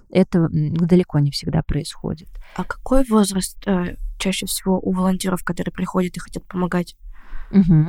это 0.09 0.47
далеко 0.49 1.19
не 1.19 1.31
всегда 1.31 1.63
происходит. 1.63 2.29
А 2.55 2.63
какой 2.63 3.03
возраст 3.03 3.57
э, 3.67 3.97
чаще 4.19 4.45
всего 4.45 4.79
у 4.79 4.93
волонтеров, 4.93 5.43
которые 5.43 5.73
приходят 5.73 6.15
и 6.15 6.19
хотят 6.21 6.45
помогать? 6.47 6.95
Угу 7.51 7.87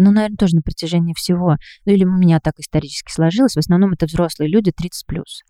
ну, 0.00 0.10
наверное, 0.10 0.36
тоже 0.36 0.56
на 0.56 0.62
протяжении 0.62 1.14
всего, 1.14 1.56
ну 1.84 1.92
или 1.92 2.04
у 2.04 2.16
меня 2.16 2.40
так 2.40 2.54
исторически 2.58 3.12
сложилось, 3.12 3.54
в 3.54 3.58
основном 3.58 3.92
это 3.92 4.06
взрослые 4.06 4.50
люди 4.50 4.72
30 4.72 5.06
плюс. 5.06 5.42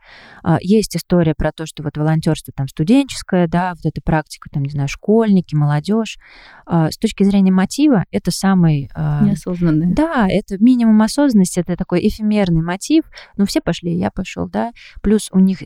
А, 0.42 0.58
есть 0.60 0.96
история 0.96 1.34
про 1.36 1.52
то, 1.52 1.66
что 1.66 1.82
вот 1.82 1.96
волонтерство 1.96 2.52
там 2.56 2.68
студенческое, 2.68 3.46
да, 3.46 3.74
вот 3.74 3.84
эта 3.84 4.00
практика, 4.02 4.48
там, 4.52 4.62
не 4.62 4.70
знаю, 4.70 4.88
школьники, 4.88 5.54
молодежь. 5.54 6.18
А, 6.66 6.90
с 6.90 6.98
точки 6.98 7.24
зрения 7.24 7.52
мотива, 7.52 8.04
это 8.10 8.30
самый... 8.30 8.90
А, 8.94 9.24
Неосознанный. 9.24 9.94
Да, 9.94 10.26
это 10.28 10.58
минимум 10.58 11.00
осознанности, 11.02 11.60
это 11.60 11.76
такой 11.76 12.06
эфемерный 12.06 12.62
мотив. 12.62 13.04
Ну, 13.36 13.46
все 13.46 13.60
пошли, 13.60 13.96
я 13.96 14.10
пошел, 14.10 14.48
да. 14.48 14.72
Плюс 15.02 15.28
у 15.32 15.38
них 15.38 15.62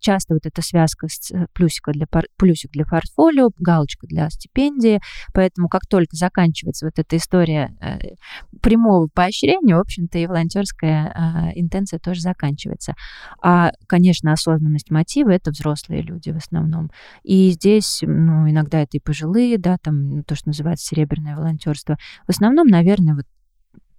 часто 0.00 0.34
вот 0.34 0.46
эта 0.46 0.62
связка 0.62 1.08
с 1.08 1.30
э, 1.30 1.46
плюсика 1.52 1.92
для, 1.92 2.06
плюсик 2.36 2.70
для 2.72 2.84
портфолио, 2.84 3.50
галочка 3.58 4.06
для 4.06 4.28
стипендии, 4.30 5.00
поэтому 5.32 5.68
как 5.68 5.86
только 5.86 6.16
заканчивается 6.16 6.86
вот 6.86 6.98
эта 6.98 7.16
история 7.16 7.76
э, 7.80 8.14
прямого 8.60 9.08
поощрения, 9.08 9.76
в 9.76 9.80
общем-то, 9.80 10.18
и 10.18 10.26
волонтерская 10.26 11.12
а, 11.14 11.50
интенция 11.54 11.98
тоже 11.98 12.20
заканчивается. 12.20 12.94
А, 13.42 13.72
конечно, 13.86 14.32
осознанность 14.32 14.90
мотива— 14.90 15.30
это 15.30 15.50
взрослые 15.50 16.02
люди 16.02 16.30
в 16.30 16.36
основном. 16.36 16.90
И 17.22 17.50
здесь, 17.50 18.00
ну, 18.02 18.48
иногда 18.48 18.80
это 18.80 18.96
и 18.96 19.00
пожилые, 19.00 19.58
да, 19.58 19.76
там 19.82 20.22
то, 20.24 20.34
что 20.34 20.48
называется 20.48 20.86
серебряное 20.86 21.36
волонтерство. 21.36 21.96
В 22.26 22.30
основном, 22.30 22.68
наверное, 22.68 23.14
вот 23.14 23.26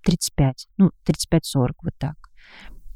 35, 0.04 0.68
ну, 0.78 0.92
35-40, 1.06 1.70
вот 1.84 1.94
так. 1.98 2.16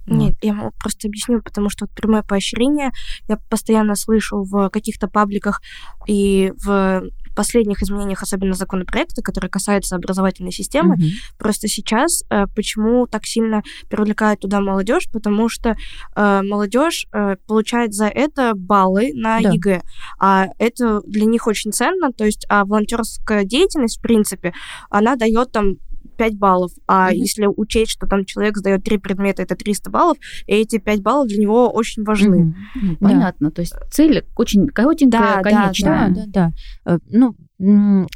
Нет, 0.06 0.36
я 0.42 0.72
просто 0.80 1.08
объясню, 1.08 1.42
потому 1.42 1.70
что 1.70 1.86
вот 1.86 1.96
прямое 1.96 2.24
поощрение 2.24 2.92
я 3.30 3.38
постоянно 3.50 3.96
слышу 3.96 4.44
в 4.44 4.70
каких-то 4.70 5.08
пабликах 5.08 5.62
и 6.08 6.52
в 6.58 7.04
последних 7.34 7.82
изменениях, 7.82 8.24
особенно 8.24 8.54
законопроекта, 8.54 9.22
которые 9.22 9.50
касаются 9.50 9.96
образовательной 9.96 10.52
системы. 10.52 10.96
Mm-hmm. 10.96 11.38
Просто 11.38 11.68
сейчас 11.68 12.24
э, 12.30 12.46
почему 12.56 13.08
так 13.08 13.26
сильно 13.26 13.64
привлекают 13.90 14.42
туда 14.42 14.60
молодежь, 14.60 15.08
потому 15.12 15.50
что 15.50 15.76
э, 16.16 16.42
молодежь 16.44 17.08
э, 17.14 17.36
получает 17.48 17.94
за 17.94 18.08
это 18.08 18.54
баллы 18.56 19.12
на 19.14 19.42
да. 19.42 19.50
ЕГЭ, 19.50 19.82
а 20.20 20.48
это 20.58 21.02
для 21.06 21.26
них 21.26 21.48
очень 21.48 21.72
ценно. 21.72 22.12
То 22.12 22.26
есть, 22.26 22.46
а 22.50 22.66
волонтерская 22.66 23.44
деятельность, 23.44 24.00
в 24.00 24.02
принципе, 24.02 24.54
она 24.90 25.16
дает 25.16 25.52
там 25.52 25.78
5 26.16 26.38
баллов. 26.38 26.72
А 26.88 27.12
mm-hmm. 27.12 27.16
если 27.16 27.46
учесть, 27.46 27.92
что 27.92 28.08
там 28.08 28.26
человек 28.26 28.58
сдает 28.58 28.84
три 28.84 28.98
предмета, 28.98 29.42
это 29.42 29.56
300 29.56 29.90
баллов, 29.90 30.18
и 30.48 30.54
эти 30.54 30.78
5 30.78 31.02
баллов 31.02 31.28
для 31.28 31.42
него 31.42 31.70
очень 31.70 32.04
важны. 32.04 32.56
Mm-hmm. 32.76 32.98
Понятно. 33.00 33.50
Да. 33.50 33.56
То 33.56 33.62
есть 33.62 33.74
цель 33.92 34.26
очень 34.36 34.68
коротенькая, 34.68 35.42
да, 35.42 35.42
конечная. 35.42 36.10
Да, 36.10 36.16
да, 36.16 36.26
да. 36.26 36.52
да. 36.86 36.94
Э, 36.94 37.00
ну, 37.10 37.36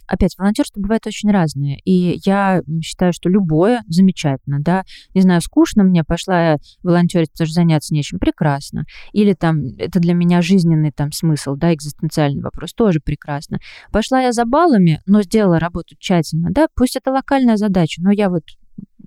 опять, 0.08 0.38
волонтерство 0.38 0.82
бывает 0.82 1.06
очень 1.08 1.32
разное. 1.32 1.78
И 1.86 2.20
я 2.26 2.62
считаю, 2.82 3.14
что 3.14 3.30
любое 3.30 3.82
замечательно, 3.88 4.60
да. 4.60 4.84
Не 5.14 5.22
знаю, 5.22 5.42
скучно 5.42 5.84
мне, 5.84 6.04
пошла 6.04 6.52
я 6.52 6.58
волонтерить, 6.84 7.32
потому 7.32 7.48
что 7.48 7.54
заняться 7.56 7.94
нечем, 7.94 8.20
прекрасно. 8.20 8.86
Или 9.14 9.34
там, 9.34 9.64
это 9.78 10.00
для 10.00 10.14
меня 10.14 10.42
жизненный 10.42 10.92
там 10.92 11.12
смысл, 11.12 11.56
да, 11.56 11.74
экзистенциальный 11.74 12.42
вопрос, 12.42 12.74
тоже 12.74 13.00
прекрасно. 13.00 13.60
Пошла 13.92 14.22
я 14.22 14.32
за 14.32 14.46
баллами, 14.46 15.02
но 15.06 15.22
сделала 15.22 15.60
работу 15.60 15.96
тщательно, 15.98 16.50
да, 16.52 16.68
пусть 16.76 16.96
это 16.96 17.12
локальная 17.12 17.58
задача, 17.58 18.02
но 18.02 18.12
я 18.12 18.30
вот 18.30 18.44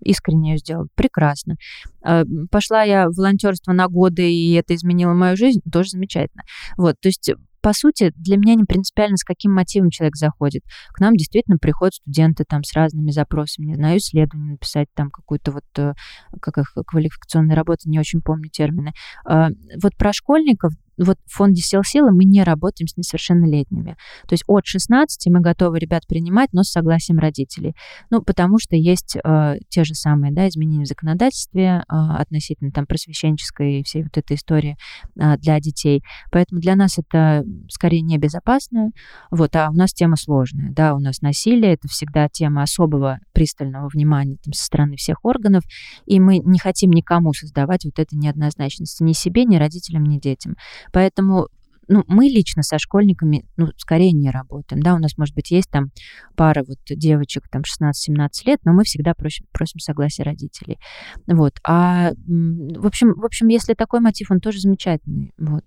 искренне 0.02 0.52
ее 0.52 0.58
сделала. 0.58 0.88
Прекрасно. 0.94 1.56
А, 2.02 2.24
пошла 2.50 2.82
я 2.82 3.08
волонтерство 3.08 3.72
на 3.72 3.88
годы, 3.88 4.32
и 4.32 4.52
это 4.52 4.74
изменило 4.74 5.12
мою 5.12 5.36
жизнь, 5.36 5.60
тоже 5.70 5.90
замечательно. 5.90 6.42
Вот, 6.76 6.96
то 7.00 7.08
есть 7.08 7.30
по 7.62 7.72
сути, 7.72 8.12
для 8.16 8.36
меня 8.36 8.54
не 8.54 8.64
принципиально, 8.64 9.16
с 9.16 9.24
каким 9.24 9.52
мотивом 9.52 9.90
человек 9.90 10.16
заходит. 10.16 10.62
К 10.92 11.00
нам 11.00 11.14
действительно 11.14 11.58
приходят 11.58 11.94
студенты 11.94 12.44
там 12.48 12.64
с 12.64 12.72
разными 12.74 13.10
запросами, 13.10 13.66
не 13.66 13.74
знаю, 13.74 13.98
исследование 13.98 14.52
написать, 14.52 14.88
там 14.94 15.10
какую-то 15.10 15.52
вот, 15.52 15.64
э, 15.76 15.94
как 16.40 16.58
их, 16.58 16.74
квалификационная 16.86 17.56
работа, 17.56 17.88
не 17.88 17.98
очень 17.98 18.20
помню 18.20 18.48
термины. 18.50 18.92
А, 19.24 19.48
вот 19.82 19.96
про 19.96 20.12
школьников 20.12 20.72
вот 21.04 21.18
в 21.26 21.34
фонде 21.34 21.62
сил 21.62 21.82
силы 21.82 22.12
мы 22.12 22.24
не 22.24 22.42
работаем 22.42 22.88
с 22.88 22.96
несовершеннолетними. 22.96 23.96
То 24.26 24.32
есть 24.32 24.44
от 24.46 24.66
16 24.66 25.26
мы 25.32 25.40
готовы 25.40 25.78
ребят 25.78 26.06
принимать, 26.06 26.52
но 26.52 26.62
с 26.62 26.70
согласием 26.70 27.18
родителей. 27.18 27.74
Ну, 28.10 28.22
потому 28.22 28.58
что 28.58 28.76
есть 28.76 29.16
э, 29.16 29.54
те 29.68 29.84
же 29.84 29.94
самые 29.94 30.32
да, 30.32 30.48
изменения 30.48 30.84
в 30.84 30.88
законодательстве 30.88 31.64
э, 31.66 31.82
относительно 31.88 32.70
там 32.70 32.86
просвещенческой 32.86 33.82
всей 33.84 34.04
вот 34.04 34.16
этой 34.16 34.36
истории 34.36 34.76
э, 35.18 35.36
для 35.38 35.60
детей. 35.60 36.02
Поэтому 36.30 36.60
для 36.60 36.76
нас 36.76 36.98
это 36.98 37.44
скорее 37.68 38.02
небезопасно. 38.02 38.90
Вот, 39.30 39.54
а 39.56 39.70
у 39.70 39.74
нас 39.74 39.92
тема 39.92 40.16
сложная. 40.16 40.72
Да, 40.72 40.94
у 40.94 40.98
нас 40.98 41.20
насилие, 41.22 41.74
это 41.74 41.88
всегда 41.88 42.28
тема 42.28 42.62
особого 42.62 43.18
пристального 43.32 43.88
внимания 43.88 44.36
там, 44.42 44.52
со 44.52 44.64
стороны 44.64 44.96
всех 44.96 45.24
органов, 45.24 45.62
и 46.06 46.20
мы 46.20 46.38
не 46.38 46.58
хотим 46.58 46.90
никому 46.90 47.32
создавать 47.32 47.84
вот 47.84 47.98
этой 47.98 48.16
неоднозначности 48.16 49.02
ни 49.02 49.12
себе, 49.12 49.44
ни 49.44 49.56
родителям, 49.56 50.04
ни 50.04 50.18
детям. 50.18 50.56
Поэтому 50.92 51.48
ну, 51.90 52.04
мы 52.06 52.26
лично 52.26 52.62
со 52.62 52.78
школьниками, 52.78 53.44
ну, 53.56 53.70
скорее 53.76 54.12
не 54.12 54.30
работаем, 54.30 54.80
да, 54.80 54.94
у 54.94 54.98
нас, 54.98 55.18
может 55.18 55.34
быть, 55.34 55.50
есть 55.50 55.68
там 55.70 55.90
пара 56.36 56.62
вот 56.66 56.78
девочек, 56.88 57.48
там, 57.50 57.62
16-17 57.62 58.28
лет, 58.46 58.60
но 58.64 58.72
мы 58.72 58.84
всегда 58.84 59.12
просим, 59.12 59.46
просим 59.50 59.80
согласия 59.80 60.22
родителей, 60.22 60.78
вот, 61.26 61.54
а, 61.64 62.12
в 62.12 62.86
общем, 62.86 63.14
в 63.14 63.24
общем, 63.24 63.48
если 63.48 63.74
такой 63.74 63.98
мотив, 63.98 64.30
он 64.30 64.38
тоже 64.38 64.60
замечательный, 64.60 65.32
вот, 65.36 65.64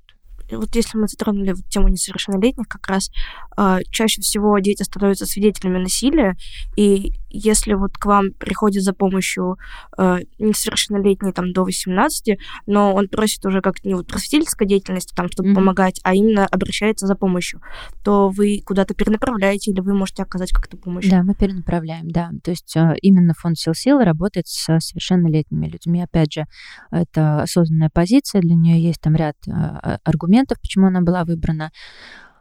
вот 0.55 0.75
если 0.75 0.97
мы 0.97 1.07
затронули 1.07 1.53
вот 1.53 1.65
тему 1.69 1.87
несовершеннолетних, 1.87 2.67
как 2.67 2.87
раз 2.87 3.09
э, 3.57 3.79
чаще 3.91 4.21
всего 4.21 4.57
дети 4.59 4.83
становятся 4.83 5.25
свидетелями 5.25 5.79
насилия, 5.79 6.35
и 6.75 7.13
если 7.33 7.73
вот 7.73 7.97
к 7.97 8.05
вам 8.05 8.31
приходит 8.39 8.83
за 8.83 8.93
помощью 8.93 9.57
э, 9.97 10.19
несовершеннолетний 10.37 11.33
там 11.33 11.51
до 11.51 11.63
18, 11.63 12.37
но 12.67 12.93
он 12.93 13.07
просит 13.07 13.43
уже 13.45 13.61
как 13.61 13.83
не 13.83 13.95
вот 13.95 14.07
просветительской 14.07 14.67
деятельности, 14.67 15.13
там, 15.15 15.27
чтобы 15.29 15.49
mm-hmm. 15.49 15.55
помогать, 15.55 15.99
а 16.03 16.13
именно 16.13 16.45
обращается 16.45 17.07
за 17.07 17.15
помощью, 17.15 17.61
то 18.03 18.29
вы 18.29 18.61
куда-то 18.63 18.93
перенаправляете 18.93 19.71
или 19.71 19.81
вы 19.81 19.95
можете 19.95 20.23
оказать 20.23 20.51
как-то 20.51 20.77
помощь? 20.77 21.09
Да, 21.09 21.23
мы 21.23 21.33
перенаправляем, 21.33 22.09
да. 22.09 22.29
То 22.43 22.51
есть 22.51 22.75
э, 22.77 22.95
именно 23.01 23.33
фонд 23.33 23.57
сил 23.57 23.73
силы 23.73 24.05
работает 24.05 24.47
с 24.47 24.79
совершеннолетними 24.79 25.67
людьми. 25.67 26.03
Опять 26.03 26.33
же, 26.33 26.45
это 26.91 27.41
осознанная 27.41 27.89
позиция, 27.91 28.41
для 28.41 28.55
нее 28.55 28.81
есть 28.81 29.01
там 29.01 29.15
ряд 29.15 29.35
э, 29.47 29.97
аргументов, 30.43 30.59
почему 30.59 30.87
она 30.87 31.01
была 31.01 31.23
выбрана. 31.23 31.71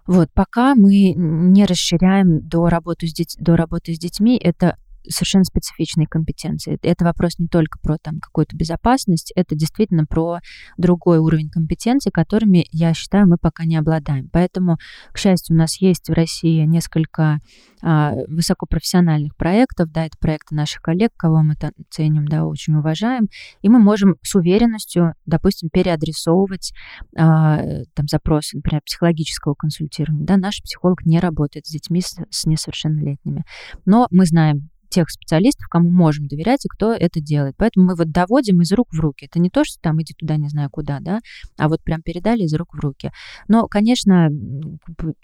Вот, 0.07 0.31
пока 0.35 0.75
мы 0.75 1.15
не 1.15 1.65
расширяем 1.65 2.41
до 2.41 2.69
работы 2.69 3.07
с, 3.07 3.15
деть, 3.15 3.37
до 3.39 3.57
работы 3.57 3.95
с 3.95 3.99
детьми, 3.99 4.37
это 4.37 4.77
совершенно 5.09 5.45
специфичные 5.45 6.07
компетенции. 6.07 6.79
Это 6.83 7.05
вопрос 7.05 7.39
не 7.39 7.49
только 7.49 7.79
про 7.79 7.97
там 7.99 8.21
какую-то 8.21 8.57
безопасность, 8.57 9.33
это 9.35 9.55
действительно 9.55 10.07
про 10.07 10.41
другой 10.77 11.19
уровень 11.19 11.51
компетенций, 11.51 12.13
которыми, 12.13 12.67
я 12.71 12.95
считаю, 12.95 13.29
мы 13.29 13.37
пока 13.39 13.65
не 13.65 13.77
обладаем. 13.77 14.29
Поэтому, 14.33 14.79
к 15.13 15.19
счастью, 15.19 15.57
у 15.57 15.59
нас 15.59 15.81
есть 15.81 16.09
в 16.09 16.13
России 16.13 16.65
несколько 16.65 17.41
а, 17.83 18.15
высокопрофессиональных 18.29 19.37
проектов, 19.37 19.91
да, 19.91 20.07
это 20.07 20.17
проекты 20.19 20.55
наших 20.55 20.83
коллег, 20.83 21.11
кого 21.17 21.43
мы 21.43 21.57
там 21.57 21.73
ценим, 21.91 22.27
да, 22.29 22.45
очень 22.45 22.75
уважаем, 22.75 23.29
и 23.61 23.69
мы 23.69 23.81
можем 23.81 24.17
с 24.23 24.35
уверенностью, 24.37 25.15
допустим, 25.27 25.69
переадресовывать 25.69 26.73
а, 27.17 27.61
там 27.95 28.07
запросы, 28.09 28.57
например, 28.57 28.83
психологического 28.85 29.55
консультирования, 29.55 30.25
да, 30.25 30.37
наш 30.37 30.63
психолог 30.63 31.05
не 31.05 31.19
работает 31.19 31.67
с 31.67 31.71
детьми 31.71 32.01
с, 32.01 32.17
с 32.31 32.47
несовершеннолетними, 32.47 33.45
но 33.85 34.07
мы 34.11 34.27
знаем 34.27 34.71
тех 34.93 35.11
специалистов, 35.11 35.67
кому 35.69 35.91
можем 35.91 36.27
доверять 36.27 36.65
и 36.65 36.69
кто 36.69 36.93
это 36.93 37.21
делает. 37.21 37.55
Поэтому 37.57 37.87
мы 37.87 37.95
вот 37.97 38.11
доводим 38.11 38.61
из 38.61 38.73
рук 38.73 38.89
в 38.93 39.01
руки. 39.01 39.27
Это 39.27 39.41
не 39.41 39.51
то, 39.51 39.65
что 39.65 39.81
там 39.81 40.01
иди 40.01 40.15
туда, 40.15 40.37
не 40.37 40.49
знаю 40.49 40.69
куда, 40.71 40.99
да, 41.01 41.21
а 41.57 41.69
вот 41.69 41.83
прям 41.83 42.03
передали 42.03 42.43
из 42.43 42.55
рук 42.55 42.75
в 42.75 42.81
руки. 42.81 43.11
Но, 43.49 43.67
конечно, 43.67 44.29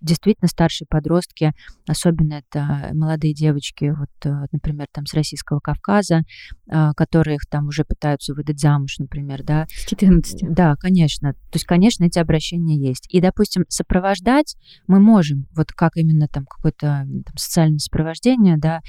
действительно 0.01 0.49
старшие 0.49 0.87
подростки, 0.89 1.53
особенно 1.87 2.35
это 2.35 2.91
молодые 2.95 3.35
девочки, 3.35 3.95
вот, 3.97 4.09
э, 4.25 4.47
например, 4.53 4.87
там 4.93 5.07
с 5.07 5.14
Российского 5.14 5.61
Кавказа, 5.61 6.23
а, 6.71 6.93
которые 6.95 7.37
их 7.37 7.43
там 7.49 7.69
уже 7.69 7.85
пытаются 7.85 8.35
выдать 8.35 8.61
замуж, 8.61 8.99
например, 8.99 9.43
да. 9.43 9.66
С 9.69 9.87
14. 9.87 10.41
Да, 10.51 10.75
конечно. 10.77 11.33
То 11.33 11.55
есть, 11.55 11.66
конечно, 11.66 12.05
эти 12.05 12.19
обращения 12.19 12.77
есть. 12.77 13.07
И, 13.11 13.21
допустим, 13.21 13.64
сопровождать 13.69 14.57
мы 14.87 15.01
можем, 15.01 15.47
вот 15.55 15.73
как 15.73 15.97
именно 15.97 16.29
там 16.29 16.45
какое-то 16.47 17.07
там, 17.07 17.37
социальное 17.37 17.79
сопровождение, 17.79 18.57
да, 18.59 18.81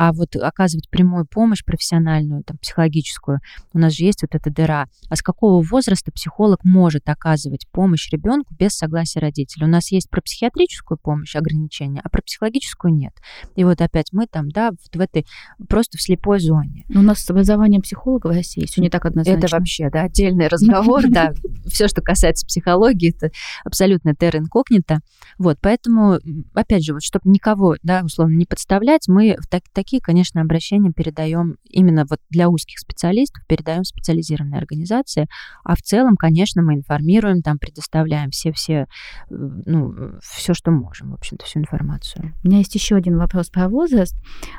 а, 0.00 0.14
вот 0.14 0.34
оказывать 0.34 0.88
прямую 0.88 1.26
помощь 1.26 1.62
профессиональную, 1.62 2.42
там, 2.42 2.56
психологическую, 2.56 3.40
у 3.74 3.78
нас 3.78 3.92
же 3.92 4.04
есть 4.04 4.22
вот 4.22 4.34
эта 4.34 4.50
дыра. 4.50 4.86
А 5.10 5.16
с 5.16 5.20
какого 5.20 5.62
возраста 5.62 6.10
психолог 6.10 6.64
может 6.64 7.06
оказывать 7.10 7.68
помощь 7.70 8.10
ребенку 8.10 8.54
без 8.58 8.70
согласия 8.70 9.20
родителей? 9.20 9.66
У 9.66 9.68
нас 9.68 9.92
есть 9.92 10.08
про 10.08 10.22
психиатрическую 10.22 10.96
помощь 10.96 11.36
ограничения, 11.36 12.00
а 12.02 12.08
про 12.08 12.22
психологическую 12.22 12.94
нет. 12.94 13.12
И 13.56 13.64
вот 13.64 13.82
опять 13.82 14.06
мы 14.12 14.26
там, 14.26 14.48
да, 14.48 14.70
вот 14.70 14.96
в 14.96 15.00
этой 15.00 15.26
просто 15.68 15.98
в 15.98 16.00
слепой 16.00 16.40
зоне. 16.40 16.86
Но 16.88 17.00
у 17.00 17.02
нас 17.02 17.18
с 17.18 17.28
образованием 17.28 17.82
психолога 17.82 18.28
в 18.28 18.30
России 18.30 18.64
все 18.64 18.80
не 18.80 18.88
так 18.88 19.04
однозначно. 19.04 19.44
Это 19.44 19.54
вообще, 19.54 19.90
да, 19.90 20.04
отдельный 20.04 20.48
разговор, 20.48 21.02
да. 21.10 21.34
Все, 21.66 21.88
что 21.88 22.00
касается 22.00 22.46
психологии, 22.46 23.14
это 23.14 23.32
абсолютно 23.66 24.14
терра 24.14 24.38
инкогнито. 24.38 25.00
Вот, 25.36 25.58
поэтому, 25.60 26.20
опять 26.54 26.86
же, 26.86 26.94
вот, 26.94 27.02
чтобы 27.02 27.28
никого, 27.28 27.76
да, 27.82 28.00
условно, 28.02 28.34
не 28.36 28.46
подставлять, 28.46 29.06
мы 29.06 29.36
в 29.38 29.46
так, 29.46 29.64
такие, 29.90 30.00
конечно, 30.00 30.40
обращения 30.40 30.92
передаем 30.92 31.56
именно 31.64 32.06
вот 32.08 32.20
для 32.30 32.48
узких 32.48 32.78
специалистов, 32.78 33.42
передаем 33.48 33.82
специализированные 33.82 34.58
организации, 34.58 35.26
а 35.64 35.74
в 35.74 35.82
целом, 35.82 36.14
конечно, 36.16 36.62
мы 36.62 36.74
информируем, 36.74 37.42
там 37.42 37.58
предоставляем 37.58 38.30
все-все, 38.30 38.86
ну, 39.28 40.12
все, 40.22 40.54
что 40.54 40.70
можем, 40.70 41.10
в 41.10 41.14
общем-то, 41.14 41.44
всю 41.44 41.58
информацию. 41.58 42.32
У 42.44 42.46
меня 42.46 42.58
есть 42.58 42.72
еще 42.76 42.94
один 42.94 43.18
вопрос 43.18 43.50
про 43.50 43.68
возраст. 43.68 44.14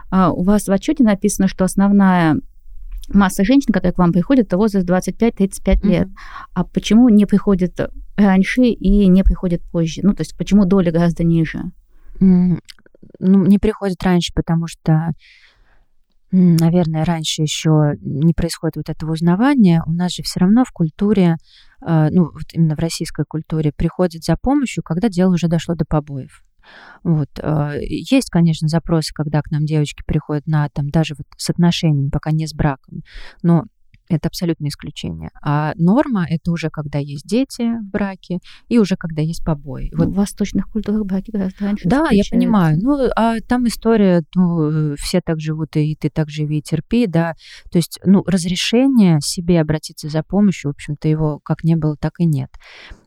А, 0.09 0.31
у 0.31 0.43
вас 0.43 0.67
в 0.67 0.71
отчете 0.71 1.05
написано, 1.05 1.47
что 1.47 1.63
основная 1.63 2.37
масса 3.07 3.45
женщин, 3.45 3.71
которые 3.71 3.93
к 3.93 3.99
вам 3.99 4.11
приходят, 4.11 4.47
это 4.47 4.57
возраст 4.57 4.85
25-35 4.85 5.87
лет. 5.87 6.09
А 6.53 6.65
почему 6.65 7.07
не 7.07 7.25
приходят 7.25 7.89
раньше 8.17 8.63
и 8.63 9.07
не 9.07 9.23
приходят 9.23 9.61
позже? 9.71 10.01
Ну, 10.03 10.13
то 10.13 10.23
есть 10.23 10.35
почему 10.37 10.65
доля 10.65 10.91
гораздо 10.91 11.23
ниже? 11.23 11.71
Ну, 13.23 13.45
не 13.45 13.59
приходят 13.59 14.01
раньше, 14.03 14.33
потому 14.33 14.67
что 14.67 15.11
наверное, 16.31 17.03
раньше 17.03 17.41
еще 17.41 17.95
не 17.99 18.33
происходит 18.33 18.77
вот 18.77 18.89
этого 18.89 19.11
узнавания, 19.11 19.83
у 19.85 19.91
нас 19.91 20.13
же 20.13 20.23
все 20.23 20.39
равно 20.39 20.63
в 20.63 20.71
культуре, 20.71 21.35
а, 21.81 22.09
ну, 22.09 22.31
вот 22.31 22.53
именно 22.53 22.75
в 22.75 22.79
российской 22.79 23.25
культуре, 23.25 23.73
приходит 23.75 24.23
за 24.23 24.37
помощью, 24.41 24.81
когда 24.81 25.09
дело 25.09 25.33
уже 25.33 25.47
дошло 25.47 25.75
до 25.75 25.83
побоев. 25.85 26.43
Вот. 27.03 27.29
А, 27.41 27.73
есть, 27.77 28.29
конечно, 28.29 28.67
запросы, 28.67 29.13
когда 29.13 29.41
к 29.41 29.51
нам 29.51 29.65
девочки 29.65 30.03
приходят 30.05 30.47
на 30.47 30.69
там 30.69 30.89
даже 30.89 31.15
вот 31.17 31.27
с 31.37 31.49
отношениями, 31.49 32.09
пока 32.09 32.31
не 32.31 32.47
с 32.47 32.53
браком, 32.53 33.01
но 33.43 33.65
это 34.15 34.27
абсолютно 34.27 34.67
исключение. 34.67 35.29
А 35.41 35.73
норма 35.75 36.25
это 36.29 36.51
уже 36.51 36.69
когда 36.69 36.99
есть 36.99 37.25
дети 37.25 37.77
в 37.79 37.89
браке 37.89 38.39
и 38.67 38.77
уже 38.79 38.95
когда 38.95 39.21
есть 39.21 39.43
побои. 39.43 39.91
Вот. 39.95 40.09
В 40.09 40.13
восточных 40.13 40.69
культурах 40.69 41.05
браки 41.05 41.31
гораздо 41.31 41.65
раньше. 41.65 41.87
Да, 41.87 42.07
я 42.11 42.23
понимаю. 42.29 42.77
Ну, 42.81 43.09
а 43.15 43.39
там 43.41 43.67
история, 43.67 44.23
ну, 44.35 44.95
все 44.97 45.21
так 45.21 45.39
живут, 45.39 45.75
и 45.75 45.95
ты 45.95 46.09
так 46.09 46.29
живи 46.29 46.59
и 46.59 46.61
терпи, 46.61 47.07
да. 47.07 47.33
То 47.71 47.77
есть, 47.77 47.99
ну, 48.05 48.23
разрешение 48.25 49.19
себе 49.21 49.61
обратиться 49.61 50.09
за 50.09 50.23
помощью, 50.23 50.71
в 50.71 50.75
общем-то, 50.75 51.07
его 51.07 51.39
как 51.43 51.63
не 51.63 51.75
было, 51.75 51.95
так 51.97 52.13
и 52.19 52.25
нет. 52.25 52.49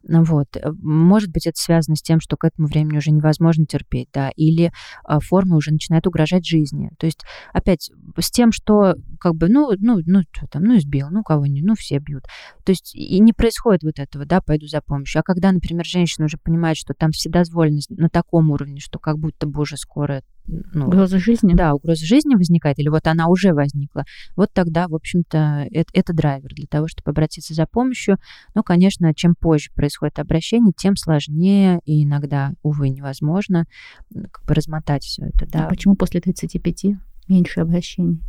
Вот. 0.08 0.56
Э, 0.56 0.70
может 0.82 1.30
быть, 1.30 1.46
это 1.46 1.58
связано 1.58 1.96
с 1.96 2.02
тем, 2.02 2.20
что 2.20 2.36
к 2.36 2.44
этому 2.44 2.68
времени 2.68 2.98
уже 2.98 3.10
невозможно 3.10 3.66
терпеть, 3.66 4.08
да, 4.12 4.30
или 4.36 4.72
а, 5.04 5.20
форма 5.20 5.56
уже 5.56 5.72
начинает 5.72 6.06
угрожать 6.06 6.46
жизни. 6.46 6.90
То 6.98 7.06
есть, 7.06 7.24
опять, 7.52 7.90
с 8.18 8.30
тем, 8.30 8.52
что 8.52 8.94
как 9.18 9.34
бы, 9.34 9.48
ну, 9.48 9.72
ну, 9.78 10.00
ну, 10.04 10.22
что 10.32 10.46
там, 10.46 10.64
ну, 10.64 10.76
избил, 10.76 11.08
ну, 11.10 11.22
кого-нибудь, 11.22 11.68
ну, 11.68 11.74
все 11.74 11.98
бьют. 11.98 12.24
То 12.64 12.72
есть, 12.72 12.94
и 12.94 13.18
не 13.20 13.32
происходит 13.32 13.82
вот 13.82 13.98
этого, 13.98 14.26
да, 14.26 14.40
пойду 14.40 14.66
за 14.66 14.80
помощью. 14.80 15.20
А 15.20 15.22
когда, 15.22 15.52
например, 15.52 15.84
женщина 15.84 16.26
уже 16.26 16.38
понимает, 16.38 16.76
что 16.76 16.94
там 16.94 17.10
вседозволенность 17.10 17.90
на 17.90 18.08
таком 18.08 18.50
уровне, 18.50 18.80
что 18.80 18.98
как 18.98 19.18
будто 19.18 19.46
бы 19.46 19.62
уже 19.62 19.76
скоро 19.76 20.22
ну, 20.46 20.86
угроза 20.86 21.18
жизни. 21.18 21.54
Да, 21.54 21.74
угроза 21.74 22.04
жизни 22.04 22.34
возникает, 22.34 22.78
или 22.78 22.88
вот 22.88 23.06
она 23.06 23.28
уже 23.28 23.52
возникла, 23.52 24.04
вот 24.36 24.50
тогда, 24.52 24.88
в 24.88 24.94
общем-то, 24.94 25.66
это, 25.70 25.90
это 25.92 26.12
драйвер 26.12 26.54
для 26.54 26.66
того, 26.66 26.88
чтобы 26.88 27.10
обратиться 27.10 27.54
за 27.54 27.66
помощью. 27.66 28.18
Но, 28.54 28.62
конечно, 28.62 29.14
чем 29.14 29.34
позже 29.34 29.70
происходит 29.74 30.18
обращение, 30.18 30.72
тем 30.76 30.96
сложнее 30.96 31.80
и 31.84 32.04
иногда, 32.04 32.52
увы, 32.62 32.90
невозможно 32.90 33.66
как 34.12 34.44
бы 34.46 34.54
размотать 34.54 35.04
все 35.04 35.26
это. 35.26 35.46
Да. 35.50 35.66
А 35.66 35.68
почему 35.68 35.96
после 35.96 36.20
35 36.20 36.86
меньше 37.28 37.60
обращений? 37.60 38.20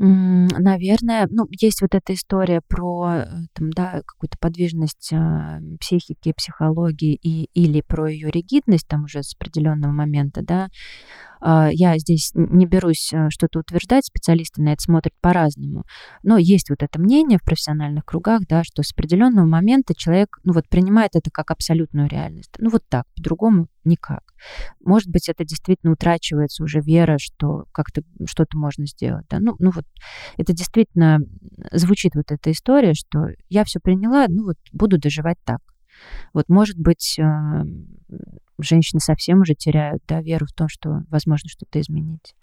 Наверное, 0.00 1.26
ну, 1.28 1.48
есть 1.50 1.82
вот 1.82 1.92
эта 1.92 2.14
история 2.14 2.60
про 2.68 3.14
э, 3.16 3.26
там, 3.52 3.70
да, 3.72 4.02
какую-то 4.06 4.38
подвижность 4.38 5.12
э, 5.12 5.60
психики, 5.80 6.32
психологии 6.32 7.18
и, 7.20 7.50
или 7.52 7.80
про 7.80 8.08
ее 8.08 8.30
ригидность 8.30 8.86
там 8.86 9.04
уже 9.04 9.24
с 9.24 9.34
определенного 9.34 9.90
момента, 9.90 10.42
да, 10.42 10.66
а, 10.66 10.68
я 11.42 11.98
здесь 11.98 12.32
не 12.34 12.66
берусь 12.66 13.12
э, 13.12 13.28
что-то 13.30 13.60
утверждать, 13.60 14.06
специалисты 14.06 14.62
на 14.62 14.72
это 14.72 14.82
смотрят 14.82 15.14
по-разному. 15.20 15.84
Но 16.22 16.38
есть 16.38 16.70
вот 16.70 16.82
это 16.82 17.00
мнение 17.00 17.38
в 17.38 17.44
профессиональных 17.44 18.04
кругах, 18.04 18.42
да, 18.48 18.64
что 18.64 18.82
с 18.82 18.92
определенного 18.92 19.46
момента 19.46 19.94
человек, 19.94 20.38
ну 20.44 20.52
вот, 20.52 20.68
принимает 20.68 21.10
это 21.14 21.30
как 21.30 21.50
абсолютную 21.50 22.08
реальность. 22.08 22.50
Ну 22.58 22.70
вот 22.70 22.82
так, 22.88 23.04
по-другому 23.16 23.68
никак. 23.84 24.22
Может 24.84 25.08
быть, 25.08 25.28
это 25.28 25.44
действительно 25.44 25.92
утрачивается 25.92 26.62
уже 26.62 26.80
вера, 26.80 27.16
что 27.18 27.64
как-то 27.72 28.02
что-то 28.26 28.56
можно 28.56 28.86
сделать. 28.86 29.26
Да? 29.28 29.38
Ну, 29.40 29.56
ну 29.58 29.70
вот 29.70 29.84
это 30.36 30.52
действительно 30.52 31.18
звучит 31.72 32.14
вот 32.14 32.30
эта 32.30 32.50
история, 32.50 32.94
что 32.94 33.28
я 33.48 33.64
все 33.64 33.80
приняла, 33.80 34.26
ну 34.28 34.44
вот 34.44 34.56
буду 34.72 34.98
доживать 34.98 35.38
так. 35.44 35.60
Вот, 36.32 36.48
может 36.48 36.78
быть, 36.78 37.18
э, 37.18 37.24
женщины 38.58 39.00
совсем 39.00 39.40
уже 39.40 39.54
теряют 39.54 40.02
да, 40.06 40.20
веру 40.20 40.46
в 40.46 40.52
том, 40.52 40.68
что 40.68 41.02
возможно 41.08 41.48
что-то 41.48 41.80
изменить. 41.80 42.34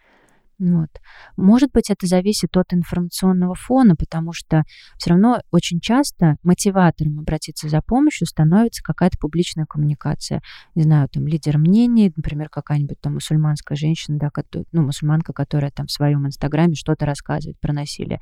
Вот. 0.57 0.89
Может 1.35 1.71
быть, 1.73 1.89
это 1.89 2.07
зависит 2.07 2.55
от 2.55 2.73
информационного 2.73 3.55
фона, 3.55 3.95
потому 3.95 4.31
что 4.31 4.63
все 4.97 5.09
равно 5.09 5.41
очень 5.51 5.81
часто 5.81 6.37
мотиватором 6.43 7.19
обратиться 7.19 7.67
за 7.67 7.81
помощью 7.81 8.25
становится 8.25 8.81
какая-то 8.81 9.17
публичная 9.19 9.65
коммуникация. 9.65 10.41
Не 10.73 10.83
знаю, 10.83 11.09
там 11.09 11.27
лидер 11.27 11.57
мнений, 11.57 12.13
например, 12.15 12.49
какая-нибудь 12.49 13.01
там 13.01 13.15
мусульманская 13.15 13.75
женщина, 13.75 14.17
да, 14.17 14.29
которая, 14.29 14.65
ну, 14.71 14.83
мусульманка, 14.83 15.33
которая 15.33 15.71
там 15.71 15.87
в 15.87 15.91
своем 15.91 16.25
инстаграме 16.25 16.75
что-то 16.75 17.05
рассказывает 17.05 17.59
про 17.59 17.73
насилие. 17.73 18.19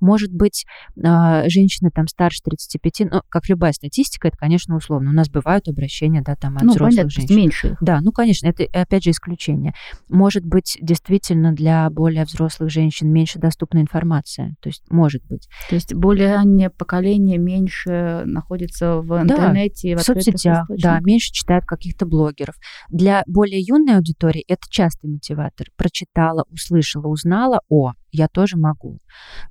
Может 0.00 0.32
быть, 0.32 0.64
э, 0.96 1.48
женщина 1.48 1.90
там 1.94 2.08
старше 2.08 2.40
35, 2.42 3.10
ну, 3.12 3.22
как 3.28 3.48
любая 3.48 3.72
статистика, 3.72 4.28
это, 4.28 4.36
конечно, 4.36 4.76
условно. 4.76 5.10
У 5.10 5.14
нас 5.14 5.28
бывают 5.28 5.68
обращения, 5.68 6.22
да, 6.22 6.34
там 6.34 6.56
от 6.56 6.62
ну, 6.64 6.70
взрослых 6.72 6.90
понятно, 6.90 7.10
женщин. 7.10 7.36
меньше. 7.36 7.76
Да, 7.80 8.00
ну, 8.00 8.10
конечно, 8.10 8.48
это, 8.48 8.64
опять 8.72 9.04
же, 9.04 9.10
исключение. 9.10 9.72
Может 10.08 10.44
быть, 10.44 10.78
действительно 10.80 11.52
для 11.52 11.75
для 11.76 11.90
более 11.90 12.24
взрослых 12.24 12.70
женщин 12.70 13.12
меньше 13.12 13.38
доступна 13.38 13.80
информация. 13.80 14.56
То 14.60 14.68
есть, 14.68 14.84
может 14.90 15.22
быть. 15.26 15.48
То 15.68 15.74
есть 15.74 15.94
более 15.94 16.34
раннее 16.34 16.70
поколение 16.70 17.38
меньше 17.38 18.22
находится 18.24 19.00
в 19.00 19.22
интернете, 19.22 19.94
да, 19.94 19.98
в, 19.98 20.02
в 20.02 20.06
соцсетях, 20.06 20.66
да, 20.68 21.00
меньше 21.00 21.32
читают 21.32 21.64
каких-то 21.64 22.06
блогеров. 22.06 22.54
Для 22.88 23.22
более 23.26 23.60
юной 23.60 23.96
аудитории 23.96 24.44
это 24.48 24.62
частый 24.70 25.10
мотиватор. 25.10 25.66
Прочитала, 25.76 26.44
услышала, 26.50 27.06
узнала, 27.08 27.60
о, 27.68 27.92
я 28.10 28.28
тоже 28.28 28.56
могу. 28.56 28.98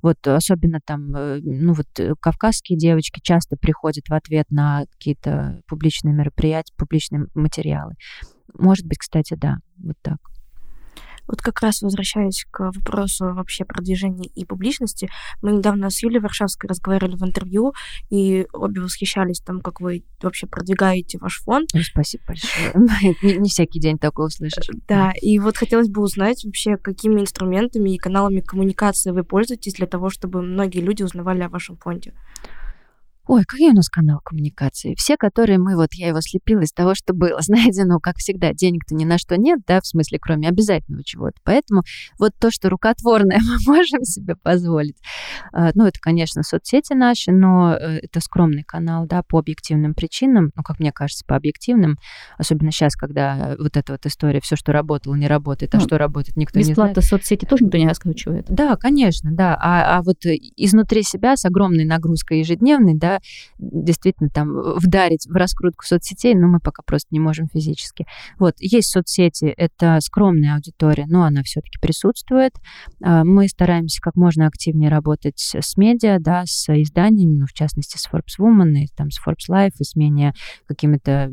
Вот 0.02 0.26
особенно 0.26 0.80
там, 0.84 1.14
э, 1.14 1.40
ну 1.42 1.72
вот 1.72 1.86
э, 1.98 2.14
кавказские 2.20 2.78
девочки 2.78 3.20
часто 3.22 3.56
приходят 3.56 4.08
в 4.08 4.14
ответ 4.14 4.46
на 4.50 4.84
какие-то 4.92 5.60
публичные 5.68 6.14
мероприятия, 6.14 6.72
публичные 6.76 7.26
материалы. 7.34 7.94
Может 8.58 8.86
быть, 8.86 8.98
кстати, 8.98 9.34
да, 9.34 9.56
вот 9.78 9.96
так. 10.02 10.18
Вот 11.26 11.42
как 11.42 11.60
раз 11.60 11.82
возвращаясь 11.82 12.46
к 12.50 12.70
вопросу 12.72 13.32
вообще 13.34 13.64
продвижения 13.64 14.28
и 14.34 14.44
публичности, 14.44 15.08
мы 15.42 15.52
недавно 15.52 15.90
с 15.90 16.02
Юлией 16.02 16.20
Варшавской 16.20 16.68
разговаривали 16.68 17.16
в 17.16 17.24
интервью, 17.24 17.72
и 18.10 18.46
обе 18.52 18.80
восхищались 18.80 19.40
там, 19.40 19.60
как 19.60 19.80
вы 19.80 20.04
вообще 20.22 20.46
продвигаете 20.46 21.18
ваш 21.18 21.40
фонд. 21.40 21.70
Ну, 21.74 21.80
спасибо 21.82 22.24
большое. 22.28 22.72
не, 23.22 23.36
не 23.38 23.48
всякий 23.48 23.80
день 23.80 23.98
такое 23.98 24.26
услышишь. 24.26 24.68
Да, 24.88 25.12
и 25.20 25.38
вот 25.38 25.56
хотелось 25.56 25.88
бы 25.88 26.02
узнать 26.02 26.44
вообще, 26.44 26.76
какими 26.76 27.20
инструментами 27.20 27.94
и 27.94 27.98
каналами 27.98 28.40
коммуникации 28.40 29.10
вы 29.10 29.24
пользуетесь 29.24 29.74
для 29.74 29.86
того, 29.86 30.10
чтобы 30.10 30.42
многие 30.42 30.80
люди 30.80 31.02
узнавали 31.02 31.42
о 31.42 31.48
вашем 31.48 31.76
фонде. 31.76 32.12
Ой, 33.28 33.42
какой 33.44 33.70
у 33.70 33.72
нас 33.72 33.88
канал 33.88 34.20
коммуникации? 34.24 34.94
Все, 34.96 35.16
которые 35.16 35.58
мы, 35.58 35.74
вот 35.74 35.94
я 35.94 36.08
его 36.08 36.20
слепила 36.20 36.60
из 36.60 36.72
того, 36.72 36.94
что 36.94 37.12
было. 37.12 37.38
Знаете, 37.40 37.84
ну, 37.84 37.98
как 37.98 38.16
всегда, 38.18 38.52
денег-то 38.52 38.94
ни 38.94 39.04
на 39.04 39.18
что 39.18 39.36
нет, 39.36 39.60
да, 39.66 39.80
в 39.80 39.86
смысле, 39.86 40.18
кроме 40.20 40.48
обязательного 40.48 41.02
чего-то. 41.04 41.34
Поэтому 41.42 41.82
вот 42.18 42.32
то, 42.38 42.50
что 42.50 42.70
рукотворное 42.70 43.40
мы 43.66 43.74
можем 43.74 44.04
себе 44.04 44.36
позволить. 44.36 44.96
А, 45.52 45.70
ну, 45.74 45.86
это, 45.86 45.98
конечно, 46.00 46.42
соцсети 46.42 46.92
наши, 46.92 47.32
но 47.32 47.74
э, 47.74 47.98
это 48.02 48.20
скромный 48.20 48.62
канал, 48.62 49.06
да, 49.06 49.22
по 49.22 49.38
объективным 49.38 49.94
причинам, 49.94 50.52
ну, 50.54 50.62
как 50.62 50.78
мне 50.78 50.92
кажется, 50.92 51.24
по 51.26 51.34
объективным, 51.34 51.98
особенно 52.38 52.70
сейчас, 52.70 52.94
когда 52.94 53.56
вот 53.58 53.76
эта 53.76 53.92
вот 53.92 54.06
история, 54.06 54.40
все, 54.40 54.54
что 54.54 54.72
работало, 54.72 55.16
не 55.16 55.26
работает, 55.26 55.74
а 55.74 55.78
ну, 55.78 55.84
что 55.84 55.98
работает, 55.98 56.36
никто 56.36 56.60
не 56.60 56.64
знает. 56.64 56.76
Бесплатно 56.76 57.02
соцсети 57.02 57.44
тоже 57.44 57.64
никто 57.64 57.78
не 57.78 57.88
раскручивает. 57.88 58.46
Да, 58.48 58.76
конечно, 58.76 59.30
да. 59.32 59.58
А, 59.60 59.98
а 59.98 60.02
вот 60.02 60.18
изнутри 60.24 61.02
себя 61.02 61.36
с 61.36 61.44
огромной 61.44 61.84
нагрузкой 61.84 62.38
ежедневной, 62.38 62.94
да, 62.94 63.15
действительно 63.58 64.30
там 64.30 64.48
вдарить 64.76 65.26
в 65.26 65.34
раскрутку 65.34 65.84
соцсетей, 65.84 66.34
но 66.34 66.48
мы 66.48 66.60
пока 66.60 66.82
просто 66.84 67.08
не 67.10 67.20
можем 67.20 67.48
физически. 67.48 68.06
Вот, 68.38 68.54
есть 68.58 68.90
соцсети, 68.90 69.46
это 69.56 69.98
скромная 70.00 70.54
аудитория, 70.54 71.06
но 71.08 71.24
она 71.24 71.42
все-таки 71.42 71.78
присутствует. 71.80 72.52
А, 73.02 73.24
мы 73.24 73.48
стараемся 73.48 74.00
как 74.00 74.16
можно 74.16 74.46
активнее 74.46 74.90
работать 74.90 75.38
с 75.38 75.76
медиа, 75.76 76.18
да, 76.20 76.44
с 76.46 76.68
изданиями, 76.74 77.38
ну, 77.38 77.46
в 77.46 77.52
частности, 77.52 77.98
с 77.98 78.08
Forbes 78.08 78.38
Woman, 78.40 78.72
и 78.74 78.86
там 78.96 79.10
с 79.10 79.20
Forbes 79.20 79.50
Life, 79.50 79.74
и 79.78 79.84
с 79.84 79.96
менее 79.96 80.32
какими-то 80.66 81.30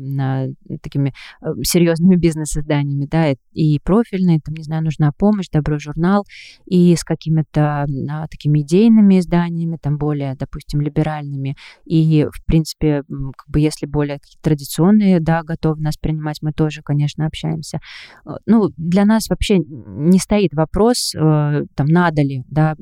такими 0.82 1.14
э, 1.42 1.46
серьезными 1.62 2.16
бизнес-изданиями, 2.24 3.06
да, 3.06 3.34
и 3.52 3.78
профильные, 3.80 4.40
там, 4.40 4.54
не 4.54 4.62
знаю, 4.62 4.82
нужна 4.82 5.12
помощь, 5.12 5.48
добро 5.50 5.78
журнал, 5.78 6.24
и 6.66 6.94
с 6.96 7.04
какими-то 7.04 7.86
а, 8.10 8.28
такими 8.28 8.60
идейными 8.60 9.18
изданиями, 9.18 9.78
там, 9.80 9.96
более, 9.96 10.34
допустим, 10.34 10.80
либеральными, 10.80 11.56
и, 11.84 12.26
в 12.26 12.44
принципе, 12.46 13.02
как 13.02 13.48
бы 13.48 13.60
если 13.60 13.86
более 13.86 14.18
традиционные, 14.42 15.20
да, 15.20 15.42
готовы 15.42 15.80
нас 15.80 15.96
принимать, 15.96 16.38
мы 16.42 16.52
тоже, 16.52 16.82
конечно, 16.82 17.26
общаемся. 17.26 17.80
Э, 18.26 18.30
ну, 18.46 18.70
для 18.76 19.04
нас 19.04 19.28
вообще 19.28 19.58
не 19.58 20.18
стоит 20.18 20.54
вопрос, 20.54 21.14
э, 21.14 21.18
там, 21.74 21.86
надо 21.86 22.22
ли, 22.22 22.44
да, 22.48 22.74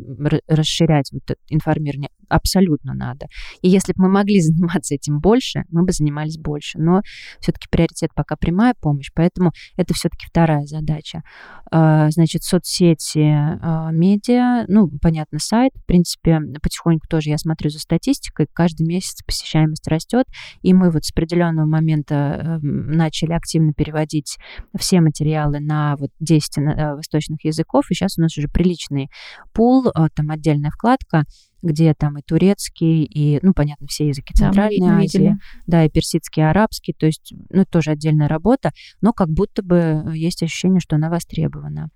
расширять 0.49 1.11
вот 1.13 1.37
информирование 1.49 2.11
абсолютно 2.29 2.95
надо. 2.95 3.27
И 3.61 3.69
если 3.69 3.93
бы 3.93 4.05
мы 4.05 4.09
могли 4.09 4.41
заниматься 4.41 4.95
этим 4.95 5.21
больше, 5.21 5.65
мы 5.71 5.85
бы 5.85 5.93
занимались 5.93 6.39
больше. 6.39 6.79
Но 6.79 7.03
все-таки 7.41 7.69
приоритет 7.71 8.11
пока 8.15 8.37
прямая 8.37 8.75
помощь, 8.81 9.11
поэтому 9.15 9.53
это 9.77 9.95
все-таки 9.95 10.27
вторая 10.27 10.67
задача. 10.67 11.23
А, 11.71 12.11
значит, 12.11 12.43
соцсети, 12.43 13.25
а, 13.25 13.91
медиа, 13.91 14.65
ну, 14.69 14.91
понятно, 15.01 15.39
сайт. 15.39 15.73
В 15.75 15.87
принципе, 15.87 16.41
потихоньку 16.63 17.07
тоже 17.09 17.31
я 17.31 17.39
смотрю 17.39 17.71
за 17.71 17.79
статистикой. 17.79 18.47
Каждый 18.53 18.87
месяц 18.87 19.23
посещаемость 19.25 19.87
растет, 19.89 20.27
и 20.63 20.75
мы 20.75 20.91
вот 20.91 21.05
с 21.05 21.11
определенного 21.13 21.67
момента 21.67 22.59
эм, 22.63 22.91
начали 22.93 23.33
активно 23.33 23.73
переводить 23.73 24.39
все 24.79 25.01
материалы 25.01 25.61
на 25.61 25.97
вот 25.97 26.11
10 26.21 26.59
э, 26.59 26.95
восточных 26.95 27.45
языков, 27.45 27.85
и 27.91 27.95
сейчас 27.95 28.19
у 28.19 28.23
нас 28.23 28.37
уже 28.37 28.49
приличный 28.49 29.09
пул, 29.53 29.87
э, 29.89 29.91
там 30.15 30.31
отдельная 30.31 30.71
вкладка, 30.71 31.25
где 31.63 31.95
там 31.95 32.19
и 32.19 32.23
турецкий, 32.23 33.05
и, 33.05 33.39
ну, 33.43 33.53
понятно, 33.55 33.87
все 33.87 34.09
языки 34.09 34.35
Центральной 34.35 34.81
да, 34.81 34.97
Азии, 34.97 35.03
видели. 35.03 35.39
да, 35.67 35.85
и 35.85 35.91
персидский, 35.91 36.43
и 36.43 36.47
арабский, 36.47 36.93
то 36.93 37.07
есть, 37.07 37.33
ну, 37.51 37.65
тоже 37.65 37.93
отдельная 37.93 38.29
работа, 38.29 38.73
но 39.01 39.13
как 39.13 39.29
будто 39.29 39.63
бы 39.63 40.05
есть 40.15 40.43
ощущение, 40.43 40.81
что 40.81 40.97
она 40.97 41.09
востребована. 41.11 41.89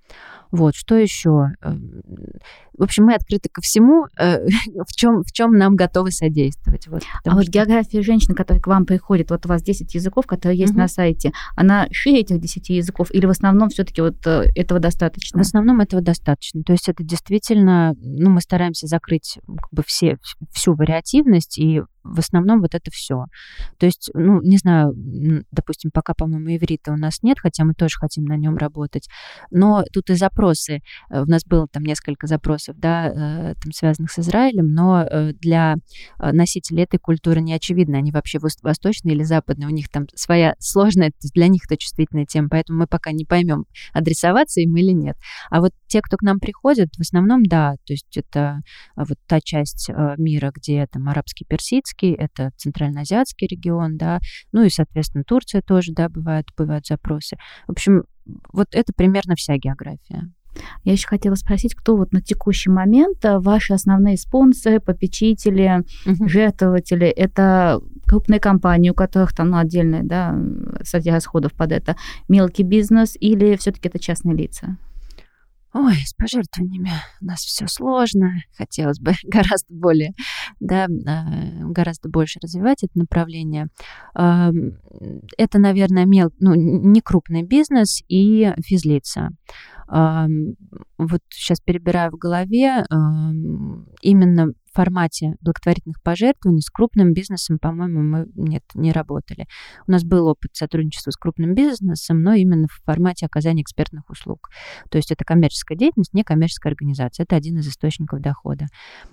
Вот, 0.52 0.74
что 0.74 0.94
еще? 0.94 1.48
Эм, 1.62 2.02
в 2.78 2.82
общем, 2.82 3.04
мы 3.04 3.14
открыты 3.14 3.48
ко 3.50 3.60
всему, 3.60 4.06
э, 4.18 4.46
в 4.86 4.94
чем, 4.94 5.22
в 5.22 5.32
чем 5.32 5.52
нам 5.52 5.74
готовы 5.74 6.10
содействовать. 6.10 6.86
Вот, 6.86 7.02
а 7.24 7.30
что... 7.30 7.36
вот 7.36 7.48
география 7.48 8.02
женщин, 8.02 8.34
которая 8.34 8.62
к 8.62 8.66
вам 8.66 8.86
приходит, 8.86 9.30
вот 9.30 9.44
у 9.46 9.48
вас 9.48 9.62
10 9.62 9.94
языков, 9.94 10.26
которые 10.26 10.58
есть 10.58 10.72
угу. 10.72 10.80
на 10.80 10.88
сайте, 10.88 11.32
она 11.56 11.88
шире 11.90 12.20
этих 12.20 12.40
10 12.40 12.68
языков 12.70 13.08
или 13.12 13.26
в 13.26 13.30
основном 13.30 13.68
все-таки 13.70 14.00
вот 14.00 14.26
э, 14.26 14.44
этого 14.54 14.80
достаточно? 14.80 15.38
В 15.38 15.42
основном 15.42 15.80
этого 15.80 16.02
достаточно. 16.02 16.62
То 16.62 16.72
есть 16.72 16.88
это 16.88 17.02
действительно, 17.02 17.94
ну, 18.00 18.30
мы 18.30 18.40
стараемся 18.40 18.86
закрыть 18.86 19.38
как 19.56 19.72
бы 19.72 19.82
все, 19.86 20.18
всю 20.52 20.74
вариативность 20.74 21.58
и 21.58 21.82
в 22.14 22.18
основном 22.18 22.60
вот 22.60 22.74
это 22.74 22.90
все. 22.90 23.26
То 23.78 23.86
есть, 23.86 24.10
ну, 24.14 24.40
не 24.42 24.58
знаю, 24.58 24.94
допустим, 25.50 25.90
пока, 25.92 26.14
по-моему, 26.14 26.54
иврита 26.56 26.92
у 26.92 26.96
нас 26.96 27.22
нет, 27.22 27.38
хотя 27.40 27.64
мы 27.64 27.74
тоже 27.74 27.96
хотим 27.98 28.24
на 28.24 28.36
нем 28.36 28.56
работать, 28.56 29.08
но 29.50 29.84
тут 29.92 30.10
и 30.10 30.14
запросы. 30.14 30.80
Э, 31.10 31.22
у 31.22 31.26
нас 31.26 31.44
было 31.44 31.66
там 31.68 31.82
несколько 31.82 32.26
запросов, 32.26 32.76
да, 32.78 33.08
э, 33.08 33.54
там 33.62 33.72
связанных 33.72 34.10
с 34.10 34.18
Израилем, 34.18 34.72
но 34.72 35.02
э, 35.02 35.32
для 35.34 35.76
носителей 36.18 36.84
этой 36.84 36.98
культуры 36.98 37.40
не 37.40 37.52
очевидно, 37.52 37.98
они 37.98 38.12
вообще 38.12 38.38
восточные 38.38 39.14
или 39.14 39.22
западные, 39.22 39.68
у 39.68 39.70
них 39.70 39.88
там 39.88 40.06
своя 40.14 40.54
сложная, 40.58 41.12
для 41.34 41.48
них 41.48 41.62
это 41.66 41.76
чувствительная 41.76 42.26
тема, 42.26 42.48
поэтому 42.50 42.80
мы 42.80 42.86
пока 42.86 43.12
не 43.12 43.24
поймем, 43.24 43.64
адресоваться 43.92 44.60
им 44.60 44.76
или 44.76 44.92
нет. 44.92 45.16
А 45.50 45.60
вот 45.60 45.72
те, 45.86 46.00
кто 46.02 46.16
к 46.16 46.22
нам 46.22 46.38
приходят, 46.38 46.88
в 46.96 47.00
основном, 47.00 47.44
да, 47.44 47.74
то 47.86 47.92
есть 47.92 48.16
это 48.16 48.60
вот 48.96 49.18
та 49.26 49.40
часть 49.40 49.90
мира, 50.18 50.52
где 50.54 50.86
там 50.86 51.08
арабский, 51.08 51.44
персидский, 51.44 51.95
Турецкий, 51.96 52.14
это 52.14 52.50
Центральноазиатский 52.56 53.46
регион, 53.46 53.96
да, 53.96 54.20
ну 54.52 54.62
и, 54.62 54.70
соответственно, 54.70 55.24
Турция 55.24 55.62
тоже, 55.62 55.92
да, 55.92 56.08
бывают, 56.08 56.48
бывают 56.56 56.86
запросы. 56.86 57.36
В 57.66 57.72
общем, 57.72 58.04
вот 58.52 58.68
это 58.72 58.92
примерно 58.94 59.34
вся 59.36 59.56
география. 59.56 60.30
Я 60.84 60.92
еще 60.92 61.06
хотела 61.06 61.34
спросить, 61.34 61.74
кто 61.74 61.96
вот 61.96 62.12
на 62.12 62.22
текущий 62.22 62.70
момент 62.70 63.22
э, 63.26 63.38
ваши 63.38 63.74
основные 63.74 64.16
спонсоры, 64.16 64.80
попечители, 64.80 65.84
угу. 66.06 66.28
жертвователи? 66.28 67.06
Это 67.08 67.82
крупные 68.06 68.40
компании, 68.40 68.88
у 68.88 68.94
которых 68.94 69.34
там 69.34 69.50
ну, 69.50 69.58
отдельные 69.58 70.02
да, 70.02 70.34
статья 70.82 71.12
расходов 71.12 71.52
под 71.52 71.72
это, 71.72 71.96
мелкий 72.28 72.62
бизнес 72.62 73.18
или 73.20 73.56
все-таки 73.56 73.88
это 73.88 73.98
частные 73.98 74.34
лица? 74.34 74.78
Ой, 75.78 75.96
с 76.06 76.14
пожертвованиями 76.14 76.90
у 77.20 77.26
нас 77.26 77.40
все 77.40 77.66
сложно. 77.68 78.32
Хотелось 78.56 78.98
бы 78.98 79.12
гораздо 79.24 79.74
более, 79.74 80.14
да, 80.58 80.86
а, 81.06 81.26
гораздо 81.64 82.08
больше 82.08 82.40
развивать 82.42 82.82
это 82.82 82.98
направление. 82.98 83.68
Это, 84.14 85.58
наверное, 85.58 86.06
мел, 86.06 86.30
ну, 86.40 86.54
не 86.54 87.02
крупный 87.02 87.42
бизнес 87.42 88.02
и 88.08 88.54
физлица. 88.64 89.30
Вот 89.88 91.20
сейчас 91.30 91.60
перебираю 91.60 92.10
в 92.10 92.16
голове 92.16 92.84
именно 94.00 94.52
формате 94.76 95.36
благотворительных 95.40 96.02
пожертвований 96.02 96.60
с 96.60 96.68
крупным 96.68 97.14
бизнесом, 97.14 97.58
по-моему, 97.58 98.02
мы 98.02 98.26
нет, 98.34 98.62
не 98.74 98.92
работали. 98.92 99.46
У 99.86 99.90
нас 99.90 100.04
был 100.04 100.26
опыт 100.26 100.50
сотрудничества 100.54 101.10
с 101.12 101.16
крупным 101.16 101.54
бизнесом, 101.54 102.22
но 102.22 102.34
именно 102.34 102.66
в 102.68 102.84
формате 102.84 103.24
оказания 103.24 103.62
экспертных 103.62 104.08
услуг. 104.10 104.50
То 104.90 104.98
есть 104.98 105.10
это 105.10 105.24
коммерческая 105.24 105.78
деятельность, 105.78 106.12
не 106.12 106.24
коммерческая 106.24 106.72
организация. 106.72 107.24
Это 107.24 107.36
один 107.36 107.58
из 107.58 107.68
источников 107.68 108.20
дохода. 108.20 108.66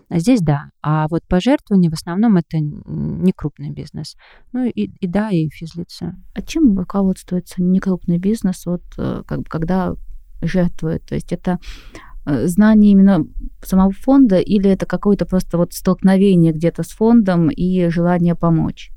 А 0.09 0.19
здесь 0.19 0.41
да. 0.41 0.65
А 0.81 1.07
вот 1.09 1.21
пожертвования 1.29 1.89
в 1.89 1.93
основном 1.93 2.35
это 2.35 2.59
не 2.59 3.31
крупный 3.31 3.71
бизнес. 3.71 4.15
Ну 4.51 4.65
и, 4.65 4.91
и 4.99 5.07
да, 5.07 5.29
и 5.29 5.47
физлица. 5.49 6.15
А 6.33 6.41
чем 6.41 6.77
руководствуется 6.77 7.63
некрупный 7.63 8.17
бизнес, 8.17 8.65
вот 8.65 8.83
э, 8.97 9.23
как, 9.25 9.45
когда 9.47 9.93
жертвует? 10.41 11.05
То 11.05 11.15
есть 11.15 11.31
это 11.31 11.57
знание 12.25 12.91
именно 12.91 13.25
самого 13.61 13.91
фонда 13.91 14.39
или 14.39 14.69
это 14.69 14.85
какое-то 14.85 15.25
просто 15.25 15.57
вот 15.57 15.73
столкновение 15.73 16.53
где-то 16.53 16.83
с 16.83 16.89
фондом 16.89 17.49
и 17.49 17.87
желание 17.89 18.35
помочь? 18.35 18.91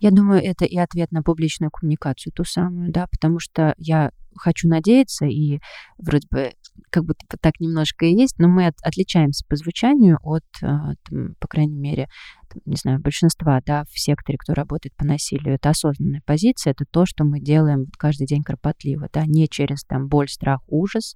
Я 0.00 0.10
думаю, 0.10 0.42
это 0.42 0.64
и 0.64 0.76
ответ 0.76 1.10
на 1.12 1.22
публичную 1.22 1.70
коммуникацию, 1.70 2.32
ту 2.32 2.44
самую, 2.44 2.92
да, 2.92 3.06
потому 3.10 3.38
что 3.38 3.74
я 3.78 4.10
хочу 4.38 4.68
надеяться, 4.68 5.26
и 5.26 5.60
вроде 5.98 6.26
бы 6.30 6.52
как 6.90 7.04
будто 7.04 7.24
так 7.40 7.54
немножко 7.60 8.04
и 8.06 8.14
есть, 8.14 8.38
но 8.38 8.48
мы 8.48 8.66
от, 8.66 8.74
отличаемся 8.82 9.44
по 9.48 9.56
звучанию 9.56 10.18
от, 10.22 10.44
а, 10.62 10.92
там, 11.08 11.34
по 11.40 11.48
крайней 11.48 11.78
мере, 11.78 12.08
не 12.64 12.76
знаю, 12.76 13.00
большинства, 13.00 13.60
да, 13.64 13.84
в 13.90 13.98
секторе, 13.98 14.38
кто 14.38 14.54
работает 14.54 14.94
по 14.96 15.04
насилию, 15.04 15.54
это 15.54 15.70
осознанная 15.70 16.22
позиция, 16.24 16.72
это 16.72 16.84
то, 16.90 17.06
что 17.06 17.24
мы 17.24 17.40
делаем 17.40 17.86
каждый 17.98 18.26
день 18.26 18.42
кропотливо, 18.42 19.08
да, 19.12 19.24
не 19.26 19.48
через 19.48 19.84
там 19.84 20.08
боль, 20.08 20.28
страх, 20.28 20.60
ужас, 20.66 21.14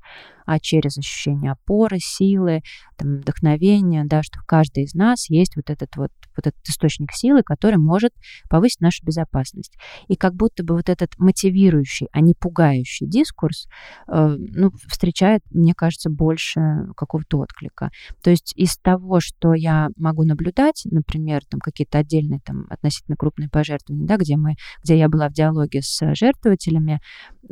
а 0.51 0.59
через 0.59 0.99
ощущение 0.99 1.53
опоры, 1.53 1.99
силы, 2.01 2.63
там, 2.97 3.19
вдохновения, 3.19 4.05
да, 4.05 4.21
что 4.25 4.41
в 4.41 4.45
каждой 4.45 4.83
из 4.83 4.95
нас 4.95 5.31
есть 5.31 5.55
вот 5.55 5.71
этот 5.71 5.95
вот, 5.95 6.11
вот 6.37 6.47
этот 6.49 6.61
источник 6.69 7.13
силы, 7.13 7.43
который 7.45 7.77
может 7.77 8.13
повысить 8.49 8.81
нашу 8.81 9.07
безопасность. 9.07 9.77
И 10.09 10.17
как 10.17 10.35
будто 10.35 10.65
бы 10.65 10.75
вот 10.75 10.89
этот 10.89 11.17
мотивирующий, 11.19 12.09
а 12.11 12.21
не 12.21 12.35
пугающий 12.35 13.07
дискурс, 13.07 13.69
э, 14.09 14.37
ну, 14.37 14.73
встречает, 14.89 15.43
мне 15.51 15.73
кажется, 15.73 16.11
больше 16.11 16.61
какого-то 16.97 17.39
отклика. 17.39 17.91
То 18.21 18.31
есть 18.31 18.53
из 18.57 18.77
того, 18.77 19.21
что 19.21 19.55
я 19.55 19.91
могу 19.97 20.25
наблюдать, 20.25 20.83
например, 20.91 21.30
например, 21.31 21.43
там 21.49 21.61
какие-то 21.61 21.99
отдельные 21.99 22.41
там 22.45 22.67
относительно 22.69 23.17
крупные 23.17 23.49
пожертвования, 23.49 24.07
да, 24.07 24.17
где 24.17 24.37
мы, 24.37 24.55
где 24.83 24.99
я 24.99 25.09
была 25.09 25.29
в 25.29 25.33
диалоге 25.33 25.83
с 25.83 26.15
жертвователями, 26.15 27.01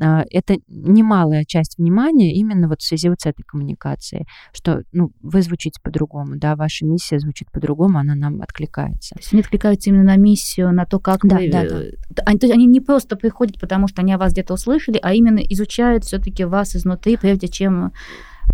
а, 0.01 0.25
это 0.31 0.57
немалая 0.69 1.45
часть 1.45 1.79
внимания 1.79 2.35
именно 2.35 2.69
вот 2.69 2.81
в 2.81 2.85
связи 2.85 3.09
вот 3.09 3.21
с 3.21 3.27
этой 3.27 3.43
коммуникацией, 3.43 4.27
что 4.53 4.83
ну, 4.93 5.11
вы 5.21 5.43
звучите 5.43 5.81
по-другому, 5.83 6.37
да, 6.37 6.57
ваша 6.57 6.85
миссия 6.85 7.19
звучит 7.19 7.51
по-другому, 7.51 7.99
она 7.99 8.15
нам 8.15 8.43
откликается. 8.43 9.15
То 9.15 9.21
есть 9.21 9.33
они 9.33 9.43
откликаются 9.43 9.91
именно 9.91 10.05
на 10.05 10.17
миссию, 10.17 10.73
на 10.73 10.85
то, 10.85 10.99
как 10.99 11.21
да, 11.23 11.37
вы... 11.37 11.51
Да, 11.51 11.65
да. 11.65 12.23
Они, 12.27 12.39
то 12.39 12.47
есть 12.47 12.55
они 12.55 12.67
не 12.67 12.81
просто 12.81 13.17
приходят, 13.17 13.61
потому 13.61 13.89
что 13.89 14.03
они 14.03 14.13
о 14.13 14.19
вас 14.19 14.33
где-то 14.33 14.55
услышали, 14.55 14.99
а 15.03 15.15
именно 15.15 15.39
изучают 15.39 16.05
все-таки 16.05 16.45
вас 16.45 16.75
изнутри, 16.77 17.17
прежде 17.17 17.49
чем 17.49 17.93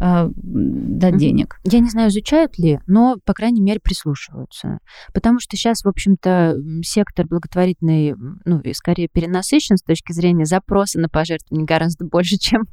э, 0.00 0.28
дать 0.34 1.16
денег. 1.16 1.58
Я 1.64 1.80
не 1.80 1.88
знаю, 1.88 2.10
изучают 2.10 2.58
ли, 2.58 2.80
но, 2.86 3.16
по 3.24 3.34
крайней 3.34 3.60
мере, 3.60 3.80
прислушиваются. 3.80 4.78
Потому 5.12 5.40
что 5.40 5.56
сейчас, 5.56 5.82
в 5.82 5.88
общем-то, 5.88 6.56
сектор 6.82 7.26
благотворительный, 7.26 8.14
ну, 8.44 8.60
и 8.60 8.72
скорее 8.74 9.08
перенасыщен 9.08 9.76
с 9.76 9.82
точки 9.82 10.12
зрения 10.12 10.44
запроса 10.44 11.00
на 11.00 11.08
пожертвования 11.08 11.66
гораздо 11.66 12.04
больше, 12.14 12.36
чем 12.36 12.62
э, 12.62 12.66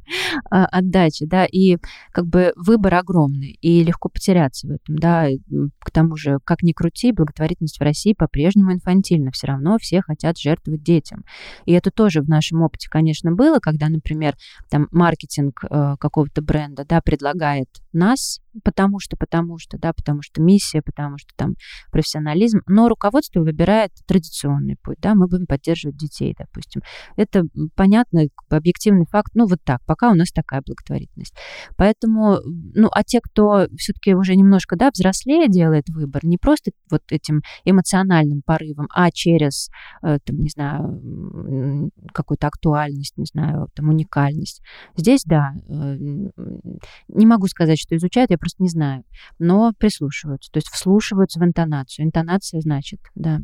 отдачи, 0.50 1.26
да, 1.26 1.44
и 1.44 1.76
как 2.12 2.26
бы 2.26 2.52
выбор 2.56 2.94
огромный, 2.94 3.58
и 3.60 3.82
легко 3.82 4.08
потеряться 4.08 4.66
в 4.66 4.70
этом, 4.70 4.96
да, 4.96 5.28
к 5.80 5.90
тому 5.90 6.16
же, 6.16 6.38
как 6.44 6.62
ни 6.62 6.72
крути, 6.72 7.12
благотворительность 7.12 7.78
в 7.78 7.82
России 7.82 8.14
по-прежнему 8.14 8.72
инфантильна, 8.72 9.30
все 9.30 9.48
равно 9.48 9.78
все 9.78 10.02
хотят 10.02 10.38
жертвовать 10.38 10.82
детям. 10.82 11.24
И 11.66 11.72
это 11.72 11.90
тоже 11.90 12.22
в 12.22 12.28
нашем 12.28 12.62
опыте, 12.62 12.88
конечно, 12.88 13.32
было, 13.32 13.58
когда, 13.58 13.88
например, 13.88 14.36
там 14.70 14.88
маркетинг 14.90 15.64
э, 15.68 15.96
какого-то 15.98 16.42
бренда, 16.42 16.84
да, 16.84 17.00
предлагает 17.12 17.68
нас, 17.92 18.40
потому 18.64 18.98
что, 18.98 19.18
потому 19.18 19.58
что, 19.58 19.76
да, 19.76 19.92
потому 19.92 20.22
что 20.22 20.40
миссия, 20.40 20.80
потому 20.80 21.18
что 21.18 21.28
там 21.36 21.56
профессионализм, 21.90 22.60
но 22.66 22.88
руководство 22.88 23.40
выбирает 23.40 23.90
традиционный 24.06 24.76
путь, 24.82 24.96
да, 24.98 25.14
мы 25.14 25.26
будем 25.26 25.44
поддерживать 25.44 25.98
детей, 25.98 26.34
допустим. 26.38 26.80
Это 27.16 27.42
понятно, 27.74 28.22
объективный 28.48 29.04
факт, 29.10 29.32
ну 29.34 29.46
вот 29.46 29.58
так, 29.62 29.80
пока 29.84 30.10
у 30.10 30.14
нас 30.14 30.30
такая 30.30 30.62
благотворительность. 30.64 31.34
Поэтому, 31.76 32.38
ну, 32.74 32.88
а 32.90 33.04
те, 33.04 33.20
кто 33.22 33.66
все-таки 33.76 34.14
уже 34.14 34.34
немножко, 34.34 34.76
да, 34.76 34.90
взрослее 34.90 35.48
делает 35.48 35.90
выбор, 35.90 36.24
не 36.24 36.38
просто 36.38 36.70
вот 36.90 37.02
этим 37.10 37.42
эмоциональным 37.66 38.40
порывом, 38.42 38.88
а 38.94 39.10
через, 39.10 39.68
э, 40.02 40.18
там, 40.24 40.36
не 40.36 40.48
знаю, 40.48 41.90
какую-то 42.14 42.46
актуальность, 42.46 43.18
не 43.18 43.26
знаю, 43.26 43.68
там, 43.74 43.90
уникальность. 43.90 44.62
Здесь, 44.96 45.24
да, 45.26 45.52
э, 45.68 45.96
не 47.08 47.26
могу 47.26 47.46
сказать, 47.46 47.78
что 47.78 47.96
изучают, 47.96 48.30
я 48.30 48.38
просто 48.38 48.62
не 48.62 48.68
знаю, 48.68 49.04
но 49.38 49.72
прислушиваются, 49.78 50.50
то 50.50 50.58
есть 50.58 50.68
вслушиваются 50.68 51.40
в 51.40 51.44
интонацию. 51.44 52.06
Интонация 52.06 52.60
значит, 52.60 53.00
да. 53.14 53.40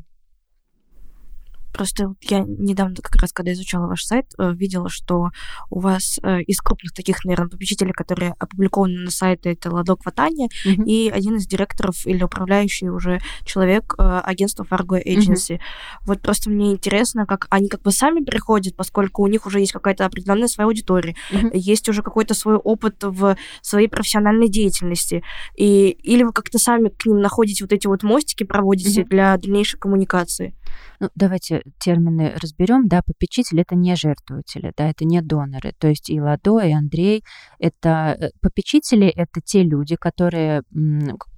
Просто 1.73 2.15
я 2.23 2.41
недавно, 2.41 2.97
как 2.97 3.21
раз 3.21 3.33
когда 3.33 3.53
изучала 3.53 3.87
ваш 3.87 4.05
сайт, 4.05 4.27
э, 4.39 4.53
видела, 4.53 4.89
что 4.89 5.31
у 5.71 5.81
вас 5.81 6.19
э, 6.23 6.43
из 6.43 6.59
крупных 6.61 6.93
таких, 6.93 7.25
наверное, 7.25 7.49
попечителей, 7.49 7.93
которые 7.93 8.35
опубликованы 8.39 8.99
на 9.01 9.11
сайте, 9.11 9.53
это 9.53 9.71
Ладок 9.71 10.05
Ватания, 10.05 10.49
mm-hmm. 10.67 10.85
и 10.85 11.09
один 11.11 11.37
из 11.37 11.47
директоров 11.47 12.07
или 12.07 12.23
управляющий 12.23 12.89
уже 12.89 13.21
человек 13.45 13.95
э, 13.99 14.21
агентства 14.25 14.65
Fargo 14.69 15.03
Agency. 15.03 15.57
Mm-hmm. 15.57 15.61
Вот 16.07 16.21
просто 16.21 16.51
мне 16.51 16.73
интересно, 16.73 17.27
как 17.27 17.47
они 17.51 17.69
как 17.69 17.83
бы 17.83 17.93
сами 17.93 18.25
приходят, 18.25 18.77
поскольку 18.77 19.23
у 19.23 19.27
них 19.27 19.47
уже 19.47 19.61
есть 19.61 19.73
какая-то 19.73 20.07
определенная 20.07 20.49
своя 20.49 20.67
аудитория, 20.67 21.15
mm-hmm. 21.31 21.51
есть 21.55 21.89
уже 21.89 22.03
какой-то 22.03 22.35
свой 22.35 22.57
опыт 22.57 22.97
в 23.03 23.37
своей 23.63 23.89
профессиональной 23.89 24.49
деятельности, 24.49 25.23
и 25.57 25.91
или 25.91 26.23
вы 26.23 26.33
как-то 26.33 26.59
сами 26.59 26.89
к 26.89 27.07
ним 27.07 27.21
находите 27.21 27.65
вот 27.65 27.73
эти 27.73 27.87
вот 27.87 28.03
мостики, 28.03 28.45
проводите 28.45 29.03
mm-hmm. 29.03 29.09
для 29.09 29.37
дальнейшей 29.37 29.79
коммуникации? 29.79 30.55
Ну, 31.01 31.09
давайте 31.15 31.63
термины 31.79 32.35
разберем. 32.41 32.89
Да, 32.89 33.03
попечители 33.03 33.63
это 33.63 33.77
не 33.77 33.95
жертвователи, 33.97 34.73
да, 34.77 34.89
это 34.89 35.05
не 35.05 35.23
доноры. 35.23 35.73
То 35.79 35.89
есть 35.89 36.11
и 36.11 36.21
Ладо, 36.21 36.61
и 36.61 36.73
Андрей 36.73 37.25
это 37.59 38.17
э, 38.19 38.31
попечители, 38.41 39.07
это 39.09 39.41
те 39.45 39.63
люди, 39.63 39.97
которые 39.97 40.63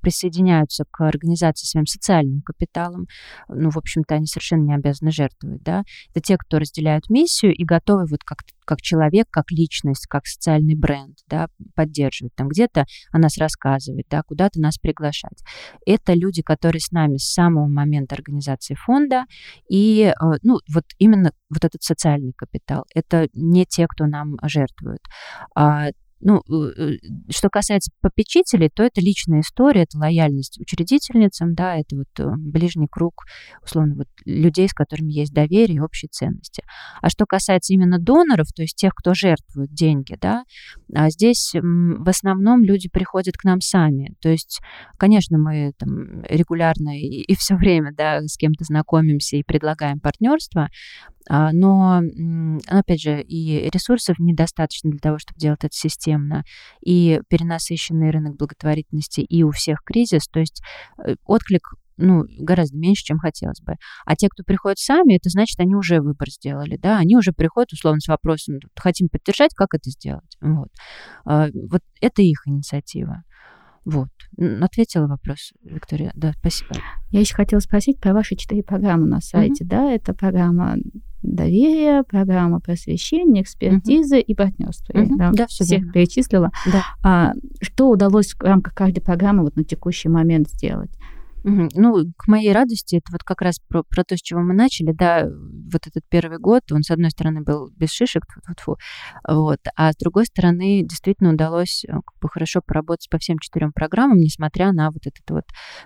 присоединяются 0.00 0.84
к 0.90 1.00
организации 1.00 1.66
своим 1.66 1.86
социальным 1.86 2.42
капиталом. 2.42 3.06
Ну, 3.48 3.70
в 3.70 3.76
общем-то, 3.76 4.14
они 4.14 4.26
совершенно 4.26 4.64
не 4.64 4.74
обязаны 4.74 5.10
жертвовать, 5.10 5.62
да. 5.62 5.82
Это 6.10 6.20
те, 6.20 6.36
кто 6.36 6.58
разделяют 6.58 7.10
миссию 7.10 7.54
и 7.54 7.64
готовы 7.64 8.06
вот 8.06 8.24
как 8.24 8.38
как 8.70 8.82
человек, 8.82 9.26
как 9.30 9.50
личность, 9.50 10.06
как 10.06 10.26
социальный 10.26 10.76
бренд, 10.76 11.16
да, 11.26 11.48
поддерживать. 11.74 12.36
Там 12.36 12.46
где-то 12.46 12.84
о 13.10 13.18
нас 13.18 13.36
рассказывать, 13.36 14.06
да, 14.08 14.22
куда-то 14.22 14.60
нас 14.60 14.78
приглашать. 14.78 15.42
Это 15.84 16.14
люди, 16.14 16.42
которые 16.42 16.80
с 16.80 16.92
нами 16.92 17.16
с 17.16 17.32
самого 17.32 17.66
момента 17.66 18.14
организации 18.14 18.76
фонда, 18.76 19.24
и, 19.68 20.02
э, 20.02 20.12
ну, 20.42 20.60
вот 20.72 20.84
именно 20.98 21.32
вот 21.48 21.64
этот 21.64 21.82
социальный 21.82 22.32
капитал. 22.32 22.84
Это 22.94 23.28
не 23.32 23.66
те, 23.66 23.88
кто 23.88 24.06
нам 24.06 24.36
жертвует. 24.44 25.00
Ну, 26.20 26.42
э, 26.48 26.72
э, 26.76 26.96
что 27.30 27.48
касается 27.48 27.90
попечителей, 28.02 28.68
то 28.68 28.82
это 28.82 29.00
личная 29.00 29.40
история, 29.40 29.82
это 29.82 29.98
лояльность 29.98 30.60
учредительницам, 30.60 31.54
да, 31.54 31.76
это 31.76 31.96
вот 31.96 32.08
э, 32.18 32.26
ближний 32.36 32.88
круг, 32.90 33.24
условно, 33.64 33.94
вот 33.94 34.08
людей, 34.26 34.68
с 34.68 34.74
которыми 34.74 35.12
есть 35.12 35.32
доверие 35.32 35.76
и 35.76 35.80
общие 35.80 36.10
ценности. 36.10 36.62
А 37.00 37.08
что 37.08 37.24
касается 37.24 37.72
именно 37.72 37.98
доноров, 37.98 38.48
то 38.54 38.62
есть 38.62 38.76
тех, 38.76 38.92
кто 38.94 39.14
жертвует 39.14 39.72
деньги, 39.72 40.16
да, 40.20 40.44
а 40.94 41.08
здесь 41.08 41.52
в 41.54 42.08
основном 42.08 42.64
люди 42.64 42.90
приходят 42.90 43.36
к 43.36 43.44
нам 43.44 43.60
сами. 43.60 44.14
То 44.20 44.28
есть, 44.28 44.60
конечно, 44.98 45.38
мы 45.38 45.72
там 45.78 46.22
регулярно 46.24 46.98
и, 46.98 47.22
и 47.22 47.34
все 47.34 47.56
время, 47.56 47.94
да, 47.96 48.20
с 48.20 48.36
кем-то 48.36 48.64
знакомимся 48.64 49.36
и 49.36 49.42
предлагаем 49.42 50.00
партнерство, 50.00 50.68
но, 51.30 52.02
опять 52.66 53.00
же, 53.00 53.22
и 53.22 53.70
ресурсов 53.70 54.18
недостаточно 54.18 54.90
для 54.90 54.98
того, 54.98 55.18
чтобы 55.18 55.38
делать 55.38 55.62
это 55.62 55.74
системно, 55.74 56.44
и 56.84 57.20
перенасыщенный 57.28 58.10
рынок 58.10 58.36
благотворительности, 58.36 59.20
и 59.20 59.42
у 59.42 59.50
всех 59.50 59.82
кризис, 59.84 60.26
то 60.28 60.40
есть 60.40 60.62
э, 61.04 61.14
отклик 61.24 61.74
ну, 62.00 62.24
гораздо 62.38 62.78
меньше, 62.78 63.04
чем 63.04 63.18
хотелось 63.18 63.60
бы. 63.60 63.74
А 64.06 64.16
те, 64.16 64.28
кто 64.28 64.42
приходят 64.42 64.78
сами, 64.78 65.16
это 65.16 65.28
значит, 65.28 65.60
они 65.60 65.74
уже 65.74 66.00
выбор 66.00 66.30
сделали, 66.30 66.76
да, 66.76 66.98
они 66.98 67.16
уже 67.16 67.32
приходят, 67.32 67.72
условно, 67.72 68.00
с 68.00 68.08
вопросом, 68.08 68.56
хотим 68.74 69.08
поддержать, 69.08 69.54
как 69.54 69.74
это 69.74 69.90
сделать, 69.90 70.36
вот. 70.40 70.68
А, 71.24 71.48
вот 71.70 71.82
это 72.00 72.22
их 72.22 72.46
инициатива. 72.46 73.22
Вот. 73.84 74.08
Ответила 74.60 75.06
вопрос, 75.06 75.52
Виктория. 75.62 76.12
Да, 76.14 76.32
спасибо. 76.38 76.74
Я 77.10 77.20
еще 77.20 77.34
хотела 77.34 77.60
спросить 77.60 77.98
про 77.98 78.12
ваши 78.12 78.36
четыре 78.36 78.62
программы 78.62 79.06
на 79.06 79.20
сайте. 79.20 79.64
Mm-hmm. 79.64 79.68
Да, 79.68 79.90
это 79.90 80.12
программа 80.14 80.76
доверия, 81.22 82.02
программа 82.02 82.60
просвещения, 82.60 83.42
экспертизы 83.42 84.18
mm-hmm. 84.18 84.24
и 84.24 84.34
партнерства. 84.34 84.92
Mm-hmm. 84.92 85.16
да, 85.16 85.30
да, 85.32 85.46
все 85.46 85.64
всех 85.64 85.80
верно. 85.80 85.92
перечислила. 85.92 86.50
Да. 86.72 86.84
А, 87.02 87.32
что 87.60 87.90
удалось 87.90 88.34
в 88.34 88.42
рамках 88.42 88.74
каждой 88.74 89.00
программы 89.00 89.42
вот 89.42 89.56
на 89.56 89.64
текущий 89.64 90.08
момент 90.08 90.48
сделать? 90.48 90.90
Ну, 91.42 92.04
к 92.16 92.26
моей 92.28 92.52
радости, 92.52 92.96
это 92.96 93.12
вот 93.12 93.22
как 93.22 93.40
раз 93.40 93.58
про, 93.68 93.82
про 93.82 94.04
то, 94.04 94.16
с 94.16 94.20
чего 94.20 94.40
мы 94.40 94.52
начали, 94.52 94.92
да, 94.92 95.26
вот 95.26 95.86
этот 95.86 96.02
первый 96.08 96.38
год, 96.38 96.70
он, 96.70 96.82
с 96.82 96.90
одной 96.90 97.10
стороны, 97.10 97.42
был 97.42 97.70
без 97.76 97.90
шишек, 97.90 98.24
вот, 99.26 99.60
а 99.76 99.92
с 99.92 99.96
другой 99.96 100.26
стороны, 100.26 100.82
действительно 100.84 101.32
удалось 101.32 101.84
э, 101.84 101.92
как 101.92 102.20
бы 102.20 102.28
хорошо 102.28 102.60
поработать 102.60 103.08
по 103.10 103.18
всем 103.18 103.38
четырем 103.38 103.72
программам, 103.72 104.18
несмотря 104.18 104.72
на 104.72 104.90
вот 104.90 105.06
этот 105.06 105.28
вот 105.30 105.44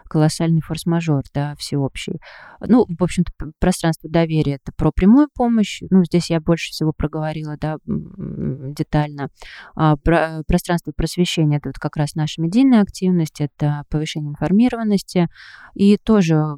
колоссальный 0.08 0.60
форс-мажор, 0.60 1.22
да, 1.32 1.54
всеобщий. 1.56 2.20
Ну, 2.60 2.86
в 2.88 3.02
общем-то, 3.02 3.32
пространство 3.60 4.10
доверия— 4.10 4.54
это 4.64 4.72
про 4.76 4.90
прямую 4.90 5.28
помощь, 5.34 5.82
ну, 5.90 6.04
здесь 6.04 6.30
я 6.30 6.40
больше 6.40 6.72
всего 6.72 6.92
проговорила, 6.92 7.56
да, 7.60 7.76
детально. 7.86 9.28
А 9.76 9.96
про, 9.96 10.42
пространство 10.46 10.92
просвещения— 10.92 11.56
это 11.58 11.68
вот 11.68 11.78
как 11.78 11.96
раз 11.96 12.14
наша 12.14 12.40
медийная 12.40 12.82
активность, 12.82 13.40
это 13.40 13.84
повышение 13.88 14.30
информированности, 14.30 15.28
и 15.74 15.96
тоже 15.96 16.56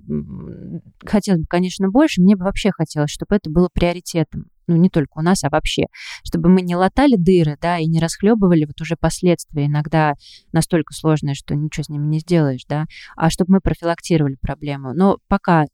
хотелось 1.04 1.40
бы, 1.42 1.46
конечно, 1.48 1.88
больше. 1.88 2.20
Мне 2.20 2.36
бы 2.36 2.44
вообще 2.44 2.70
хотелось, 2.70 3.10
чтобы 3.10 3.36
это 3.36 3.50
было 3.50 3.68
приоритетом. 3.72 4.46
Ну, 4.68 4.76
не 4.76 4.90
только 4.90 5.18
у 5.18 5.22
нас, 5.22 5.44
а 5.44 5.48
вообще. 5.48 5.84
Чтобы 6.24 6.48
мы 6.48 6.60
не 6.60 6.74
латали 6.74 7.14
дыры, 7.16 7.56
да, 7.60 7.78
и 7.78 7.86
не 7.86 8.00
расхлебывали 8.00 8.64
вот 8.64 8.80
уже 8.80 8.96
последствия, 8.96 9.66
иногда 9.66 10.14
настолько 10.52 10.92
сложные, 10.92 11.34
что 11.34 11.54
ничего 11.54 11.84
с 11.84 11.88
ними 11.88 12.06
не 12.06 12.18
сделаешь, 12.18 12.64
да, 12.68 12.86
а 13.16 13.30
чтобы 13.30 13.54
мы 13.54 13.60
профилактировали 13.60 14.36
проблему. 14.40 14.92
Но 14.92 15.18
пока 15.28 15.66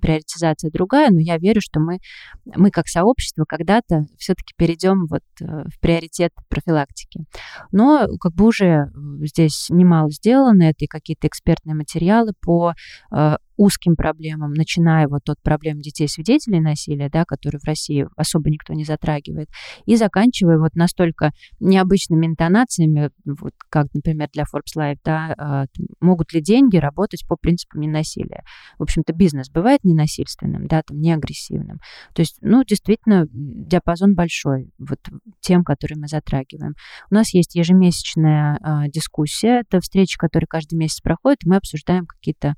приоритизация 0.00 0.70
другая, 0.70 1.10
но 1.10 1.20
я 1.20 1.38
верю, 1.38 1.60
что 1.60 1.80
мы, 1.80 1.98
мы 2.44 2.70
как 2.70 2.88
сообщество 2.88 3.44
когда-то 3.46 4.06
все-таки 4.18 4.54
перейдем 4.56 5.06
вот 5.06 5.22
э, 5.40 5.44
в 5.44 5.80
приоритет 5.80 6.32
профилактики. 6.48 7.24
Но 7.70 8.06
как 8.20 8.34
бы 8.34 8.46
уже 8.46 8.90
здесь 9.20 9.66
немало 9.70 10.10
сделано, 10.10 10.64
это 10.64 10.84
и 10.84 10.88
какие-то 10.88 11.26
экспертные 11.26 11.74
материалы 11.74 12.32
по 12.40 12.72
э, 13.14 13.36
узким 13.56 13.96
проблемам, 13.96 14.52
начиная 14.52 15.08
вот 15.08 15.28
от 15.28 15.40
проблем 15.42 15.80
детей-свидетелей 15.80 16.60
насилия, 16.60 17.08
да, 17.10 17.24
которые 17.24 17.60
в 17.60 17.64
России 17.64 18.06
особо 18.16 18.50
никто 18.50 18.72
не 18.72 18.84
затрагивает, 18.84 19.48
и 19.86 19.96
заканчивая 19.96 20.58
вот 20.58 20.74
настолько 20.74 21.32
необычными 21.60 22.26
интонациями, 22.26 23.10
вот 23.24 23.52
как, 23.68 23.86
например, 23.94 24.28
для 24.32 24.44
Forbes 24.44 24.76
Live, 24.76 24.98
да, 25.04 25.34
а, 25.36 25.64
могут 26.00 26.32
ли 26.32 26.40
деньги 26.40 26.76
работать 26.76 27.24
по 27.28 27.36
принципу 27.36 27.78
ненасилия. 27.78 28.42
В 28.78 28.82
общем-то, 28.82 29.12
бизнес 29.12 29.50
бывает 29.50 29.80
ненасильственным, 29.84 30.66
да, 30.66 30.82
там, 30.82 30.98
не 30.98 31.12
агрессивным. 31.12 31.78
То 32.14 32.22
есть, 32.22 32.38
ну, 32.40 32.64
действительно, 32.64 33.26
диапазон 33.32 34.14
большой 34.14 34.70
вот 34.78 34.98
тем, 35.40 35.64
которые 35.64 35.98
мы 35.98 36.08
затрагиваем. 36.08 36.74
У 37.10 37.14
нас 37.14 37.34
есть 37.34 37.54
ежемесячная 37.54 38.58
а, 38.60 38.88
дискуссия, 38.88 39.60
это 39.60 39.80
встреча, 39.80 40.18
которая 40.18 40.46
каждый 40.46 40.76
месяц 40.76 41.00
проходит, 41.00 41.44
и 41.44 41.48
мы 41.48 41.56
обсуждаем 41.56 42.06
какие-то 42.06 42.54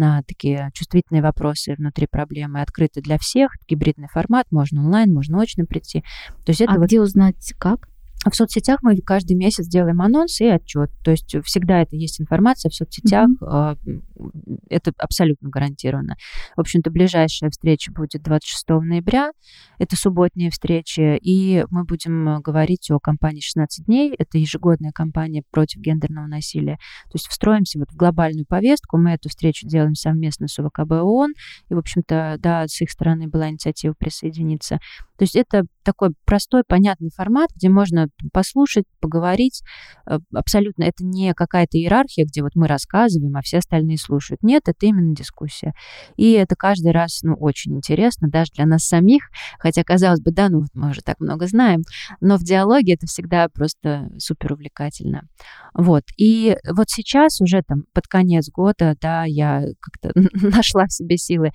а, 0.00 0.22
такие 0.32 0.70
чувствительные 0.74 1.22
вопросы 1.22 1.74
внутри 1.76 2.06
проблемы, 2.06 2.62
открыты 2.62 3.00
для 3.00 3.18
всех, 3.18 3.52
гибридный 3.68 4.08
формат, 4.08 4.46
можно 4.50 4.82
онлайн, 4.82 5.12
можно 5.12 5.40
очно 5.40 5.66
прийти. 5.66 6.00
То 6.44 6.50
есть 6.50 6.60
это 6.60 6.72
а 6.72 6.78
вот... 6.78 6.86
где 6.86 7.00
узнать 7.00 7.54
как? 7.58 7.88
В 8.24 8.36
соцсетях 8.36 8.80
мы 8.82 8.96
каждый 8.98 9.34
месяц 9.34 9.66
делаем 9.66 10.00
анонс 10.00 10.40
и 10.40 10.46
отчет. 10.46 10.90
То 11.02 11.10
есть 11.10 11.34
всегда 11.44 11.82
это 11.82 11.96
есть 11.96 12.20
информация 12.20 12.70
в 12.70 12.74
соцсетях. 12.74 13.28
Mm-hmm. 13.40 14.02
Это 14.68 14.92
абсолютно 14.96 15.48
гарантированно. 15.48 16.16
В 16.56 16.60
общем-то, 16.60 16.90
ближайшая 16.90 17.50
встреча 17.50 17.90
будет 17.90 18.22
26 18.22 18.68
ноября. 18.68 19.32
Это 19.78 19.96
субботняя 19.96 20.50
встреча. 20.50 21.16
И 21.20 21.64
мы 21.70 21.84
будем 21.84 22.40
говорить 22.42 22.90
о 22.92 23.00
кампании 23.00 23.40
16 23.40 23.86
дней. 23.86 24.14
Это 24.16 24.38
ежегодная 24.38 24.92
кампания 24.92 25.42
против 25.50 25.80
гендерного 25.80 26.26
насилия. 26.28 26.76
То 27.06 27.14
есть 27.14 27.26
встроимся 27.26 27.80
вот 27.80 27.90
в 27.90 27.96
глобальную 27.96 28.46
повестку. 28.46 28.98
Мы 28.98 29.10
эту 29.10 29.30
встречу 29.30 29.66
делаем 29.66 29.96
совместно 29.96 30.46
с 30.46 30.58
УВКБ 30.58 30.92
ООН. 30.92 31.32
И, 31.70 31.74
в 31.74 31.78
общем-то, 31.78 32.36
да, 32.38 32.68
с 32.68 32.80
их 32.80 32.90
стороны 32.90 33.26
была 33.26 33.50
инициатива 33.50 33.94
присоединиться. 33.98 34.78
То 35.18 35.24
есть 35.24 35.36
это 35.36 35.64
такой 35.82 36.10
простой, 36.24 36.62
понятный 36.66 37.10
формат, 37.14 37.50
где 37.54 37.68
можно 37.68 38.08
послушать, 38.32 38.84
поговорить. 39.00 39.62
Э, 40.06 40.18
абсолютно 40.34 40.84
это 40.84 41.04
не 41.04 41.34
какая-то 41.34 41.78
иерархия, 41.78 42.24
где 42.24 42.42
вот 42.42 42.52
мы 42.54 42.66
рассказываем, 42.68 43.36
а 43.36 43.42
все 43.42 43.58
остальные 43.58 43.98
слушают. 43.98 44.42
Нет, 44.42 44.64
это 44.66 44.86
именно 44.86 45.14
дискуссия. 45.14 45.74
И 46.16 46.32
это 46.32 46.56
каждый 46.56 46.92
раз, 46.92 47.20
ну, 47.22 47.34
очень 47.34 47.76
интересно, 47.76 48.28
даже 48.28 48.52
для 48.54 48.66
нас 48.66 48.84
самих, 48.84 49.24
хотя, 49.58 49.82
казалось 49.84 50.20
бы, 50.20 50.30
да, 50.32 50.48
ну, 50.48 50.60
вот 50.60 50.70
мы 50.74 50.90
уже 50.90 51.02
так 51.02 51.20
много 51.20 51.46
знаем, 51.46 51.82
но 52.20 52.36
в 52.36 52.42
диалоге 52.42 52.94
это 52.94 53.06
всегда 53.06 53.48
просто 53.48 54.10
супер 54.18 54.52
увлекательно. 54.52 55.28
Вот. 55.74 56.04
И 56.16 56.56
вот 56.70 56.90
сейчас 56.90 57.40
уже 57.40 57.62
там 57.66 57.84
под 57.92 58.06
конец 58.06 58.48
года, 58.50 58.96
да, 59.00 59.24
я 59.24 59.64
как-то 59.80 60.12
нашла 60.34 60.86
в 60.86 60.92
себе 60.92 61.16
силы 61.16 61.52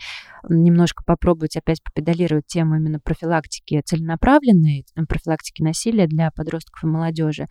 немножко 0.50 1.04
попробовать 1.06 1.58
опять 1.58 1.84
попедалировать 1.84 2.48
тему 2.48 2.76
именно 2.78 3.00
профилактики, 3.00 3.82
целенаправленной 4.18 4.86
профилактики 5.08 5.62
насилия 5.62 6.08
для 6.08 6.32
подростков 6.32 6.84
и 6.84 6.88
молодежи. 6.88 7.46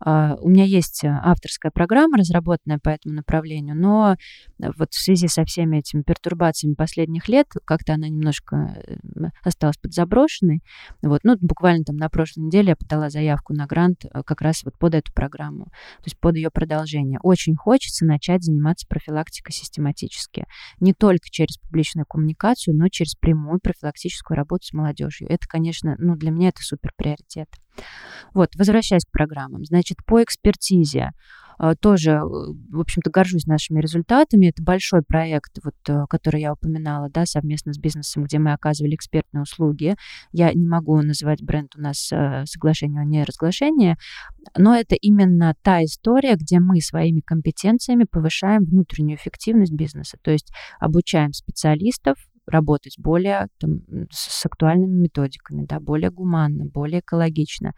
А, 0.00 0.36
у 0.40 0.48
меня 0.48 0.64
есть 0.64 1.04
авторская 1.04 1.70
программа, 1.72 2.18
разработанная 2.18 2.78
по 2.78 2.90
этому 2.90 3.14
направлению, 3.14 3.76
но 3.76 4.16
вот 4.58 4.92
в 4.92 5.02
связи 5.02 5.28
со 5.28 5.44
всеми 5.44 5.78
этими 5.78 6.02
пертурбациями 6.02 6.74
последних 6.74 7.28
лет 7.28 7.46
как-то 7.64 7.94
она 7.94 8.08
немножко 8.08 8.82
э, 8.86 8.96
осталась 9.42 9.76
подзаброшенной. 9.76 10.62
Вот. 11.02 11.20
Ну, 11.24 11.36
буквально 11.40 11.84
там 11.84 11.96
на 11.96 12.08
прошлой 12.08 12.44
неделе 12.44 12.70
я 12.70 12.76
подала 12.76 13.10
заявку 13.10 13.54
на 13.54 13.66
грант 13.66 14.04
э, 14.04 14.22
как 14.24 14.40
раз 14.40 14.62
вот 14.64 14.78
под 14.78 14.94
эту 14.94 15.12
программу, 15.12 15.64
то 15.64 16.04
есть 16.06 16.18
под 16.18 16.36
ее 16.36 16.50
продолжение. 16.50 17.18
Очень 17.22 17.56
хочется 17.56 18.04
начать 18.04 18.42
заниматься 18.42 18.86
профилактикой 18.88 19.52
систематически. 19.52 20.46
Не 20.80 20.92
только 20.92 21.30
через 21.30 21.58
публичную 21.58 22.06
коммуникацию, 22.06 22.76
но 22.76 22.88
через 22.88 23.14
прямую 23.14 23.60
профилактическую 23.60 24.36
работу 24.36 24.66
с 24.66 24.72
молодежью. 24.72 25.28
Это, 25.28 25.46
конечно, 25.48 25.96
ну, 26.08 26.16
для 26.16 26.30
меня 26.30 26.48
это 26.48 26.62
супер 26.62 26.92
приоритет. 26.96 27.48
Вот, 28.34 28.50
возвращаясь 28.56 29.04
к 29.04 29.12
программам. 29.12 29.64
Значит, 29.64 29.98
по 30.04 30.22
экспертизе 30.22 31.12
а, 31.58 31.74
тоже, 31.74 32.12
э, 32.12 32.22
в 32.22 32.80
общем-то, 32.80 33.10
горжусь 33.10 33.46
нашими 33.46 33.80
результатами. 33.80 34.46
Это 34.46 34.62
большой 34.62 35.02
проект, 35.02 35.58
вот, 35.62 35.74
э, 35.88 36.04
который 36.08 36.40
я 36.40 36.52
упоминала, 36.52 37.10
да, 37.10 37.26
совместно 37.26 37.72
с 37.72 37.78
бизнесом, 37.78 38.24
где 38.24 38.38
мы 38.38 38.52
оказывали 38.52 38.94
экспертные 38.94 39.42
услуги. 39.42 39.96
Я 40.32 40.52
не 40.52 40.66
могу 40.66 40.96
называть 41.02 41.42
бренд 41.42 41.74
у 41.76 41.80
нас 41.80 42.10
э, 42.12 42.44
соглашение 42.46 43.02
о 43.02 43.04
неразглашении, 43.04 43.96
но 44.56 44.76
это 44.76 44.94
именно 44.94 45.54
та 45.62 45.84
история, 45.84 46.36
где 46.36 46.60
мы 46.60 46.80
своими 46.80 47.20
компетенциями 47.20 48.04
повышаем 48.04 48.64
внутреннюю 48.64 49.16
эффективность 49.16 49.72
бизнеса, 49.72 50.16
то 50.22 50.30
есть 50.30 50.52
обучаем 50.78 51.32
специалистов, 51.32 52.18
работать 52.48 52.96
более 52.98 53.48
там, 53.58 53.80
с 54.10 54.44
актуальными 54.44 55.02
методиками, 55.02 55.64
да, 55.64 55.80
более 55.80 56.10
гуманно, 56.10 56.64
более 56.64 57.00
экологично. 57.00 57.72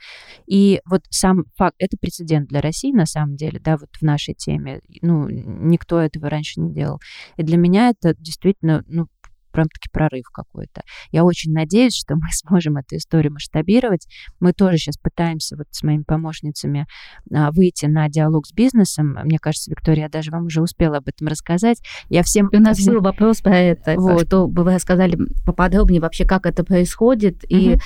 И 0.47 0.81
вот 0.85 1.03
сам 1.11 1.45
факт, 1.57 1.77
это 1.79 1.97
прецедент 2.01 2.49
для 2.49 2.61
России 2.61 2.93
на 2.93 3.07
самом 3.07 3.37
деле, 3.37 3.61
да, 3.61 3.77
вот 3.77 3.91
в 3.99 4.03
нашей 4.03 4.35
теме. 4.35 4.81
Ну, 5.03 5.29
никто 5.29 6.01
этого 6.01 6.31
раньше 6.31 6.61
не 6.61 6.73
делал. 6.73 7.01
И 7.37 7.43
для 7.43 7.57
меня 7.57 7.91
это 7.91 8.15
действительно, 8.19 8.85
ну, 8.89 9.07
прям-таки 9.51 9.89
прорыв 9.93 10.25
какой-то. 10.33 10.83
Я 11.13 11.25
очень 11.25 11.53
надеюсь, 11.53 11.95
что 11.95 12.15
мы 12.15 12.29
сможем 12.33 12.77
эту 12.77 12.97
историю 12.97 13.33
масштабировать. 13.33 14.07
Мы 14.41 14.53
тоже 14.53 14.79
сейчас 14.79 14.97
пытаемся 14.97 15.57
вот 15.57 15.67
с 15.71 15.83
моими 15.83 16.03
помощницами 16.03 16.87
а, 17.33 17.51
выйти 17.53 17.87
на 17.87 18.09
диалог 18.09 18.47
с 18.47 18.53
бизнесом. 18.53 19.17
Мне 19.25 19.39
кажется, 19.39 19.71
Виктория, 19.71 20.05
я 20.05 20.09
даже 20.09 20.31
вам 20.31 20.47
уже 20.47 20.63
успела 20.63 20.99
об 20.99 21.09
этом 21.09 21.29
рассказать. 21.29 21.81
Я 22.09 22.23
всем... 22.23 22.49
У 22.53 22.59
нас 22.59 22.85
был 22.85 23.01
вопрос 23.01 23.41
про 23.41 23.59
это, 23.59 23.95
вот. 23.97 24.27
что 24.27 24.47
бы 24.47 24.65
вы 24.65 24.75
рассказали 24.75 25.19
поподробнее 25.45 26.01
вообще, 26.01 26.25
как 26.25 26.47
это 26.47 26.65
происходит 26.65 27.45
угу. 27.45 27.47
и 27.49 27.79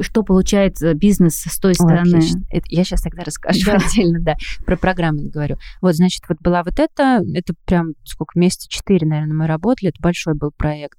что 0.00 0.22
получает 0.22 0.76
бизнес 0.96 1.42
с 1.42 1.58
той 1.58 1.74
стороны. 1.74 2.18
О, 2.18 2.60
я 2.68 2.84
сейчас 2.84 3.02
тогда 3.02 3.24
расскажу 3.24 3.66
да. 3.66 3.78
отдельно, 3.78 4.20
да, 4.20 4.36
про 4.64 4.76
программы 4.76 5.28
говорю. 5.28 5.56
Вот, 5.80 5.94
значит, 5.94 6.22
вот 6.28 6.38
была 6.40 6.62
вот 6.62 6.78
это, 6.78 7.22
это 7.34 7.54
прям 7.64 7.94
сколько, 8.04 8.38
месяца 8.38 8.68
четыре, 8.68 9.06
наверное, 9.06 9.34
мы 9.34 9.46
работали, 9.46 9.90
это 9.90 10.00
большой 10.00 10.34
был 10.34 10.50
проект 10.56 10.97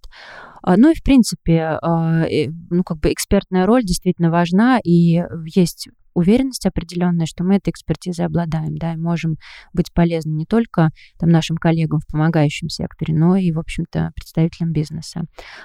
ну 0.66 0.92
и, 0.92 0.94
в 0.94 1.04
принципе, 1.04 1.80
а, 1.82 2.26
ну, 2.70 2.84
как 2.84 3.00
бы 3.00 3.14
экспертная 3.14 3.66
роль 3.66 3.84
действительно 3.84 4.30
важна, 4.30 4.80
и 4.84 5.24
есть 5.46 5.88
уверенность 6.14 6.66
определенная, 6.66 7.26
что 7.26 7.44
мы 7.44 7.58
этой 7.58 7.70
экспертизой 7.70 8.26
обладаем, 8.26 8.76
да, 8.78 8.94
и 8.94 8.98
можем 8.98 9.38
быть 9.74 9.92
полезны 9.94 10.32
не 10.32 10.46
только 10.46 10.90
там, 11.20 11.30
нашим 11.30 11.58
коллегам 11.58 12.00
в 12.00 12.08
помогающем 12.12 12.70
секторе, 12.70 13.14
но 13.14 13.36
и, 13.36 13.52
в 13.52 13.60
общем-то, 13.60 14.12
представителям 14.16 14.72
бизнеса. 14.72 15.22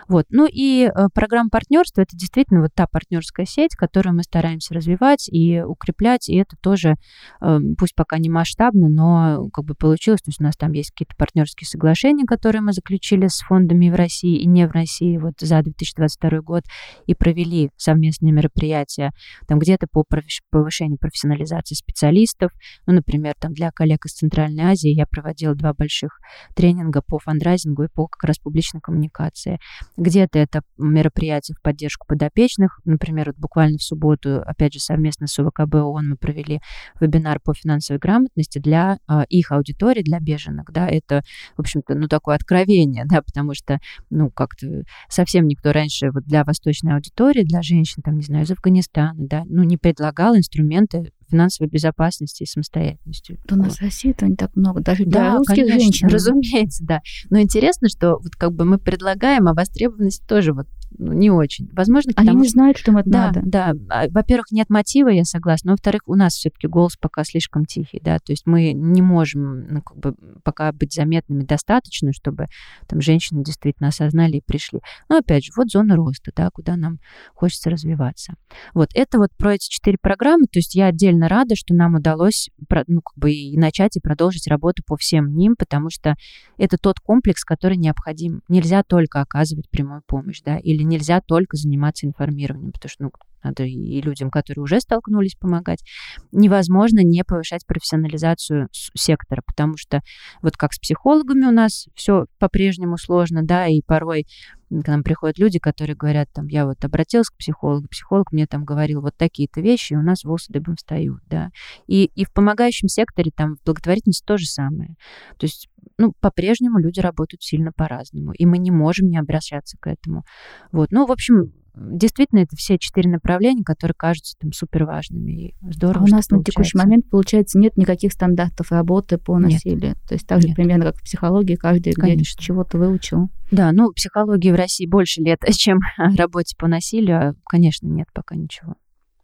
Вот. 0.08 0.26
Ну 0.30 0.46
и 0.50 0.84
э, 0.84 1.08
программа 1.14 1.50
партнерства 1.50 2.02
это 2.02 2.16
действительно 2.16 2.60
вот 2.60 2.70
та 2.74 2.86
партнерская 2.86 3.46
сеть, 3.46 3.74
которую 3.74 4.14
мы 4.14 4.22
стараемся 4.22 4.74
развивать 4.74 5.28
и 5.28 5.62
укреплять, 5.62 6.28
и 6.28 6.36
это 6.36 6.56
тоже, 6.60 6.96
э, 7.40 7.58
пусть 7.78 7.94
пока 7.94 8.18
не 8.18 8.30
масштабно, 8.30 8.88
но 8.88 9.48
как 9.52 9.64
бы 9.64 9.74
получилось, 9.74 10.22
то 10.22 10.30
есть 10.30 10.40
у 10.40 10.44
нас 10.44 10.56
там 10.56 10.72
есть 10.72 10.90
какие-то 10.90 11.14
партнерские 11.16 11.66
соглашения, 11.66 12.24
которые 12.24 12.62
мы 12.62 12.72
заключили 12.72 13.26
с 13.26 13.40
фондами 13.40 13.90
в 13.90 13.94
России 13.94 14.38
и 14.38 14.46
не 14.46 14.66
в 14.66 14.72
России 14.72 15.16
вот 15.16 15.34
за 15.38 15.62
2022 15.62 16.40
год 16.40 16.62
и 17.06 17.14
провели 17.14 17.70
совместные 17.76 18.32
мероприятия, 18.32 19.12
там 19.46 19.58
где-то 19.58 19.86
по 19.90 20.04
повышению 20.50 20.98
профессионализации 20.98 21.74
специалистов. 21.74 22.52
Ну, 22.86 22.94
например, 22.94 23.34
там 23.38 23.52
для 23.52 23.70
коллег 23.70 24.06
из 24.06 24.12
Центральной 24.12 24.64
Азии 24.64 24.90
я 24.90 25.06
проводила 25.06 25.54
два 25.54 25.72
больших 25.74 26.18
тренинга 26.54 27.02
по 27.02 27.18
фандрайзингу 27.18 27.84
и 27.84 27.88
по 27.88 28.06
как 28.06 28.24
раз 28.24 28.38
публичной 28.38 28.80
коммуникации. 28.80 29.58
Где-то 29.96 30.38
это 30.38 30.62
мероприятие 30.78 31.56
в 31.58 31.62
поддержку 31.62 32.06
подопечных. 32.06 32.80
Например, 32.84 33.28
вот 33.28 33.36
буквально 33.36 33.78
в 33.78 33.82
субботу, 33.82 34.40
опять 34.42 34.74
же, 34.74 34.80
совместно 34.80 35.26
с 35.26 35.38
УВКБ 35.38 35.74
ООН 35.74 36.10
мы 36.10 36.16
провели 36.16 36.60
вебинар 37.00 37.40
по 37.40 37.54
финансовой 37.54 37.98
грамотности 37.98 38.58
для 38.58 38.98
а, 39.06 39.24
их 39.28 39.52
аудитории, 39.52 40.02
для 40.02 40.20
беженок. 40.20 40.72
Да, 40.72 40.88
это, 40.88 41.22
в 41.56 41.60
общем-то, 41.60 41.94
ну, 41.94 42.08
такое 42.08 42.36
откровение, 42.36 43.04
да, 43.06 43.22
потому 43.22 43.54
что, 43.54 43.78
ну, 44.10 44.30
как-то 44.30 44.84
совсем 45.08 45.46
никто 45.46 45.72
раньше 45.72 46.10
вот 46.10 46.24
для 46.24 46.44
восточной 46.44 46.94
аудитории, 46.94 47.42
для 47.42 47.62
женщин, 47.62 48.02
там, 48.02 48.16
не 48.16 48.22
знаю, 48.22 48.44
из 48.44 48.50
Афганистана, 48.50 49.14
да, 49.26 49.44
ну, 49.46 49.62
не 49.62 49.76
предлагал 49.76 50.23
предлагал 50.24 50.36
инструменты 50.36 51.12
финансовой 51.30 51.68
безопасности 51.68 52.44
и 52.44 52.46
самостоятельности. 52.46 53.38
То 53.46 53.54
у 53.56 53.58
нас 53.58 53.76
в 53.76 53.82
России-то 53.82 54.26
не 54.26 54.36
так 54.36 54.54
много, 54.54 54.80
даже 54.80 55.04
для 55.04 55.20
да, 55.20 55.36
русских 55.36 55.56
конечно, 55.56 55.80
женщин. 55.80 56.08
Разумеется, 56.08 56.84
да. 56.84 57.00
Но 57.30 57.40
интересно, 57.40 57.88
что 57.88 58.18
вот 58.18 58.32
как 58.36 58.52
бы 58.52 58.64
мы 58.64 58.78
предлагаем, 58.78 59.48
а 59.48 59.54
востребованность 59.54 60.26
тоже 60.26 60.52
вот 60.52 60.66
ну, 60.98 61.12
не 61.12 61.30
очень. 61.30 61.68
Возможно, 61.72 62.12
Они 62.16 62.26
потому 62.28 62.42
не 62.42 62.48
знают, 62.48 62.78
что 62.78 62.92
им 62.92 62.98
это 62.98 63.10
Да, 63.10 63.26
надо. 63.26 63.40
да. 63.44 63.72
А, 63.90 64.08
Во-первых, 64.08 64.50
нет 64.50 64.70
мотива, 64.70 65.08
я 65.08 65.24
согласна. 65.24 65.72
Во-вторых, 65.72 66.02
у 66.06 66.14
нас 66.14 66.34
все-таки 66.34 66.66
голос 66.66 66.96
пока 66.96 67.24
слишком 67.24 67.64
тихий, 67.64 68.00
да. 68.02 68.18
То 68.18 68.32
есть 68.32 68.44
мы 68.46 68.72
не 68.72 69.02
можем, 69.02 69.66
ну, 69.68 69.82
как 69.82 69.96
бы, 69.98 70.14
пока 70.42 70.72
быть 70.72 70.94
заметными 70.94 71.42
достаточно, 71.42 72.12
чтобы 72.12 72.46
там 72.86 73.00
женщины 73.00 73.42
действительно 73.42 73.88
осознали 73.88 74.36
и 74.36 74.42
пришли. 74.44 74.80
Но, 75.08 75.18
опять 75.18 75.44
же, 75.44 75.52
вот 75.56 75.70
зона 75.70 75.96
роста, 75.96 76.30
да, 76.34 76.50
куда 76.52 76.76
нам 76.76 76.98
хочется 77.34 77.70
развиваться. 77.70 78.34
Вот 78.72 78.90
это 78.94 79.18
вот 79.18 79.30
про 79.36 79.54
эти 79.54 79.68
четыре 79.68 79.98
программы. 80.00 80.44
То 80.46 80.58
есть 80.58 80.74
я 80.74 80.86
отдельно 80.86 81.28
рада, 81.28 81.56
что 81.56 81.74
нам 81.74 81.94
удалось, 81.96 82.50
ну, 82.86 83.00
как 83.00 83.16
бы, 83.18 83.32
и 83.32 83.56
начать 83.58 83.96
и 83.96 84.00
продолжить 84.00 84.46
работу 84.46 84.82
по 84.86 84.96
всем 84.96 85.34
ним, 85.34 85.56
потому 85.58 85.90
что 85.90 86.14
это 86.58 86.76
тот 86.78 87.00
комплекс, 87.00 87.44
который 87.44 87.76
необходим. 87.76 88.42
Нельзя 88.48 88.82
только 88.82 89.20
оказывать 89.20 89.68
прямую 89.70 90.02
помощь, 90.06 90.40
да, 90.44 90.58
или 90.58 90.83
нельзя 90.84 91.20
только 91.20 91.56
заниматься 91.56 92.06
информированием, 92.06 92.72
потому 92.72 92.90
что, 92.90 93.04
ну, 93.04 93.10
надо 93.44 93.64
и 93.64 94.00
людям, 94.00 94.30
которые 94.30 94.62
уже 94.62 94.80
столкнулись, 94.80 95.36
помогать. 95.38 95.84
Невозможно 96.32 97.00
не 97.00 97.22
повышать 97.24 97.66
профессионализацию 97.66 98.68
сектора, 98.72 99.42
потому 99.46 99.76
что 99.76 100.00
вот 100.42 100.56
как 100.56 100.72
с 100.72 100.78
психологами 100.78 101.44
у 101.44 101.50
нас 101.50 101.86
все 101.94 102.24
по-прежнему 102.38 102.96
сложно, 102.96 103.42
да, 103.42 103.66
и 103.66 103.82
порой 103.82 104.26
к 104.70 104.88
нам 104.88 105.04
приходят 105.04 105.38
люди, 105.38 105.58
которые 105.58 105.94
говорят, 105.94 106.28
там, 106.32 106.48
я 106.48 106.66
вот 106.66 106.84
обратилась 106.84 107.28
к 107.28 107.36
психологу, 107.36 107.86
психолог 107.88 108.32
мне 108.32 108.46
там 108.46 108.64
говорил 108.64 109.02
вот 109.02 109.14
такие-то 109.16 109.60
вещи, 109.60 109.92
и 109.92 109.96
у 109.96 110.02
нас 110.02 110.24
волосы 110.24 110.52
дыбом 110.52 110.76
встают, 110.76 111.20
да. 111.26 111.50
И, 111.86 112.06
и 112.14 112.24
в 112.24 112.32
помогающем 112.32 112.88
секторе, 112.88 113.30
там, 113.30 113.56
в 113.56 113.64
благотворительности 113.64 114.24
то 114.24 114.38
же 114.38 114.46
самое. 114.46 114.96
То 115.38 115.44
есть, 115.44 115.68
ну, 115.98 116.12
по-прежнему 116.20 116.78
люди 116.78 117.00
работают 117.00 117.42
сильно 117.42 117.72
по-разному, 117.72 118.32
и 118.32 118.46
мы 118.46 118.58
не 118.58 118.70
можем 118.70 119.08
не 119.08 119.18
обращаться 119.18 119.76
к 119.80 119.86
этому. 119.86 120.24
Вот, 120.72 120.90
ну, 120.90 121.06
в 121.06 121.12
общем, 121.12 121.52
действительно, 121.76 122.40
это 122.40 122.56
все 122.56 122.78
четыре 122.78 123.10
направления, 123.10 123.64
которые 123.64 123.94
кажутся 123.96 124.36
там 124.38 124.52
супер 124.52 124.84
важными. 124.84 125.32
И 125.32 125.54
здорово, 125.62 126.04
А 126.04 126.04
у 126.04 126.08
нас 126.08 126.30
на 126.30 126.42
текущий 126.42 126.76
момент, 126.78 127.08
получается, 127.10 127.58
нет 127.58 127.76
никаких 127.76 128.12
стандартов 128.12 128.70
работы 128.70 129.18
по 129.18 129.38
Нет. 129.38 129.52
насилию. 129.52 129.94
То 130.08 130.14
есть 130.14 130.26
так 130.26 130.40
же 130.40 130.48
Нет. 130.48 130.56
примерно, 130.56 130.86
как 130.86 130.96
в 130.96 131.02
психологии, 131.02 131.56
каждый 131.56 131.92
Конечно. 131.92 132.42
чего-то 132.42 132.78
выучил. 132.78 133.28
Да, 133.50 133.72
ну, 133.72 133.92
психологии 133.92 134.50
в 134.50 134.56
России 134.56 134.86
больше 134.86 135.20
лет, 135.20 135.40
чем 135.56 135.78
работе 136.16 136.56
по 136.58 136.68
насилию, 136.68 137.30
а, 137.30 137.34
конечно, 137.44 137.86
нет 137.86 138.08
пока 138.12 138.36
ничего. 138.36 138.74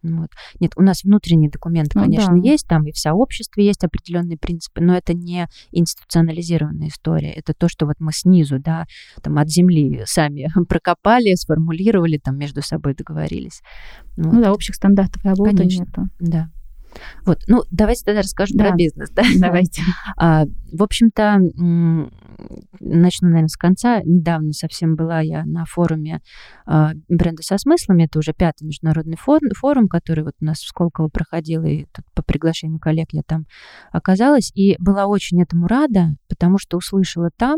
Ну 0.03 0.21
Вот. 0.21 0.29
Нет, 0.59 0.71
у 0.75 0.81
нас 0.81 1.03
внутренние 1.03 1.49
документы, 1.49 1.91
Ну 1.95 2.03
конечно, 2.05 2.35
да. 2.35 2.49
есть, 2.49 2.67
там 2.67 2.85
и 2.85 2.91
в 2.91 2.97
сообществе 2.97 3.65
есть 3.65 3.83
определенные 3.83 4.37
принципы, 4.37 4.81
но 4.81 4.95
это 4.95 5.13
не 5.13 5.47
институционализированная 5.71 6.87
история. 6.87 7.31
Это 7.31 7.53
то, 7.53 7.67
что 7.67 7.85
вот 7.85 7.95
мы 7.99 8.11
снизу, 8.13 8.59
да, 8.59 8.85
там 9.21 9.37
от 9.37 9.49
земли 9.49 10.03
сами 10.05 10.47
прокопали, 10.67 11.35
сформулировали, 11.35 12.17
там 12.17 12.37
между 12.37 12.61
собой 12.61 12.95
договорились. 12.95 13.61
Вот. 14.17 14.33
Ну 14.33 14.41
да, 14.41 14.53
общих 14.53 14.75
стандартов 14.75 15.23
работы 15.23 15.57
Конечно. 15.57 15.83
нету. 15.83 16.03
Да. 16.19 16.49
Вот, 17.25 17.39
ну, 17.47 17.63
давайте 17.71 18.03
тогда 18.05 18.21
расскажем 18.21 18.57
Да. 18.57 18.67
про 18.67 18.75
бизнес, 18.75 19.09
да? 19.11 19.23
Давайте. 19.39 19.81
А, 20.17 20.45
в 20.71 20.83
общем-то, 20.83 21.39
начну, 22.79 23.27
наверное, 23.27 23.47
с 23.47 23.57
конца. 23.57 24.01
Недавно 24.03 24.51
совсем 24.53 24.95
была 24.95 25.19
я 25.21 25.45
на 25.45 25.65
форуме 25.65 26.21
а, 26.65 26.91
бренда 27.07 27.43
со 27.43 27.57
смыслами. 27.57 28.03
Это 28.03 28.19
уже 28.19 28.33
пятый 28.33 28.65
международный 28.65 29.17
форум, 29.17 29.49
форум, 29.55 29.87
который 29.87 30.23
вот 30.23 30.33
у 30.41 30.45
нас 30.45 30.59
в 30.59 30.67
Сколково 30.67 31.07
проходил, 31.09 31.63
и 31.63 31.85
тут 31.93 32.05
по 32.13 32.23
приглашению 32.23 32.79
коллег 32.79 33.09
я 33.11 33.21
там 33.23 33.45
оказалась. 33.91 34.51
И 34.55 34.75
была 34.79 35.05
очень 35.05 35.41
этому 35.41 35.67
рада, 35.67 36.15
потому 36.29 36.57
что 36.57 36.77
услышала 36.77 37.29
там 37.37 37.57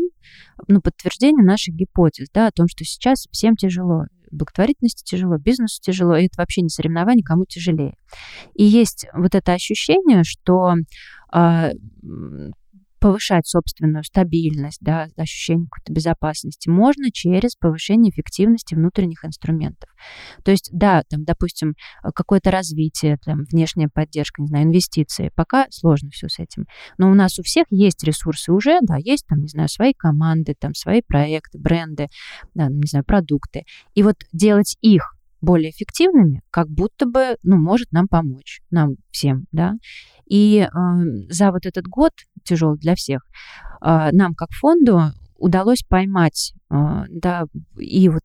ну, 0.68 0.80
подтверждение 0.80 1.44
наших 1.44 1.74
гипотез, 1.74 2.28
да, 2.32 2.48
о 2.48 2.52
том, 2.52 2.66
что 2.68 2.84
сейчас 2.84 3.26
всем 3.30 3.56
тяжело. 3.56 4.04
Благотворительности 4.34 5.04
тяжело, 5.04 5.38
бизнесу 5.38 5.80
тяжело, 5.80 6.16
и 6.16 6.26
это 6.26 6.34
вообще 6.38 6.62
не 6.62 6.68
соревнование, 6.68 7.24
кому 7.24 7.44
тяжелее. 7.44 7.94
И 8.54 8.64
есть 8.64 9.06
вот 9.14 9.34
это 9.34 9.52
ощущение, 9.52 10.24
что 10.24 10.74
а, 11.30 11.70
повышать 13.04 13.46
собственную 13.46 14.02
стабильность, 14.02 14.78
да, 14.80 15.08
ощущение 15.18 15.66
какой-то 15.70 15.92
безопасности 15.92 16.70
можно 16.70 17.12
через 17.12 17.54
повышение 17.54 18.10
эффективности 18.10 18.74
внутренних 18.74 19.26
инструментов. 19.26 19.90
То 20.42 20.52
есть, 20.52 20.70
да, 20.72 21.02
там, 21.10 21.24
допустим, 21.24 21.74
э, 22.02 22.08
какое-то 22.14 22.50
развитие, 22.50 23.18
там, 23.22 23.44
внешняя 23.52 23.90
поддержка, 23.92 24.40
не 24.40 24.48
знаю, 24.48 24.64
инвестиции, 24.64 25.30
пока 25.36 25.66
сложно 25.68 26.08
все 26.12 26.30
с 26.30 26.38
этим. 26.38 26.64
Но 26.96 27.10
у 27.10 27.14
нас 27.14 27.38
у 27.38 27.42
всех 27.42 27.66
есть 27.68 28.02
ресурсы 28.04 28.50
уже, 28.50 28.78
да, 28.80 28.96
есть 28.96 29.26
там, 29.26 29.40
не 29.40 29.48
знаю, 29.48 29.68
свои 29.68 29.92
команды, 29.92 30.54
там, 30.58 30.72
свои 30.72 31.02
проекты, 31.06 31.58
бренды, 31.58 32.08
да, 32.54 32.68
не 32.70 32.86
знаю, 32.86 33.04
продукты. 33.04 33.64
И 33.94 34.02
вот 34.02 34.16
делать 34.32 34.78
их 34.80 35.14
более 35.42 35.72
эффективными, 35.72 36.40
как 36.50 36.70
будто 36.70 37.04
бы, 37.04 37.36
ну, 37.42 37.58
может 37.58 37.92
нам 37.92 38.08
помочь, 38.08 38.62
нам 38.70 38.94
всем, 39.10 39.44
да. 39.52 39.74
И 40.26 40.60
э, 40.60 40.68
за 41.28 41.50
вот 41.50 41.66
этот 41.66 41.86
год, 41.86 42.12
тяжелый 42.44 42.78
для 42.78 42.94
всех, 42.94 43.22
э, 43.82 44.10
нам 44.12 44.34
как 44.34 44.50
фонду 44.52 45.00
удалось 45.36 45.82
поймать, 45.88 46.54
э, 46.70 47.04
да, 47.08 47.44
и 47.78 48.08
вот 48.08 48.22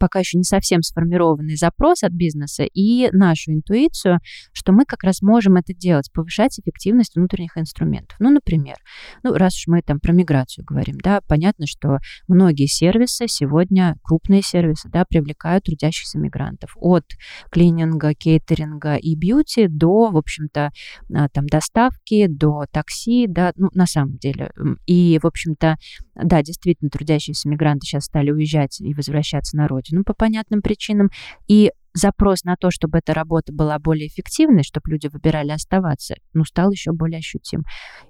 пока 0.00 0.18
еще 0.18 0.38
не 0.38 0.44
совсем 0.44 0.82
сформированный 0.82 1.56
запрос 1.56 2.02
от 2.02 2.12
бизнеса 2.12 2.64
и 2.64 3.10
нашу 3.12 3.52
интуицию, 3.52 4.18
что 4.52 4.72
мы 4.72 4.84
как 4.84 5.04
раз 5.04 5.22
можем 5.22 5.56
это 5.56 5.74
делать, 5.74 6.10
повышать 6.12 6.58
эффективность 6.58 7.14
внутренних 7.14 7.56
инструментов. 7.56 8.16
Ну, 8.18 8.30
например, 8.30 8.76
ну, 9.22 9.34
раз 9.34 9.54
уж 9.54 9.66
мы 9.66 9.82
там 9.82 10.00
про 10.00 10.12
миграцию 10.12 10.64
говорим, 10.64 10.96
да, 10.98 11.20
понятно, 11.28 11.66
что 11.66 11.98
многие 12.26 12.66
сервисы 12.66 13.26
сегодня, 13.28 13.96
крупные 14.02 14.42
сервисы, 14.42 14.88
да, 14.88 15.04
привлекают 15.04 15.64
трудящихся 15.64 16.18
мигрантов. 16.18 16.72
От 16.76 17.04
клининга, 17.50 18.14
кейтеринга 18.14 18.96
и 18.96 19.14
бьюти 19.14 19.68
до, 19.68 20.10
в 20.10 20.16
общем-то, 20.16 20.70
а, 21.14 21.28
там, 21.28 21.46
доставки, 21.46 22.26
до 22.26 22.64
такси, 22.72 23.26
да, 23.28 23.52
ну, 23.56 23.68
на 23.74 23.86
самом 23.86 24.16
деле. 24.16 24.50
И, 24.86 25.18
в 25.22 25.26
общем-то, 25.26 25.76
да, 26.24 26.42
действительно, 26.42 26.90
трудящиеся 26.90 27.48
мигранты 27.48 27.86
сейчас 27.86 28.04
стали 28.04 28.30
уезжать 28.30 28.80
и 28.80 28.94
возвращаться 28.94 29.56
на 29.56 29.68
родину 29.68 30.04
по 30.04 30.14
понятным 30.14 30.62
причинам. 30.62 31.10
И 31.48 31.72
запрос 31.94 32.44
на 32.44 32.56
то, 32.56 32.70
чтобы 32.70 32.98
эта 32.98 33.14
работа 33.14 33.52
была 33.52 33.78
более 33.78 34.08
эффективной, 34.08 34.62
чтобы 34.62 34.90
люди 34.90 35.08
выбирали 35.08 35.50
оставаться, 35.50 36.14
ну, 36.32 36.44
стал 36.44 36.70
еще 36.70 36.92
более 36.92 37.18
ощутим. 37.18 37.62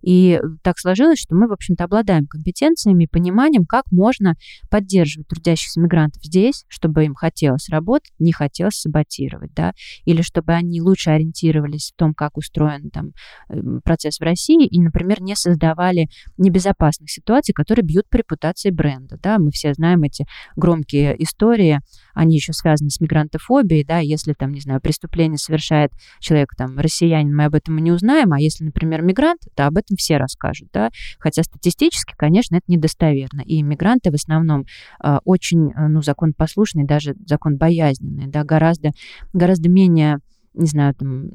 И 0.03 0.41
так 0.63 0.79
сложилось, 0.79 1.19
что 1.19 1.35
мы, 1.35 1.49
в 1.49 1.53
общем-то, 1.53 1.85
обладаем 1.85 2.27
компетенциями 2.27 3.07
пониманием, 3.07 3.65
как 3.65 3.85
можно 3.91 4.35
поддерживать 4.71 5.29
трудящихся 5.29 5.81
мигрантов 5.81 6.23
здесь, 6.23 6.65
чтобы 6.69 7.05
им 7.05 7.15
хотелось 7.15 7.69
работать, 7.69 8.13
не 8.19 8.33
хотелось 8.33 8.81
саботировать, 8.81 9.53
да, 9.55 9.73
или 10.05 10.23
чтобы 10.23 10.53
они 10.53 10.81
лучше 10.81 11.11
ориентировались 11.11 11.93
в 11.95 11.99
том, 11.99 12.15
как 12.15 12.37
устроен 12.37 12.91
там 12.91 13.13
э, 13.49 13.61
процесс 13.85 14.19
в 14.19 14.23
России, 14.23 14.67
и, 14.67 14.81
например, 14.81 15.23
не 15.23 15.37
создавали 15.37 16.09
небезопасных 16.37 17.11
ситуаций, 17.11 17.55
которые 17.55 17.85
бьют 17.85 18.09
по 18.09 18.17
репутации 18.17 18.71
бренда, 18.71 19.19
да, 19.23 19.39
мы 19.39 19.51
все 19.51 19.73
знаем 19.75 20.03
эти 20.03 20.27
громкие 20.57 21.21
истории, 21.23 21.81
они 22.15 22.37
еще 22.37 22.53
связаны 22.53 22.91
с 22.91 23.01
мигрантофобией, 23.01 23.70
да, 23.87 23.99
если 23.99 24.33
там, 24.33 24.53
не 24.53 24.61
знаю, 24.61 24.81
преступление 24.81 25.39
совершает 25.39 25.93
человек, 26.19 26.55
там, 26.57 26.79
россиянин, 26.79 27.35
мы 27.35 27.45
об 27.45 27.55
этом 27.55 27.79
не 27.79 27.93
узнаем, 27.93 28.33
а 28.33 28.41
если, 28.41 28.65
например, 28.65 29.03
мигрант, 29.03 29.41
то 29.55 29.67
об 29.67 29.77
этом 29.77 29.97
все 29.97 30.17
расскажут, 30.17 30.69
да, 30.73 30.91
хотя 31.19 31.43
статистически, 31.43 32.15
конечно, 32.17 32.57
это 32.57 32.65
недостоверно, 32.69 33.43
и 33.43 33.63
мигранты 33.63 34.11
в 34.11 34.15
основном 34.15 34.67
э, 35.03 35.19
очень, 35.25 35.71
э, 35.71 35.89
ну, 35.89 36.03
законопослушные, 36.03 36.87
даже 36.87 37.15
закон 37.27 37.57
боязненные, 37.57 38.29
да, 38.29 38.45
гораздо, 38.45 38.91
гораздо 39.33 39.69
менее 39.69 40.19
не 40.55 40.67
знаю, 40.67 40.95
там, 40.95 41.29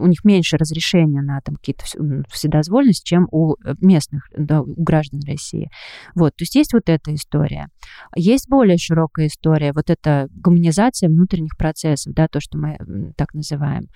у 0.00 0.06
них 0.06 0.24
меньше 0.24 0.56
разрешения 0.56 1.22
на 1.22 1.40
там 1.40 1.56
какие-то 1.56 1.84
вс- 1.84 1.98
м, 1.98 2.24
вседозволенность, 2.28 3.04
чем 3.04 3.26
у 3.32 3.54
э, 3.54 3.74
местных, 3.80 4.28
да, 4.36 4.62
у 4.62 4.82
граждан 4.82 5.20
России. 5.26 5.68
Вот, 6.14 6.36
то 6.36 6.42
есть 6.42 6.54
есть 6.54 6.72
вот 6.72 6.88
эта 6.88 7.14
история. 7.14 7.68
Есть 8.14 8.48
более 8.48 8.78
широкая 8.78 9.26
история, 9.26 9.72
вот 9.72 9.90
эта 9.90 10.28
гуманизация 10.30 11.08
внутренних 11.08 11.56
процессов, 11.56 12.14
да, 12.14 12.28
то, 12.28 12.40
что 12.40 12.58
мы 12.58 13.12
так 13.16 13.34
называем. 13.34 13.88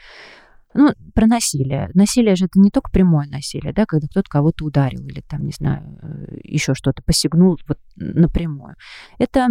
Ну, 0.74 0.90
про 1.14 1.26
насилие. 1.26 1.90
Насилие 1.94 2.34
же 2.34 2.46
это 2.46 2.58
не 2.58 2.70
только 2.70 2.90
прямое 2.90 3.28
насилие, 3.28 3.72
да, 3.74 3.84
когда 3.86 4.06
кто-то 4.08 4.28
кого-то 4.28 4.64
ударил 4.64 5.06
или 5.06 5.20
там, 5.20 5.44
не 5.44 5.52
знаю, 5.52 5.82
еще 6.42 6.74
что-то 6.74 7.02
посягнул 7.02 7.58
вот 7.68 7.78
напрямую. 7.96 8.74
Это 9.18 9.48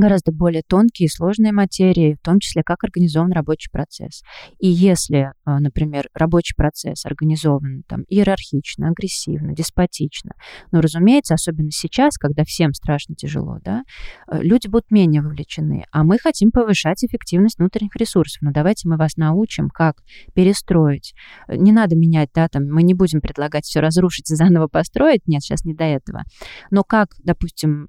гораздо 0.00 0.32
более 0.32 0.62
тонкие 0.66 1.06
и 1.06 1.10
сложные 1.10 1.52
материи, 1.52 2.16
в 2.20 2.24
том 2.24 2.40
числе 2.40 2.62
как 2.64 2.84
организован 2.84 3.32
рабочий 3.32 3.70
процесс. 3.70 4.22
И 4.58 4.68
если, 4.68 5.32
а, 5.44 5.60
например, 5.60 6.08
рабочий 6.14 6.54
процесс 6.56 7.04
организован 7.04 7.82
там 7.88 8.04
иерархично, 8.08 8.88
агрессивно, 8.88 9.54
деспотично, 9.54 10.32
ну, 10.72 10.80
разумеется, 10.80 11.34
особенно 11.34 11.70
сейчас, 11.70 12.16
когда 12.16 12.44
всем 12.44 12.72
страшно 12.72 13.14
тяжело, 13.14 13.58
да, 13.64 13.82
э, 14.30 14.42
люди 14.42 14.68
будут 14.68 14.90
менее 14.90 15.22
вовлечены, 15.22 15.84
а 15.92 16.04
мы 16.04 16.18
хотим 16.18 16.50
повышать 16.50 17.04
эффективность 17.04 17.58
внутренних 17.58 17.96
ресурсов. 17.96 18.42
Ну, 18.42 18.52
давайте 18.52 18.88
мы 18.88 18.96
вас 18.96 19.16
научим, 19.16 19.68
как 19.68 19.96
перестроить. 20.34 21.14
Э, 21.48 21.56
Не 21.56 21.72
надо 21.72 21.96
менять, 21.96 22.30
да, 22.34 22.48
там, 22.48 22.64
мы 22.64 22.82
не 22.82 22.94
будем 22.94 23.20
предлагать 23.20 23.64
все 23.64 23.80
разрушить 23.80 24.30
и 24.30 24.34
заново 24.36 24.68
построить, 24.68 25.26
нет, 25.26 25.42
сейчас 25.42 25.64
не 25.64 25.74
до 25.74 25.84
этого. 25.84 26.22
Но 26.70 26.82
как, 26.82 27.08
допустим, 27.22 27.84
э, 27.84 27.86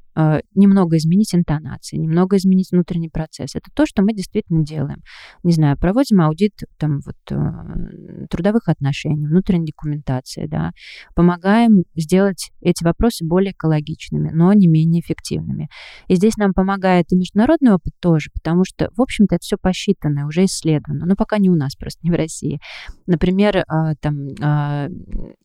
немного 0.53 0.97
изменить 0.97 1.35
интонации, 1.35 1.97
немного 1.97 2.37
изменить 2.37 2.71
внутренний 2.71 3.09
процесс. 3.09 3.55
Это 3.55 3.69
то, 3.73 3.85
что 3.85 4.01
мы 4.01 4.13
действительно 4.13 4.63
делаем. 4.63 5.01
Не 5.43 5.51
знаю, 5.51 5.77
проводим 5.77 6.21
аудит 6.21 6.53
там, 6.77 6.99
вот, 7.05 7.15
э, 7.31 8.27
трудовых 8.29 8.69
отношений, 8.69 9.27
внутренней 9.27 9.65
документации, 9.65 10.47
да, 10.47 10.71
помогаем 11.15 11.83
сделать 11.95 12.51
эти 12.61 12.83
вопросы 12.83 13.25
более 13.25 13.51
экологичными, 13.51 14.31
но 14.31 14.53
не 14.53 14.67
менее 14.67 15.01
эффективными. 15.01 15.67
И 16.07 16.15
здесь 16.15 16.37
нам 16.37 16.53
помогает 16.53 17.11
и 17.11 17.17
международный 17.17 17.73
опыт 17.73 17.93
тоже, 17.99 18.29
потому 18.33 18.63
что, 18.65 18.89
в 18.95 19.01
общем-то, 19.01 19.35
это 19.35 19.43
все 19.43 19.57
посчитано, 19.57 20.27
уже 20.27 20.45
исследовано, 20.45 21.05
но 21.05 21.15
пока 21.15 21.37
не 21.37 21.49
у 21.49 21.55
нас 21.55 21.75
просто, 21.75 21.99
не 22.03 22.11
в 22.11 22.15
России. 22.15 22.59
Например, 23.05 23.63
а, 23.67 23.95
там, 23.95 24.15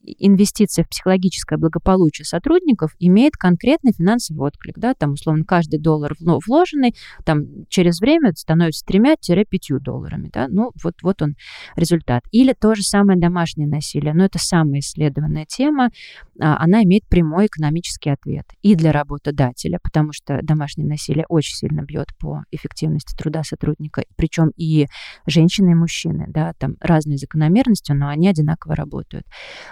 инвестиция 0.05 0.85
в 0.85 0.89
психологическое 0.89 1.57
благополучие 1.57 2.25
сотрудников 2.25 2.91
имеет 2.99 3.33
конкретный 3.33 3.91
финансовый 3.91 4.39
отклик, 4.47 4.60
да, 4.75 4.93
там, 4.93 5.13
условно, 5.13 5.43
каждый 5.45 5.79
доллар 5.79 6.15
вложенный, 6.19 6.95
там, 7.25 7.65
через 7.69 7.99
время 7.99 8.33
становится 8.35 8.85
3-5 8.85 9.79
долларами, 9.79 10.29
да, 10.31 10.47
ну, 10.49 10.71
вот, 10.83 10.95
вот 11.01 11.21
он 11.21 11.35
результат. 11.75 12.23
Или 12.31 12.53
то 12.53 12.75
же 12.75 12.83
самое 12.83 13.19
домашнее 13.19 13.67
насилие, 13.67 14.13
но 14.13 14.25
это 14.25 14.39
самая 14.39 14.79
исследованная 14.79 15.45
тема, 15.45 15.89
а, 16.39 16.63
она 16.63 16.83
имеет 16.83 17.07
прямой 17.07 17.47
экономический 17.47 18.09
ответ 18.09 18.45
и 18.61 18.75
для 18.75 18.91
работодателя, 18.91 19.79
потому 19.81 20.11
что 20.13 20.39
домашнее 20.41 20.87
насилие 20.87 21.25
очень 21.29 21.55
сильно 21.55 21.81
бьет 21.81 22.07
по 22.19 22.43
эффективности 22.51 23.15
труда 23.15 23.43
сотрудника, 23.43 24.03
причем 24.15 24.51
и 24.57 24.87
женщины, 25.25 25.71
и 25.71 25.75
мужчины, 25.75 26.25
да, 26.27 26.53
там 26.57 26.75
разные 26.79 27.17
закономерности, 27.17 27.91
но 27.91 28.07
они 28.09 28.27
одинаково 28.27 28.75
работают. 28.75 29.25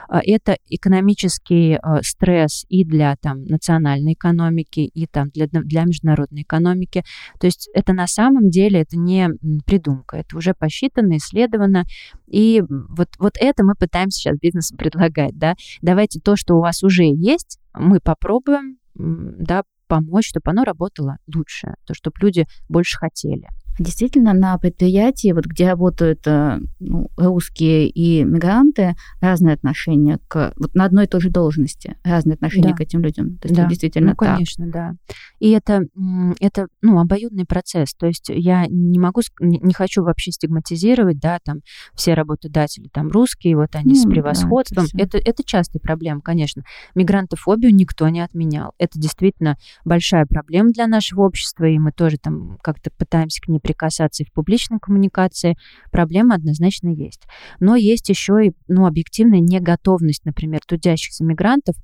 А, 0.07 0.21
это 0.23 0.57
экономический 0.67 1.77
а, 1.81 2.01
стресс 2.01 2.65
и 2.69 2.83
для 2.83 3.15
там 3.17 3.43
национальной 3.45 4.13
экономики, 4.13 4.78
и 4.85 5.05
там 5.07 5.29
для, 5.29 5.47
для 5.47 5.83
международной 5.83 6.43
экономики. 6.43 7.03
То 7.39 7.47
есть 7.47 7.69
это 7.73 7.93
на 7.93 8.07
самом 8.07 8.49
деле 8.49 8.81
это 8.81 8.97
не 8.97 9.29
придумка, 9.65 10.17
это 10.17 10.37
уже 10.37 10.53
посчитано, 10.53 11.17
исследовано, 11.17 11.85
и 12.27 12.63
вот, 12.67 13.09
вот 13.17 13.33
это 13.39 13.63
мы 13.63 13.75
пытаемся 13.75 14.19
сейчас 14.19 14.37
бизнесу 14.37 14.75
предлагать, 14.77 15.37
да. 15.37 15.55
Давайте 15.81 16.19
то, 16.19 16.35
что 16.35 16.55
у 16.55 16.61
вас 16.61 16.83
уже 16.83 17.03
есть, 17.03 17.59
мы 17.73 17.99
попробуем, 17.99 18.77
да, 18.95 19.63
помочь, 19.87 20.29
чтобы 20.29 20.51
оно 20.51 20.63
работало 20.63 21.17
лучше, 21.33 21.73
то, 21.85 21.93
чтобы 21.93 22.15
люди 22.21 22.45
больше 22.69 22.97
хотели. 22.97 23.47
Действительно, 23.79 24.33
на 24.33 24.57
предприятии, 24.57 25.31
вот 25.31 25.45
где 25.45 25.69
работают 25.69 26.27
э, 26.27 26.59
ну, 26.79 27.09
русские 27.17 27.87
и 27.87 28.23
мигранты, 28.23 28.95
разные 29.21 29.53
отношения 29.53 30.19
к 30.27 30.53
вот 30.57 30.75
на 30.75 30.85
одной 30.85 31.05
и 31.05 31.07
той 31.07 31.21
же 31.21 31.29
должности, 31.29 31.95
разные 32.03 32.35
отношения 32.35 32.71
да. 32.71 32.75
к 32.75 32.81
этим 32.81 33.01
людям. 33.01 33.37
То 33.37 33.47
есть 33.47 33.55
да. 33.55 33.67
действительно 33.67 34.11
ну, 34.11 34.15
так. 34.15 34.35
конечно, 34.35 34.67
да. 34.67 34.95
И 35.39 35.51
это, 35.51 35.83
это 36.39 36.67
ну, 36.81 36.99
обоюдный 36.99 37.45
процесс. 37.45 37.93
То 37.93 38.07
есть 38.07 38.29
я 38.29 38.65
не 38.67 38.99
могу, 38.99 39.21
не 39.39 39.73
хочу 39.73 40.03
вообще 40.03 40.31
стигматизировать, 40.31 41.19
да, 41.19 41.39
там 41.43 41.61
все 41.95 42.13
работодатели 42.13 42.89
там 42.91 43.09
русские, 43.09 43.55
вот 43.55 43.75
они 43.75 43.93
ну, 43.93 44.01
с 44.01 44.03
превосходством. 44.03 44.85
Да, 44.93 45.03
это, 45.03 45.17
это, 45.17 45.29
это 45.29 45.43
частая 45.43 45.79
проблема, 45.79 46.21
конечно. 46.21 46.63
Мигрантофобию 46.95 47.73
никто 47.73 48.09
не 48.09 48.21
отменял. 48.21 48.73
Это 48.77 48.99
действительно 48.99 49.57
большая 49.85 50.25
проблема 50.25 50.71
для 50.71 50.87
нашего 50.87 51.21
общества, 51.21 51.65
и 51.65 51.79
мы 51.79 51.91
тоже 51.91 52.17
там 52.17 52.57
как-то 52.61 52.91
пытаемся 52.91 53.41
к 53.41 53.47
ней 53.47 53.59
прикасаться 53.69 54.23
и 54.23 54.25
в 54.25 54.33
публичной 54.33 54.79
коммуникации, 54.79 55.55
проблема 55.91 56.35
однозначно 56.35 56.89
есть. 56.89 57.21
Но 57.59 57.75
есть 57.75 58.09
еще 58.09 58.47
и 58.47 58.51
ну, 58.67 58.87
объективная 58.87 59.39
неготовность, 59.39 60.25
например, 60.25 60.61
трудящихся 60.67 61.23
мигрантов 61.23 61.75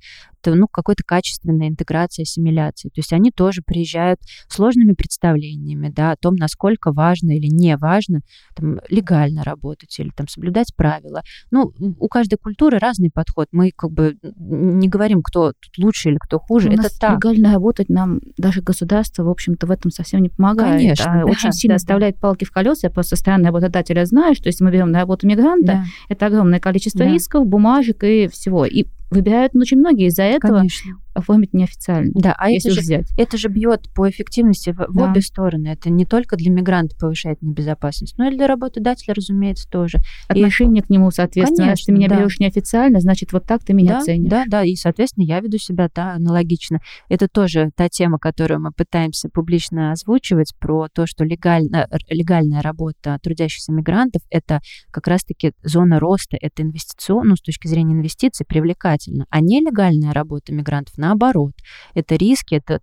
ну, 0.54 0.66
какой-то 0.68 1.02
качественной 1.04 1.68
интеграции, 1.68 2.22
ассимиляции. 2.22 2.88
То 2.88 2.98
есть 2.98 3.12
они 3.12 3.30
тоже 3.30 3.62
приезжают 3.64 4.20
сложными 4.48 4.92
представлениями 4.92 5.88
да, 5.88 6.12
о 6.12 6.16
том, 6.16 6.34
насколько 6.36 6.92
важно 6.92 7.36
или 7.36 7.46
не 7.46 7.76
важно 7.76 8.20
там, 8.54 8.80
легально 8.88 9.42
работать 9.44 9.98
или 9.98 10.10
там, 10.10 10.28
соблюдать 10.28 10.74
правила. 10.76 11.22
Ну, 11.50 11.72
у 11.98 12.08
каждой 12.08 12.36
культуры 12.36 12.78
разный 12.78 13.10
подход. 13.12 13.48
Мы 13.52 13.72
как 13.74 13.90
бы 13.90 14.16
не 14.22 14.88
говорим, 14.88 15.22
кто 15.22 15.52
тут 15.52 15.78
лучше 15.78 16.10
или 16.10 16.18
кто 16.18 16.38
хуже. 16.38 16.68
У 16.68 16.72
Это 16.72 16.82
нас 16.82 16.92
так. 16.98 17.16
легально 17.16 17.52
работать 17.52 17.88
нам 17.88 18.20
даже 18.36 18.62
государство, 18.62 19.24
в 19.24 19.30
общем-то, 19.30 19.66
в 19.66 19.70
этом 19.70 19.90
совсем 19.90 20.20
не 20.22 20.28
помогает. 20.28 20.80
Конечно, 20.80 21.12
а 21.12 21.24
да, 21.24 21.24
очень 21.24 21.52
сильно 21.52 21.74
да, 21.74 21.78
вставляет 21.78 22.18
палки 22.18 22.44
в 22.44 22.50
колеса. 22.50 22.88
Я 22.88 22.90
просто 22.90 23.16
стороны 23.16 23.46
работодателя 23.46 24.04
знаю, 24.04 24.34
что 24.34 24.48
если 24.48 24.64
мы 24.64 24.70
берем 24.70 24.90
на 24.90 25.00
работу 25.00 25.26
мигранта, 25.26 25.66
да. 25.66 25.84
это 26.08 26.26
огромное 26.26 26.60
количество 26.60 27.04
да. 27.04 27.10
рисков, 27.10 27.46
бумажек 27.46 28.04
и 28.04 28.28
всего. 28.28 28.64
И 28.64 28.84
выбирают 29.10 29.54
очень 29.54 29.78
многие 29.78 30.06
из-за 30.06 30.24
этого. 30.24 30.58
Конечно 30.58 31.00
оформить 31.16 31.54
неофициально. 31.54 32.12
Да, 32.14 32.34
а 32.38 32.50
если 32.50 32.70
это 32.70 32.80
же, 32.80 32.80
взять. 32.80 33.06
это 33.16 33.38
же 33.38 33.48
бьет 33.48 33.88
по 33.94 34.08
эффективности 34.08 34.70
в, 34.70 34.86
в 34.88 35.02
обе 35.02 35.20
стороны. 35.20 35.68
Это 35.68 35.90
не 35.90 36.04
только 36.04 36.36
для 36.36 36.50
мигранта 36.50 36.96
повышает 36.96 37.42
небезопасность, 37.42 38.18
но 38.18 38.28
и 38.28 38.36
для 38.36 38.46
работодателя, 38.46 39.14
разумеется, 39.14 39.68
тоже. 39.68 39.98
Отношение 40.28 40.82
и... 40.82 40.86
к 40.86 40.90
нему, 40.90 41.10
соответственно. 41.10 41.66
Конечно, 41.66 41.80
если 41.80 41.86
ты 41.86 41.92
меня 41.92 42.08
да. 42.08 42.16
берешь 42.16 42.38
неофициально, 42.38 43.00
значит, 43.00 43.32
вот 43.32 43.44
так 43.44 43.64
ты 43.64 43.72
меня 43.72 43.94
да, 43.94 44.00
ценишь. 44.02 44.30
Да, 44.30 44.44
да, 44.46 44.64
и, 44.64 44.74
соответственно, 44.76 45.24
я 45.24 45.40
веду 45.40 45.58
себя 45.58 45.88
да, 45.94 46.14
аналогично. 46.14 46.80
Это 47.08 47.28
тоже 47.28 47.70
та 47.74 47.88
тема, 47.88 48.18
которую 48.18 48.60
мы 48.60 48.72
пытаемся 48.72 49.28
публично 49.28 49.92
озвучивать, 49.92 50.54
про 50.58 50.88
то, 50.88 51.06
что 51.06 51.24
легально, 51.24 51.88
легальная 52.08 52.62
работа 52.62 53.18
трудящихся 53.22 53.72
мигрантов— 53.72 54.22
это 54.30 54.60
как 54.90 55.06
раз-таки 55.06 55.52
зона 55.62 55.98
роста, 56.00 56.36
это 56.40 56.62
инвестиционно, 56.62 57.30
ну, 57.30 57.36
с 57.36 57.40
точки 57.40 57.66
зрения 57.66 57.94
инвестиций, 57.94 58.46
привлекательно. 58.46 59.26
А 59.30 59.40
нелегальная 59.40 60.12
работа 60.12 60.52
мигрантов, 60.52 60.96
наоборот. 61.06 61.52
Это 61.94 62.16
риски, 62.16 62.54
это 62.54 62.80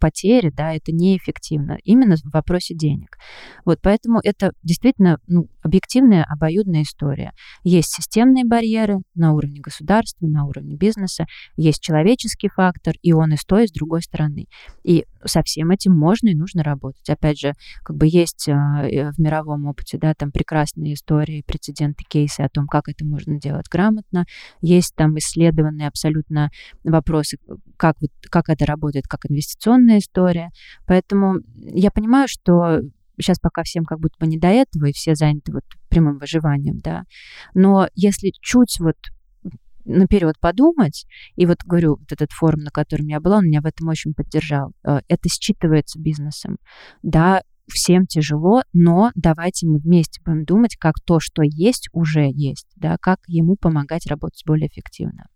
потери, 0.00 0.50
да, 0.50 0.74
это 0.74 0.90
неэффективно 0.90 1.78
именно 1.84 2.16
в 2.16 2.32
вопросе 2.32 2.74
денег. 2.74 3.18
Вот 3.64 3.78
поэтому 3.80 4.18
это 4.22 4.52
действительно 4.64 5.18
ну, 5.28 5.48
объективная 5.64 6.24
обоюдная 6.24 6.82
история. 6.82 7.32
Есть 7.64 7.92
системные 7.92 8.44
барьеры 8.44 8.98
на 9.14 9.32
уровне 9.32 9.60
государства, 9.60 10.26
на 10.26 10.44
уровне 10.44 10.76
бизнеса, 10.76 11.26
есть 11.56 11.82
человеческий 11.82 12.48
фактор, 12.48 12.94
и 13.02 13.12
он 13.12 13.32
и 13.32 13.36
с 13.36 13.44
той, 13.44 13.64
и 13.64 13.68
с 13.68 13.72
другой 13.72 14.02
стороны. 14.02 14.46
И 14.84 15.06
со 15.24 15.42
всем 15.42 15.70
этим 15.70 15.92
можно 15.92 16.28
и 16.28 16.34
нужно 16.34 16.62
работать. 16.62 17.08
Опять 17.08 17.40
же, 17.40 17.54
как 17.82 17.96
бы 17.96 18.06
есть 18.06 18.46
э, 18.46 18.52
в 18.52 19.18
мировом 19.18 19.66
опыте, 19.66 19.96
да, 19.98 20.12
там 20.14 20.30
прекрасные 20.30 20.94
истории, 20.94 21.42
прецеденты, 21.46 22.04
кейсы 22.06 22.42
о 22.42 22.50
том, 22.50 22.66
как 22.66 22.88
это 22.88 23.04
можно 23.06 23.40
делать 23.40 23.68
грамотно. 23.70 24.26
Есть 24.60 24.94
там 24.94 25.16
исследованные 25.16 25.88
абсолютно 25.88 26.50
вопросы, 26.84 27.38
как, 27.78 27.96
вот, 28.02 28.10
как 28.30 28.50
это 28.50 28.66
работает, 28.66 29.06
как 29.08 29.20
инвестиционная 29.28 29.98
история. 29.98 30.50
Поэтому 30.86 31.36
я 31.56 31.90
понимаю, 31.90 32.28
что 32.28 32.80
сейчас 33.18 33.38
пока 33.38 33.62
всем 33.62 33.84
как 33.84 34.00
будто 34.00 34.16
бы 34.18 34.26
не 34.26 34.38
до 34.38 34.48
этого, 34.48 34.86
и 34.86 34.92
все 34.92 35.14
заняты 35.14 35.52
вот 35.52 35.64
прямым 35.88 36.18
выживанием, 36.18 36.78
да. 36.78 37.04
Но 37.54 37.88
если 37.94 38.32
чуть 38.40 38.78
вот 38.80 38.96
наперед 39.84 40.38
подумать, 40.40 41.06
и 41.36 41.46
вот 41.46 41.58
говорю, 41.64 41.96
вот 41.96 42.10
этот 42.10 42.32
форум, 42.32 42.60
на 42.60 42.70
котором 42.70 43.06
я 43.06 43.20
была, 43.20 43.38
он 43.38 43.46
меня 43.46 43.60
в 43.60 43.66
этом 43.66 43.88
очень 43.88 44.14
поддержал. 44.14 44.72
Э, 44.82 45.00
это 45.08 45.28
считывается 45.28 45.98
бизнесом. 45.98 46.56
Да, 47.02 47.42
всем 47.68 48.06
тяжело, 48.06 48.62
но 48.72 49.10
давайте 49.14 49.66
мы 49.66 49.78
вместе 49.78 50.20
будем 50.24 50.44
думать, 50.44 50.76
как 50.76 50.94
то, 51.04 51.20
что 51.20 51.42
есть, 51.42 51.88
уже 51.92 52.28
есть, 52.30 52.66
да, 52.76 52.96
как 53.00 53.20
ему 53.26 53.56
помогать 53.56 54.06
работать 54.06 54.42
более 54.46 54.68
эффективно. 54.68 55.26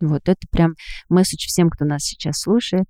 Вот 0.00 0.28
это 0.28 0.40
прям 0.50 0.74
месседж 1.08 1.46
всем, 1.46 1.68
кто 1.68 1.84
нас 1.84 2.02
сейчас 2.02 2.40
слушает. 2.40 2.86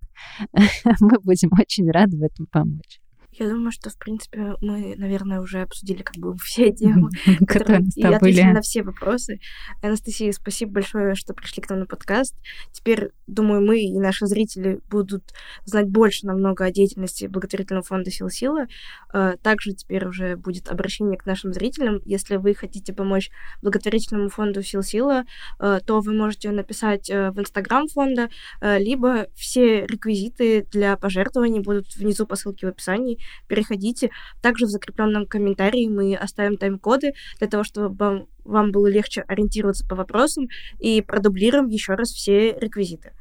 мы 1.01 1.19
будем 1.23 1.51
очень 1.59 1.91
рады 1.91 2.17
в 2.17 2.23
этом 2.23 2.47
помочь. 2.47 3.01
Я 3.41 3.49
думаю, 3.49 3.73
что, 3.73 3.89
в 3.89 3.97
принципе, 3.97 4.55
мы, 4.61 4.95
наверное, 4.99 5.41
уже 5.41 5.63
обсудили 5.63 6.03
как 6.03 6.17
бы 6.17 6.37
все 6.45 6.71
темы, 6.73 7.09
которые 7.49 7.87
и 7.97 8.05
ответили 8.05 8.53
на 8.53 8.61
все 8.61 8.83
вопросы. 8.83 9.41
Анастасия, 9.83 10.31
спасибо 10.33 10.73
большое, 10.73 11.15
что 11.15 11.33
пришли 11.33 11.63
к 11.63 11.71
нам 11.71 11.81
на 11.81 11.87
подкаст. 11.87 12.35
Теперь, 12.71 13.13
думаю, 13.27 13.63
мы 13.63 13.81
и 13.81 13.99
наши 13.99 14.27
зрители 14.27 14.81
будут 14.91 15.25
знать 15.65 15.89
больше 15.89 16.27
намного 16.27 16.67
о 16.67 16.71
деятельности 16.71 17.29
благотворительного 17.29 17.83
фонда 17.83 18.11
«Сил 18.11 18.29
Сила». 18.29 18.67
Э, 19.15 19.37
также 19.43 19.73
теперь 19.73 20.07
уже 20.07 20.37
будет 20.37 20.69
обращение 20.69 21.17
к 21.17 21.25
нашим 21.25 21.55
зрителям. 21.55 22.03
Если 22.05 22.37
вы 22.37 22.55
хотите 22.55 22.93
помочь 22.93 23.31
благотворительному 23.63 24.29
фонду 24.29 24.63
«Сил 24.63 24.83
Сила», 24.83 25.25
э, 25.59 25.81
то 25.87 26.01
вы 26.01 26.13
можете 26.13 26.51
написать 26.51 27.09
э, 27.09 27.31
в 27.31 27.41
Инстаграм 27.41 27.89
фонда, 27.89 28.29
либо 28.61 29.29
все 29.35 29.87
реквизиты 29.87 30.67
для 30.71 30.99
пожертвований 30.99 31.61
будут 31.61 31.95
внизу 31.97 32.27
по 32.27 32.37
ссылке 32.37 32.67
в 32.67 32.71
описании 32.71 33.19
переходите. 33.49 34.11
Также 34.43 34.67
в 34.67 34.69
закрепленном 34.69 35.27
комментарии 35.27 35.89
мы 35.89 36.15
оставим 36.15 36.57
тайм-коды 36.57 37.13
для 37.39 37.49
того, 37.49 37.65
чтобы 37.65 38.27
вам 38.45 38.73
было 38.73 38.87
легче 38.89 39.23
ориентироваться 39.23 39.87
по 39.87 39.97
вопросам 39.97 40.49
и 40.79 41.03
продублируем 41.03 41.69
еще 41.69 41.95
раз 41.95 42.11
все 42.11 42.53
реквизиты. 42.59 43.13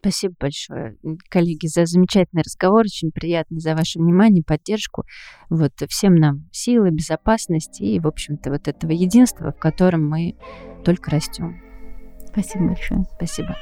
Спасибо 0.00 0.34
большое, 0.40 0.96
коллеги, 1.28 1.66
за 1.66 1.84
замечательный 1.84 2.40
разговор. 2.42 2.84
Очень 2.84 3.10
приятный 3.10 3.60
за 3.60 3.74
ваше 3.74 3.98
внимание, 3.98 4.42
поддержку. 4.42 5.04
Вот 5.50 5.72
всем 5.90 6.14
нам 6.14 6.48
силы, 6.52 6.90
безопасности 6.90 7.82
и, 7.82 8.00
в 8.00 8.06
общем-то, 8.06 8.50
вот 8.50 8.66
этого 8.66 8.92
единства, 8.92 9.52
в 9.52 9.58
котором 9.58 10.08
мы 10.08 10.36
только 10.86 11.10
растем. 11.10 11.60
Спасибо 12.32 12.68
большое. 12.68 13.04
Спасибо. 13.16 13.56